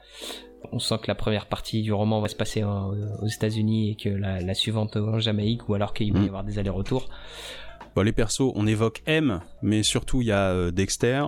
On 0.71 0.79
sent 0.79 0.95
que 1.01 1.07
la 1.07 1.15
première 1.15 1.45
partie 1.47 1.81
du 1.81 1.93
roman 1.93 2.19
va 2.19 2.27
se 2.27 2.35
passer 2.35 2.63
en- 2.63 2.91
aux 3.21 3.27
États-Unis 3.27 3.91
et 3.91 3.95
que 3.95 4.09
la, 4.09 4.41
la 4.41 4.53
suivante 4.53 4.97
en 4.97 5.19
Jamaïque 5.19 5.69
ou 5.69 5.73
alors 5.73 5.93
qu'il 5.93 6.11
va 6.13 6.19
y 6.19 6.23
Mm. 6.23 6.27
avoir 6.27 6.43
des 6.43 6.59
allers-retours. 6.59 7.07
Bon, 7.95 8.03
les 8.03 8.11
persos, 8.11 8.51
on 8.55 8.67
évoque 8.67 9.01
M, 9.07 9.41
mais 9.63 9.81
surtout 9.81 10.21
il 10.21 10.27
y 10.27 10.31
a 10.31 10.51
euh, 10.51 10.69
Dexter, 10.69 11.23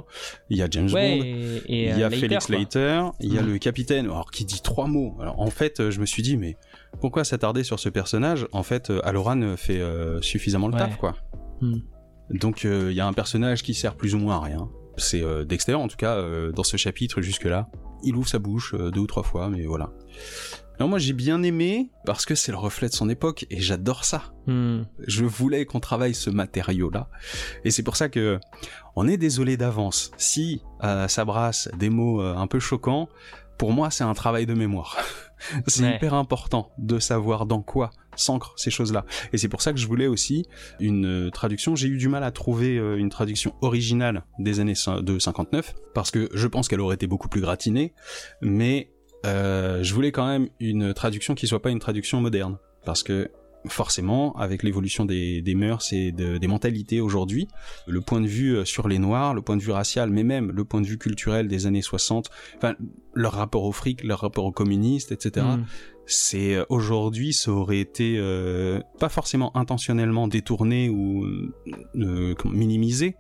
il 0.51 0.57
y 0.57 0.61
a 0.61 0.67
James 0.69 0.89
Ouais, 0.91 1.17
Bond, 1.17 1.61
il 1.67 1.81
y 1.81 1.89
a 1.89 1.95
euh, 1.95 2.09
Later, 2.09 2.15
Felix 2.19 2.45
quoi. 2.45 2.55
Leiter, 2.55 3.01
il 3.19 3.33
y 3.33 3.39
a 3.39 3.41
Mm. 3.41 3.47
le 3.51 3.57
capitaine, 3.57 4.05
alors 4.05 4.29
qui 4.29 4.45
dit 4.45 4.61
trois 4.61 4.85
mots. 4.85 5.15
Alors 5.19 5.39
en 5.39 5.49
fait, 5.49 5.79
euh, 5.79 5.89
je 5.89 5.99
me 5.99 6.05
suis 6.05 6.21
dit, 6.21 6.37
mais 6.37 6.57
pourquoi 6.99 7.23
s'attarder 7.23 7.63
sur 7.63 7.79
ce 7.79 7.89
personnage? 7.89 8.47
En 8.51 8.63
fait, 8.63 8.89
euh, 8.89 8.99
Aloran 9.05 9.55
fait 9.57 9.79
euh, 9.79 10.21
suffisamment 10.21 10.67
le 10.67 10.73
Ouais. 10.73 10.79
taf, 10.79 10.97
quoi. 10.97 11.15
Mm. 11.61 11.77
Donc 12.31 12.65
euh, 12.65 12.87
il 12.91 12.95
y 12.95 13.01
a 13.01 13.07
un 13.07 13.13
personnage 13.13 13.63
qui 13.63 13.73
sert 13.73 13.95
plus 13.95 14.15
ou 14.15 14.19
moins 14.19 14.37
à 14.37 14.39
rien. 14.39 14.69
C'est 14.97 15.21
euh, 15.21 15.43
Dexter, 15.45 15.73
en 15.75 15.87
tout 15.87 15.97
cas, 15.97 16.15
euh, 16.15 16.51
dans 16.51 16.63
ce 16.63 16.77
chapitre 16.77 17.21
jusque-là. 17.21 17.69
Il 18.03 18.15
ouvre 18.15 18.27
sa 18.27 18.39
bouche 18.39 18.73
euh, 18.73 18.89
deux 18.91 19.01
ou 19.01 19.07
trois 19.07 19.23
fois, 19.23 19.49
mais 19.49 19.65
voilà. 19.65 19.91
Alors 20.77 20.89
moi 20.89 20.97
j'ai 20.97 21.13
bien 21.13 21.43
aimé 21.43 21.91
parce 22.05 22.25
que 22.25 22.33
c'est 22.33 22.51
le 22.51 22.57
reflet 22.57 22.87
de 22.89 22.93
son 22.93 23.07
époque 23.09 23.45
et 23.51 23.59
j'adore 23.61 24.03
ça. 24.03 24.33
Hmm. 24.47 24.81
Je 25.05 25.25
voulais 25.25 25.65
qu'on 25.65 25.79
travaille 25.79 26.15
ce 26.15 26.31
matériau-là. 26.31 27.07
Et 27.63 27.69
c'est 27.71 27.83
pour 27.83 27.95
ça 27.95 28.09
que 28.09 28.39
on 28.95 29.07
est 29.07 29.17
désolé 29.17 29.57
d'avance. 29.57 30.09
Si 30.17 30.63
euh, 30.83 31.07
ça 31.07 31.23
brasse 31.25 31.69
des 31.77 31.91
mots 31.91 32.21
euh, 32.21 32.33
un 32.35 32.47
peu 32.47 32.59
choquants, 32.59 33.09
pour 33.59 33.73
moi 33.73 33.91
c'est 33.91 34.03
un 34.03 34.13
travail 34.15 34.45
de 34.47 34.53
mémoire. 34.55 34.97
c'est 35.67 35.83
Ouais. 35.83 35.95
hyper 35.95 36.13
important 36.13 36.71
de 36.77 36.99
savoir 36.99 37.45
dans 37.45 37.61
quoi 37.61 37.91
s'ancrent 38.15 38.53
ces 38.57 38.71
choses-là. 38.71 39.05
Et 39.33 39.37
c'est 39.37 39.47
pour 39.47 39.61
ça 39.61 39.71
que 39.73 39.79
je 39.79 39.87
voulais 39.87 40.07
aussi 40.07 40.45
une 40.79 41.05
euh, 41.27 41.29
traduction. 41.31 41.75
J'ai 41.75 41.87
eu 41.87 41.97
du 41.97 42.09
mal 42.09 42.23
à 42.23 42.31
trouver 42.31 42.77
euh, 42.77 42.97
une 42.97 43.09
traduction 43.09 43.53
originale 43.61 44.23
des 44.39 44.59
années 44.59 44.73
de 45.01 45.19
59 45.19 45.73
parce 45.93 46.11
que 46.11 46.29
je 46.33 46.47
pense 46.47 46.67
qu'elle 46.67 46.81
aurait 46.81 46.95
été 46.95 47.07
beaucoup 47.07 47.29
plus 47.29 47.41
gratinée. 47.41 47.93
Mais 48.41 48.91
euh, 49.25 49.81
je 49.83 49.93
voulais 49.93 50.11
quand 50.11 50.27
même 50.27 50.49
une 50.59 50.93
traduction 50.93 51.35
qui 51.35 51.47
soit 51.47 51.61
pas 51.61 51.69
une 51.69 51.79
traduction 51.79 52.19
moderne 52.21 52.57
parce 52.85 53.01
que 53.03 53.29
forcément, 53.67 54.33
avec 54.37 54.63
l'évolution 54.63 55.05
des, 55.05 55.41
des 55.41 55.55
mœurs 55.55 55.93
et 55.93 56.11
de- 56.11 56.37
des 56.37 56.47
mentalités 56.47 56.99
aujourd'hui, 57.01 57.47
le 57.87 58.01
point 58.01 58.19
de 58.21 58.27
vue 58.27 58.55
euh, 58.57 58.65
sur 58.65 58.87
les 58.87 58.97
Noirs, 58.99 59.33
le 59.33 59.41
point 59.41 59.57
de 59.57 59.61
vue 59.61 59.71
racial, 59.71 60.09
mais 60.09 60.23
même 60.23 60.51
le 60.51 60.63
point 60.65 60.81
de 60.81 60.87
vue 60.87 60.97
culturel 60.97 61.47
des 61.47 61.65
années 61.67 61.81
60, 61.81 62.29
enfin, 62.57 62.75
leur 63.13 63.33
rapport 63.33 63.63
au 63.63 63.71
fric, 63.71 64.03
leur 64.03 64.19
rapport 64.21 64.45
aux 64.45 64.51
communistes, 64.51 65.11
etc., 65.11 65.45
Hmm. 65.45 65.63
c'est 66.05 66.55
euh, 66.55 66.65
aujourd'hui, 66.69 67.33
ça 67.33 67.51
aurait 67.51 67.79
été 67.79 68.15
euh, 68.17 68.81
pas 68.99 69.09
forcément 69.09 69.55
intentionnellement 69.55 70.27
détourné 70.27 70.89
ou 70.89 71.23
euh, 71.95 72.35
minimisé, 72.45 73.15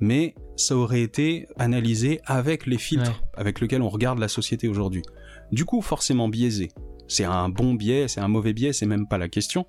mais 0.00 0.34
ça 0.56 0.76
aurait 0.76 1.02
été 1.02 1.46
analysé 1.56 2.20
avec 2.26 2.66
les 2.66 2.78
filtres 2.78 3.10
Ouais. 3.10 3.26
avec 3.40 3.60
lesquels 3.60 3.82
on 3.82 3.88
regarde 3.88 4.18
la 4.18 4.28
société 4.28 4.66
aujourd'hui. 4.68 5.02
Du 5.52 5.64
coup, 5.64 5.80
forcément 5.82 6.28
biaisé. 6.28 6.70
C'est 7.08 7.24
un 7.24 7.48
bon 7.48 7.74
biais, 7.74 8.08
c'est 8.08 8.20
un 8.20 8.28
mauvais 8.28 8.52
biais, 8.52 8.72
c'est 8.72 8.86
même 8.86 9.06
pas 9.08 9.18
la 9.18 9.28
question. 9.28 9.66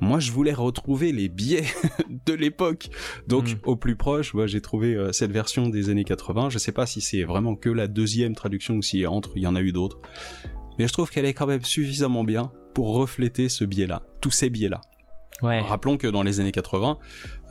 Moi, 0.00 0.18
je 0.18 0.32
voulais 0.32 0.52
retrouver 0.52 1.12
les 1.12 1.28
biais 1.28 1.64
de 2.26 2.32
l'époque. 2.32 2.88
Donc, 3.28 3.50
Mm. 3.50 3.54
au 3.64 3.76
plus 3.76 3.94
proche, 3.94 4.34
j'ai 4.46 4.60
trouvé 4.60 4.94
euh, 4.96 5.12
cette 5.12 5.30
version 5.30 5.68
des 5.68 5.90
années 5.90 6.02
80. 6.04 6.50
Je 6.50 6.58
sais 6.58 6.72
pas 6.72 6.86
si 6.86 7.00
c'est 7.00 7.22
vraiment 7.22 7.54
que 7.54 7.68
la 7.70 7.86
deuxième 7.86 8.34
traduction 8.34 8.74
ou 8.74 8.82
si 8.82 9.06
entre, 9.06 9.30
il 9.36 9.42
y 9.42 9.46
en 9.46 9.54
a 9.54 9.60
eu 9.60 9.70
d'autres. 9.70 10.00
Mais 10.78 10.88
je 10.88 10.92
trouve 10.92 11.08
qu'elle 11.10 11.24
est 11.26 11.34
quand 11.34 11.46
même 11.46 11.62
suffisamment 11.64 12.24
bien 12.24 12.50
pour 12.74 12.94
refléter 12.96 13.48
ce 13.48 13.64
biais-là, 13.64 14.02
tous 14.20 14.30
ces 14.32 14.50
biais-là. 14.50 14.80
Ouais. 15.42 15.60
Rappelons 15.60 15.96
que 15.98 16.06
dans 16.08 16.22
les 16.22 16.40
années 16.40 16.52
80, 16.52 16.98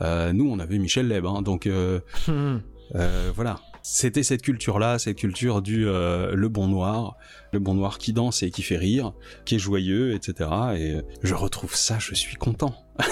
euh, 0.02 0.32
nous, 0.32 0.50
on 0.50 0.58
avait 0.58 0.78
Michel 0.78 1.08
Leb, 1.08 1.24
hein, 1.24 1.40
donc 1.42 1.66
euh, 1.66 2.00
Hmm. 2.26 2.58
euh, 2.96 3.30
voilà. 3.34 3.60
C'était 3.82 4.22
cette 4.22 4.42
culture-là, 4.42 4.98
cette 4.98 5.16
culture 5.18 5.60
du 5.62 5.86
euh, 5.88 6.34
le 6.34 6.48
bon 6.48 6.68
noir, 6.68 7.16
le 7.52 7.58
bon 7.58 7.74
noir 7.74 7.98
qui 7.98 8.12
danse 8.12 8.42
et 8.44 8.50
qui 8.50 8.62
fait 8.62 8.76
rire, 8.76 9.12
qui 9.44 9.56
est 9.56 9.58
joyeux, 9.58 10.14
etc. 10.14 10.50
Et 10.76 10.90
euh, 10.92 11.02
je 11.22 11.34
retrouve 11.34 11.74
ça, 11.74 11.98
je 11.98 12.14
suis 12.14 12.36
content. 12.36 12.74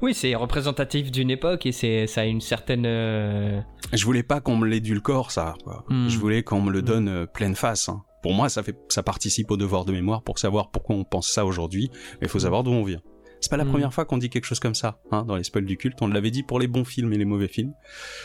oui, 0.00 0.14
c'est 0.14 0.34
représentatif 0.34 1.10
d'une 1.10 1.30
époque 1.30 1.66
et 1.66 1.72
c'est 1.72 2.06
ça 2.06 2.22
a 2.22 2.24
une 2.24 2.40
certaine. 2.40 2.84
euh, 2.86 3.60
Je 3.92 4.04
voulais 4.04 4.22
pas 4.22 4.40
qu'on 4.40 4.56
me 4.56 4.66
l'édulcore, 4.66 5.30
ça. 5.30 5.54
quoi. 5.64 5.84
Hmm. 5.88 6.08
Je 6.08 6.18
voulais 6.18 6.42
qu'on 6.42 6.60
me 6.62 6.70
le 6.70 6.80
Hmm. 6.80 6.84
donne 6.84 7.08
euh, 7.08 7.26
pleine 7.26 7.54
face. 7.54 7.88
hein. 7.88 8.02
Pour 8.22 8.34
moi, 8.34 8.48
ça 8.48 8.62
fait, 8.62 8.76
ça 8.88 9.02
participe 9.02 9.50
au 9.50 9.56
devoir 9.56 9.84
de 9.84 9.92
mémoire 9.92 10.22
pour 10.22 10.38
savoir 10.38 10.70
pourquoi 10.70 10.94
on 10.96 11.04
pense 11.04 11.28
ça 11.28 11.44
aujourd'hui. 11.44 11.90
Mais 12.20 12.26
il 12.26 12.28
faut 12.28 12.38
savoir 12.38 12.62
d'où 12.62 12.70
on 12.70 12.84
vient. 12.84 13.00
C'est 13.42 13.50
pas 13.50 13.56
la 13.58 13.64
Hmm. 13.64 13.68
première 13.70 13.92
fois 13.92 14.04
qu'on 14.06 14.16
dit 14.18 14.30
quelque 14.30 14.44
chose 14.46 14.60
comme 14.60 14.74
ça, 14.74 15.00
hein, 15.10 15.24
dans 15.24 15.36
les 15.36 15.42
spoils 15.44 15.66
du 15.66 15.76
culte. 15.76 16.00
On 16.00 16.06
l'avait 16.06 16.30
dit 16.30 16.42
pour 16.44 16.58
les 16.60 16.68
bons 16.68 16.84
films 16.84 17.12
et 17.12 17.18
les 17.18 17.24
mauvais 17.26 17.48
films. 17.48 17.74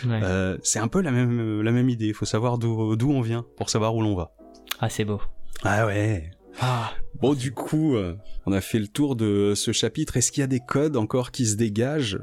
ouais. 0.05 0.19
Euh, 0.23 0.57
c'est 0.63 0.79
un 0.79 0.87
peu 0.87 1.01
la 1.01 1.11
même, 1.11 1.39
euh, 1.39 1.61
la 1.63 1.71
même 1.71 1.89
idée. 1.89 2.05
Il 2.07 2.13
faut 2.13 2.25
savoir 2.25 2.57
d'où, 2.59 2.95
d'où 2.95 3.11
on 3.11 3.21
vient 3.21 3.45
pour 3.57 3.69
savoir 3.69 3.93
où 3.95 4.01
l'on 4.01 4.15
va. 4.15 4.31
Ah, 4.79 4.89
c'est 4.89 5.03
beau. 5.05 5.19
Ah 5.63 5.85
ouais. 5.87 6.29
Ah. 6.61 6.91
Bon, 7.19 7.33
du 7.33 7.51
coup, 7.51 7.95
euh, 7.95 8.15
on 8.45 8.51
a 8.51 8.61
fait 8.61 8.79
le 8.79 8.87
tour 8.87 9.15
de 9.15 9.53
ce 9.55 9.71
chapitre. 9.71 10.17
Est-ce 10.17 10.31
qu'il 10.31 10.41
y 10.41 10.43
a 10.43 10.47
des 10.47 10.59
codes 10.59 10.95
encore 10.97 11.31
qui 11.31 11.45
se 11.47 11.55
dégagent? 11.55 12.19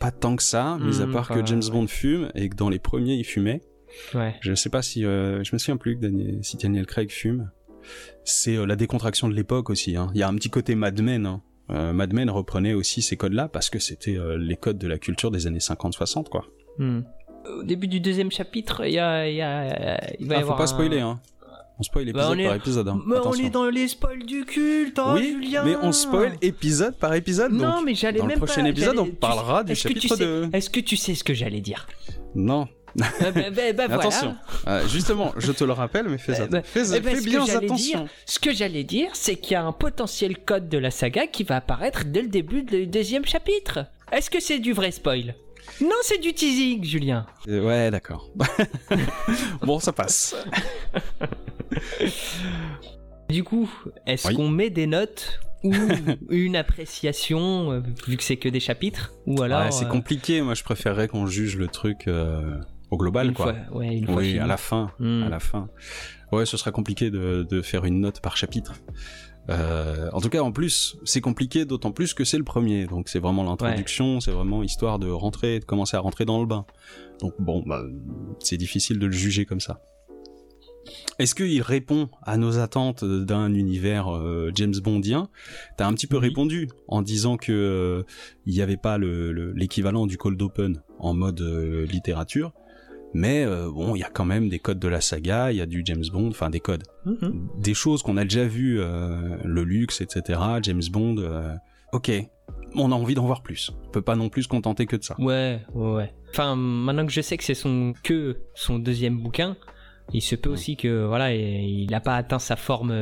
Pas 0.00 0.10
tant 0.12 0.36
que 0.36 0.42
ça, 0.42 0.78
mis 0.80 1.00
à 1.02 1.06
Hmm, 1.06 1.12
part 1.12 1.28
que 1.28 1.44
James 1.44 1.62
Bond 1.70 1.86
fume 1.88 2.30
et 2.36 2.48
que 2.48 2.54
dans 2.56 2.68
les 2.68 2.78
premiers, 2.78 3.14
il 3.14 3.24
fumait. 3.24 3.60
Ouais. 4.14 4.34
Je 4.40 4.54
sais 4.54 4.70
pas 4.70 4.82
si, 4.82 5.04
euh, 5.04 5.42
je 5.44 5.50
me 5.52 5.58
souviens 5.58 5.76
plus 5.76 5.96
que 5.96 6.00
Daniel- 6.02 6.38
si 6.42 6.56
Daniel 6.56 6.86
Craig 6.86 7.10
fume. 7.10 7.50
C'est 8.24 8.56
euh, 8.56 8.66
la 8.66 8.74
décontraction 8.76 9.28
de 9.28 9.34
l'époque 9.34 9.70
aussi. 9.70 9.96
hein. 9.96 10.10
Il 10.14 10.18
y 10.20 10.22
a 10.24 10.28
un 10.28 10.34
petit 10.34 10.50
côté 10.50 10.74
Mad 10.74 11.00
Men. 11.00 11.26
Hein. 11.26 11.42
Euh, 11.70 11.92
Mad 11.92 12.12
Men 12.12 12.30
reprenait 12.30 12.74
aussi 12.74 13.02
ces 13.02 13.16
codes-là 13.16 13.48
parce 13.48 13.70
que 13.70 13.78
c'était 13.78 14.16
euh, 14.16 14.36
les 14.38 14.56
codes 14.56 14.78
de 14.78 14.86
la 14.86 14.98
culture 14.98 15.30
des 15.30 15.46
années 15.46 15.58
50-60, 15.58 16.28
quoi. 16.28 16.44
Hmm. 16.78 17.00
Au 17.58 17.62
début 17.62 17.88
du 17.88 18.00
deuxième 18.00 18.30
chapitre, 18.30 18.84
il 18.86 18.92
y 18.94 18.98
a, 18.98 19.28
y 19.28 19.40
a- 19.42 20.14
il 20.18 20.26
va 20.26 20.34
y 20.34 20.38
Ah, 20.38 20.40
faut 20.40 20.42
avoir 20.44 20.56
pas 20.58 20.64
un- 20.64 20.66
spoiler, 20.66 21.00
hein. 21.00 21.20
On 21.78 21.82
spoil 21.82 22.04
Bah, 22.06 22.10
épisode 22.20 22.30
on 22.36 22.38
est- 22.38 22.46
par 22.46 22.54
épisode. 22.56 22.88
hein. 22.88 23.00
Mais 23.06 23.16
on 23.22 23.32
est 23.34 23.50
dans 23.50 23.68
les 23.68 23.86
spoils 23.88 24.24
du 24.24 24.46
culte, 24.46 24.98
hein, 24.98 25.12
oui, 25.14 25.36
Julien 25.42 25.62
mais 25.62 25.76
on 25.82 25.92
spoil 25.92 26.32
épisode 26.40 26.96
par 26.96 27.12
épisode. 27.12 27.52
Non, 27.52 27.76
donc. 27.76 27.84
mais 27.84 27.94
j'allais 27.94 28.18
Dans 28.18 28.24
le 28.24 28.30
même 28.30 28.38
prochain 28.38 28.62
pas- 28.62 28.68
épisode, 28.70 28.98
on 28.98 29.04
tu- 29.04 29.12
parlera 29.12 29.62
du 29.62 29.74
tu 29.74 29.80
chapitre 29.80 30.16
sais- 30.16 30.24
2. 30.24 30.48
Est-ce 30.54 30.70
que 30.70 30.80
tu 30.80 30.96
sais 30.96 31.14
ce 31.14 31.22
que 31.22 31.34
j'allais 31.34 31.60
dire? 31.60 31.86
Non, 32.34 32.66
bah, 32.96 33.06
bah, 33.20 33.50
bah, 33.50 33.72
voilà. 33.86 33.94
attention. 33.96 34.36
Euh, 34.66 34.86
justement, 34.88 35.32
je 35.36 35.52
te 35.52 35.64
le 35.64 35.72
rappelle, 35.72 36.08
mais 36.08 36.18
fais, 36.18 36.34
ça. 36.34 36.46
ben- 36.46 36.62
fais, 36.64 36.82
eh 36.96 37.00
ben, 37.00 37.14
fais 37.16 37.22
bien 37.24 37.44
attention. 37.44 38.00
dire- 38.00 38.08
Ce 38.24 38.38
que 38.38 38.52
j'allais 38.52 38.84
dire, 38.84 39.10
c'est 39.14 39.36
qu'il 39.36 39.52
y 39.52 39.54
a 39.56 39.62
un 39.64 39.72
potentiel 39.72 40.38
code 40.38 40.68
de 40.68 40.78
la 40.78 40.90
saga 40.90 41.26
qui 41.26 41.44
va 41.44 41.56
apparaître 41.56 42.04
dès 42.06 42.22
le 42.22 42.28
début 42.28 42.62
du 42.62 42.86
deuxième 42.86 43.24
chapitre. 43.26 43.86
Est-ce 44.12 44.30
que 44.30 44.40
c'est 44.40 44.58
du 44.58 44.72
vrai 44.72 44.90
spoil? 44.92 45.34
Non, 45.80 45.90
c'est 46.02 46.18
du 46.18 46.32
teasing, 46.32 46.84
Julien. 46.84 47.26
Euh, 47.48 47.60
Ouais, 47.66 47.90
d'accord. 47.90 48.30
bon, 49.62 49.78
ça 49.80 49.92
passe. 49.92 50.34
Du 53.28 53.42
coup, 53.42 53.68
est-ce 54.06 54.28
Oui. 54.28 54.34
qu'on 54.36 54.48
met 54.48 54.70
des 54.70 54.86
notes 54.86 55.40
ou 55.64 55.72
une 56.30 56.54
appréciation, 56.54 57.72
euh, 57.72 57.80
vu 58.06 58.16
que 58.16 58.22
c'est 58.22 58.36
que 58.36 58.48
des 58.48 58.60
chapitres 58.60 59.12
Ou 59.26 59.42
alors. 59.42 59.64
Ouais, 59.64 59.72
c'est 59.72 59.84
euh, 59.84 59.88
compliqué. 59.88 60.42
Moi, 60.42 60.54
je 60.54 60.62
préférerais 60.62 61.08
qu'on 61.08 61.26
juge 61.26 61.56
le 61.56 61.66
truc 61.66 62.06
euh, 62.06 62.56
au 62.90 62.96
global, 62.96 63.28
une 63.28 63.34
quoi. 63.34 63.54
fois- 63.54 63.78
ouais, 63.78 63.96
une 63.96 64.06
fois 64.06 64.16
Oui, 64.16 64.26
fini. 64.28 64.38
à 64.38 64.46
la 64.46 64.56
fin. 64.56 64.90
Hmm. 64.98 65.22
À 65.24 65.28
la 65.28 65.40
fin. 65.40 65.68
Ouais, 66.32 66.46
ce 66.46 66.56
sera 66.56 66.70
compliqué 66.72 67.10
de, 67.10 67.46
de 67.48 67.62
faire 67.62 67.84
une 67.84 68.00
note 68.00 68.20
par 68.20 68.36
chapitre. 68.36 68.74
Euh, 69.48 70.08
en 70.12 70.20
tout 70.20 70.28
cas, 70.28 70.40
en 70.42 70.50
plus, 70.50 70.96
c'est 71.04 71.20
compliqué, 71.20 71.64
d'autant 71.64 71.92
plus 71.92 72.14
que 72.14 72.24
c'est 72.24 72.38
le 72.38 72.42
premier. 72.44 72.86
Donc, 72.86 73.08
c'est 73.08 73.20
vraiment 73.20 73.44
l'introduction, 73.44 74.18
c'est 74.20 74.32
vraiment 74.32 74.62
histoire 74.64 74.98
de 74.98 75.08
rentrer, 75.08 75.60
de 75.60 75.64
commencer 75.64 75.96
à 75.96 76.00
rentrer 76.00 76.24
dans 76.24 76.40
le 76.40 76.46
bain. 76.46 76.66
Donc, 77.20 77.34
bon, 77.38 77.62
bah, 77.64 77.82
c'est 78.40 78.56
difficile 78.56 78.98
de 78.98 79.06
le 79.06 79.12
juger 79.12 79.44
comme 79.46 79.60
ça. 79.60 79.80
Est-ce 81.18 81.34
qu'il 81.34 81.62
répond 81.62 82.10
à 82.22 82.36
nos 82.36 82.58
attentes 82.58 83.04
d'un 83.04 83.54
univers 83.54 84.08
euh, 84.14 84.50
James 84.54 84.74
Bondien? 84.82 85.28
T'as 85.76 85.86
un 85.86 85.94
petit 85.94 86.06
peu 86.06 86.16
Oui. 86.18 86.28
répondu 86.28 86.68
en 86.88 87.00
disant 87.02 87.36
que 87.36 87.52
euh, 87.52 88.02
il 88.44 88.54
n'y 88.54 88.60
avait 88.60 88.76
pas 88.76 88.98
le- 88.98 89.32
le- 89.32 89.52
l'équivalent 89.52 90.06
du 90.06 90.18
cold 90.18 90.40
open 90.42 90.82
en 90.98 91.14
mode 91.14 91.40
euh, 91.40 91.86
littérature, 91.86 92.52
mais 93.16 93.44
euh, 93.44 93.70
bon, 93.70 93.96
il 93.96 94.00
y 94.00 94.04
a 94.04 94.10
quand 94.10 94.24
même 94.26 94.48
des 94.48 94.58
codes 94.58 94.78
de 94.78 94.88
la 94.88 95.00
saga, 95.00 95.50
il 95.52 95.56
y 95.56 95.60
a 95.62 95.66
du 95.66 95.82
James 95.84 96.04
Bond, 96.12 96.28
enfin 96.28 96.50
des 96.50 96.60
codes, 96.60 96.84
Mhm. 97.06 97.48
des 97.58 97.74
choses 97.74 98.02
qu'on 98.02 98.16
a 98.18 98.24
déjà 98.24 98.44
vues, 98.44 98.78
euh, 98.80 99.36
le 99.44 99.64
luxe, 99.64 100.00
etc. 100.00 100.38
James 100.62 100.82
Bond, 100.92 101.16
euh, 101.18 101.54
ok, 101.92 102.10
on 102.74 102.92
a 102.92 102.94
envie 102.94 103.14
d'en 103.14 103.26
voir 103.26 103.42
plus. 103.42 103.72
On 103.86 103.90
peut 103.90 104.02
pas 104.02 104.16
non 104.16 104.28
plus 104.28 104.42
se 104.44 104.48
contenter 104.48 104.86
que 104.86 104.96
de 104.96 105.02
ça. 105.02 105.14
Ouais, 105.18 105.60
ouais, 105.74 105.94
ouais. 105.94 106.14
Enfin, 106.30 106.54
maintenant 106.56 107.06
que 107.06 107.12
je 107.12 107.20
sais 107.22 107.36
que 107.38 107.44
c'est 107.44 107.54
son 107.54 107.94
que 108.04 108.36
son 108.54 108.78
deuxième 108.78 109.18
bouquin, 109.18 109.56
il 110.12 110.20
se 110.20 110.36
peut 110.36 110.50
aussi 110.50 110.76
que 110.76 111.06
voilà, 111.06 111.34
il 111.34 111.88
n'a 111.90 112.00
pas 112.00 112.16
atteint 112.16 112.38
sa 112.38 112.56
forme 112.56 112.92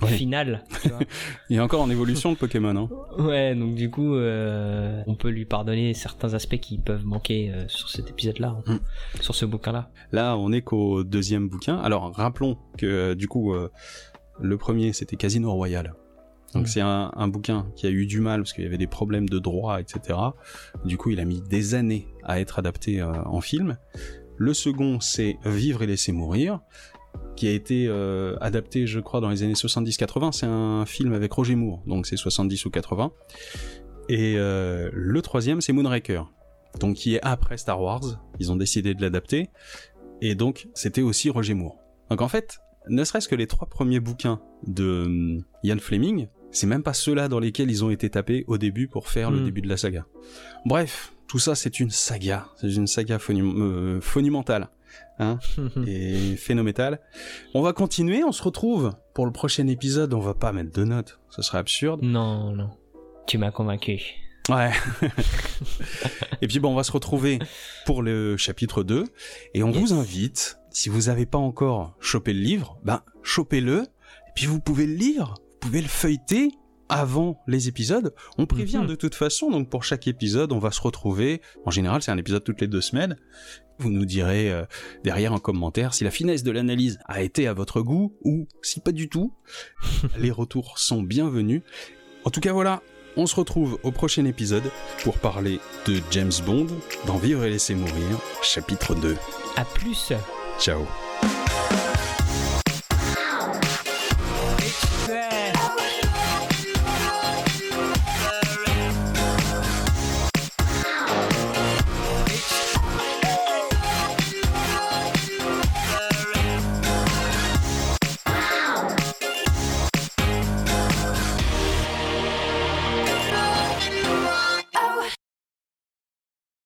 Ouais. 0.00 0.08
finale. 0.08 0.64
tu 0.82 0.88
vois. 0.88 0.98
Il 1.50 1.56
est 1.56 1.60
encore 1.60 1.82
en 1.82 1.90
évolution 1.90 2.30
le 2.30 2.36
Pokémon. 2.36 2.74
Hein. 2.76 2.88
ouais, 3.22 3.54
donc 3.54 3.74
du 3.74 3.90
coup, 3.90 4.14
euh, 4.14 5.02
on 5.06 5.14
peut 5.14 5.28
lui 5.28 5.44
pardonner 5.44 5.92
certains 5.94 6.34
aspects 6.34 6.58
qui 6.58 6.78
peuvent 6.78 7.04
manquer 7.04 7.50
euh, 7.52 7.64
sur 7.68 7.88
cet 7.90 8.08
épisode-là, 8.10 8.56
Mm. 8.66 8.76
sur 9.20 9.34
ce 9.34 9.44
bouquin-là. 9.44 9.90
Là, 10.12 10.36
on 10.36 10.50
est 10.52 10.62
qu'au 10.62 11.04
deuxième 11.04 11.48
bouquin. 11.48 11.76
Alors, 11.76 12.14
rappelons 12.14 12.56
que 12.78 12.86
euh, 12.86 13.14
du 13.14 13.28
coup, 13.28 13.54
le 14.40 14.56
premier, 14.56 14.92
c'était 14.92 15.16
Casino 15.16 15.52
Royale. 15.52 15.94
Donc 16.54 16.64
Mm. 16.64 16.66
c'est 16.66 16.80
un, 16.80 17.10
un 17.16 17.28
bouquin 17.28 17.66
qui 17.76 17.86
a 17.86 17.90
eu 17.90 18.06
du 18.06 18.20
mal 18.20 18.40
parce 18.42 18.52
qu'il 18.52 18.64
y 18.64 18.66
avait 18.66 18.78
des 18.78 18.86
problèmes 18.86 19.28
de 19.28 19.38
droit, 19.38 19.80
etc. 19.80 20.18
Du 20.84 20.96
coup, 20.98 21.10
il 21.10 21.20
a 21.20 21.24
mis 21.24 21.40
des 21.42 21.74
années 21.74 22.06
à 22.24 22.40
être 22.40 22.58
adapté 22.58 23.00
euh, 23.00 23.12
en 23.24 23.40
film. 23.40 23.76
Le 24.38 24.54
second, 24.54 24.98
c'est 25.00 25.36
Vivre 25.44 25.82
et 25.82 25.86
laisser 25.86 26.10
mourir, 26.12 26.60
qui 27.36 27.46
a 27.48 27.50
été 27.52 27.86
euh, 27.88 28.36
adapté, 28.40 28.86
je 28.86 29.00
crois, 29.00 29.20
dans 29.20 29.30
les 29.30 29.42
années 29.42 29.54
70-80. 29.54 30.32
C'est 30.32 30.46
un 30.46 30.84
film 30.86 31.12
avec 31.12 31.32
Roger 31.32 31.54
Moore, 31.56 31.82
donc 31.86 32.06
c'est 32.06 32.16
70 32.16 32.64
ou 32.66 32.70
80. 32.70 33.12
Et 34.08 34.34
euh, 34.36 34.90
le 34.92 35.22
troisième, 35.22 35.60
c'est 35.60 35.72
Moonraker, 35.72 36.24
donc 36.80 36.96
qui 36.96 37.14
est 37.14 37.20
après 37.22 37.56
Star 37.56 37.80
Wars. 37.80 38.20
Ils 38.38 38.50
ont 38.52 38.56
décidé 38.56 38.94
de 38.94 39.00
l'adapter. 39.02 39.48
Et 40.20 40.34
donc, 40.34 40.68
c'était 40.74 41.02
aussi 41.02 41.30
Roger 41.30 41.54
Moore. 41.54 41.76
Donc 42.10 42.20
en 42.20 42.28
fait, 42.28 42.58
ne 42.88 43.02
serait-ce 43.04 43.28
que 43.28 43.34
les 43.34 43.46
trois 43.46 43.68
premiers 43.68 44.00
bouquins 44.00 44.40
de 44.66 45.04
hum, 45.06 45.44
Ian 45.62 45.78
Fleming, 45.78 46.28
c'est 46.50 46.66
même 46.66 46.82
pas 46.82 46.92
ceux-là 46.92 47.28
dans 47.28 47.40
lesquels 47.40 47.70
ils 47.70 47.84
ont 47.84 47.90
été 47.90 48.10
tapés 48.10 48.44
au 48.46 48.58
début 48.58 48.86
pour 48.88 49.08
faire 49.08 49.30
le 49.30 49.40
Hmm. 49.40 49.44
début 49.44 49.62
de 49.62 49.68
la 49.68 49.76
saga. 49.76 50.04
Bref, 50.66 51.14
tout 51.28 51.38
ça 51.38 51.54
c'est 51.54 51.80
une 51.80 51.90
saga, 51.90 52.46
c'est 52.56 52.72
une 52.74 52.86
saga 52.86 53.16
phonum- 53.16 53.54
euh, 53.58 54.00
monumentale 54.14 54.68
hein, 55.18 55.38
et 55.86 56.36
phénoménale. 56.36 57.00
On 57.54 57.62
va 57.62 57.72
continuer, 57.72 58.24
on 58.24 58.32
se 58.32 58.42
retrouve 58.42 58.92
pour 59.14 59.26
le 59.26 59.32
prochain 59.32 59.66
épisode, 59.66 60.14
on 60.14 60.20
va 60.20 60.34
pas 60.34 60.52
mettre 60.52 60.72
de 60.72 60.84
notes, 60.84 61.20
ce 61.30 61.42
serait 61.42 61.58
absurde. 61.58 62.00
non, 62.02 62.52
non. 62.52 62.70
Tu 63.26 63.38
m'as 63.38 63.50
convaincu. 63.52 64.00
Ouais. 64.48 64.72
et 66.42 66.48
puis 66.48 66.58
bon, 66.58 66.72
on 66.72 66.74
va 66.74 66.82
se 66.82 66.90
retrouver 66.92 67.38
pour 67.86 68.02
le 68.02 68.36
chapitre 68.36 68.82
2 68.82 69.04
et 69.54 69.62
on 69.62 69.70
Yes. 69.70 69.78
vous 69.78 69.92
invite, 69.94 70.58
si 70.70 70.88
vous 70.88 71.02
n'avez 71.02 71.26
pas 71.26 71.38
encore 71.38 71.94
chopé 72.00 72.32
le 72.32 72.40
livre, 72.40 72.78
ben 72.82 73.02
chopez-le 73.22 73.82
et 73.82 74.32
puis 74.34 74.46
vous 74.46 74.58
pouvez 74.60 74.86
le 74.86 74.94
lire, 74.94 75.34
vous 75.38 75.58
pouvez 75.68 75.80
le 75.80 75.88
feuilleter 75.88 76.48
avant 76.92 77.42
les 77.46 77.68
épisodes. 77.68 78.14
On 78.38 78.46
prévient 78.46 78.78
Mhm. 78.78 78.86
de 78.86 78.94
toute 78.94 79.14
façon, 79.14 79.50
donc 79.50 79.68
pour 79.68 79.84
chaque 79.84 80.06
épisode, 80.06 80.52
on 80.52 80.58
va 80.58 80.70
se 80.70 80.80
retrouver. 80.80 81.40
En 81.66 81.70
général, 81.70 82.02
c'est 82.02 82.10
un 82.10 82.18
épisode 82.18 82.44
toutes 82.44 82.60
les 82.60 82.68
deux 82.68 82.80
semaines. 82.80 83.16
Vous 83.78 83.90
nous 83.90 84.04
direz 84.04 84.52
euh, 84.52 84.64
derrière 85.02 85.32
en 85.32 85.38
commentaire 85.38 85.94
si 85.94 86.04
la 86.04 86.10
finesse 86.10 86.42
de 86.42 86.50
l'analyse 86.52 86.98
a 87.06 87.22
été 87.22 87.48
à 87.48 87.54
votre 87.54 87.80
goût 87.80 88.14
ou 88.22 88.46
si 88.62 88.80
pas 88.80 88.92
du 88.92 89.08
tout. 89.08 89.32
les 90.18 90.30
retours 90.30 90.78
sont 90.78 91.02
bienvenus. 91.02 91.62
En 92.24 92.30
tout 92.30 92.40
cas, 92.40 92.52
voilà, 92.52 92.82
on 93.16 93.26
se 93.26 93.34
retrouve 93.34 93.78
au 93.82 93.90
prochain 93.90 94.24
épisode 94.24 94.70
pour 95.02 95.18
parler 95.18 95.58
de 95.86 96.00
James 96.12 96.32
Bond 96.46 96.68
dans 97.06 97.16
Vivre 97.16 97.44
et 97.44 97.50
laisser 97.50 97.74
mourir, 97.74 98.20
chapitre 98.42 98.94
2. 98.94 99.16
À 99.56 99.64
plus. 99.64 100.12
Ciao 100.60 101.11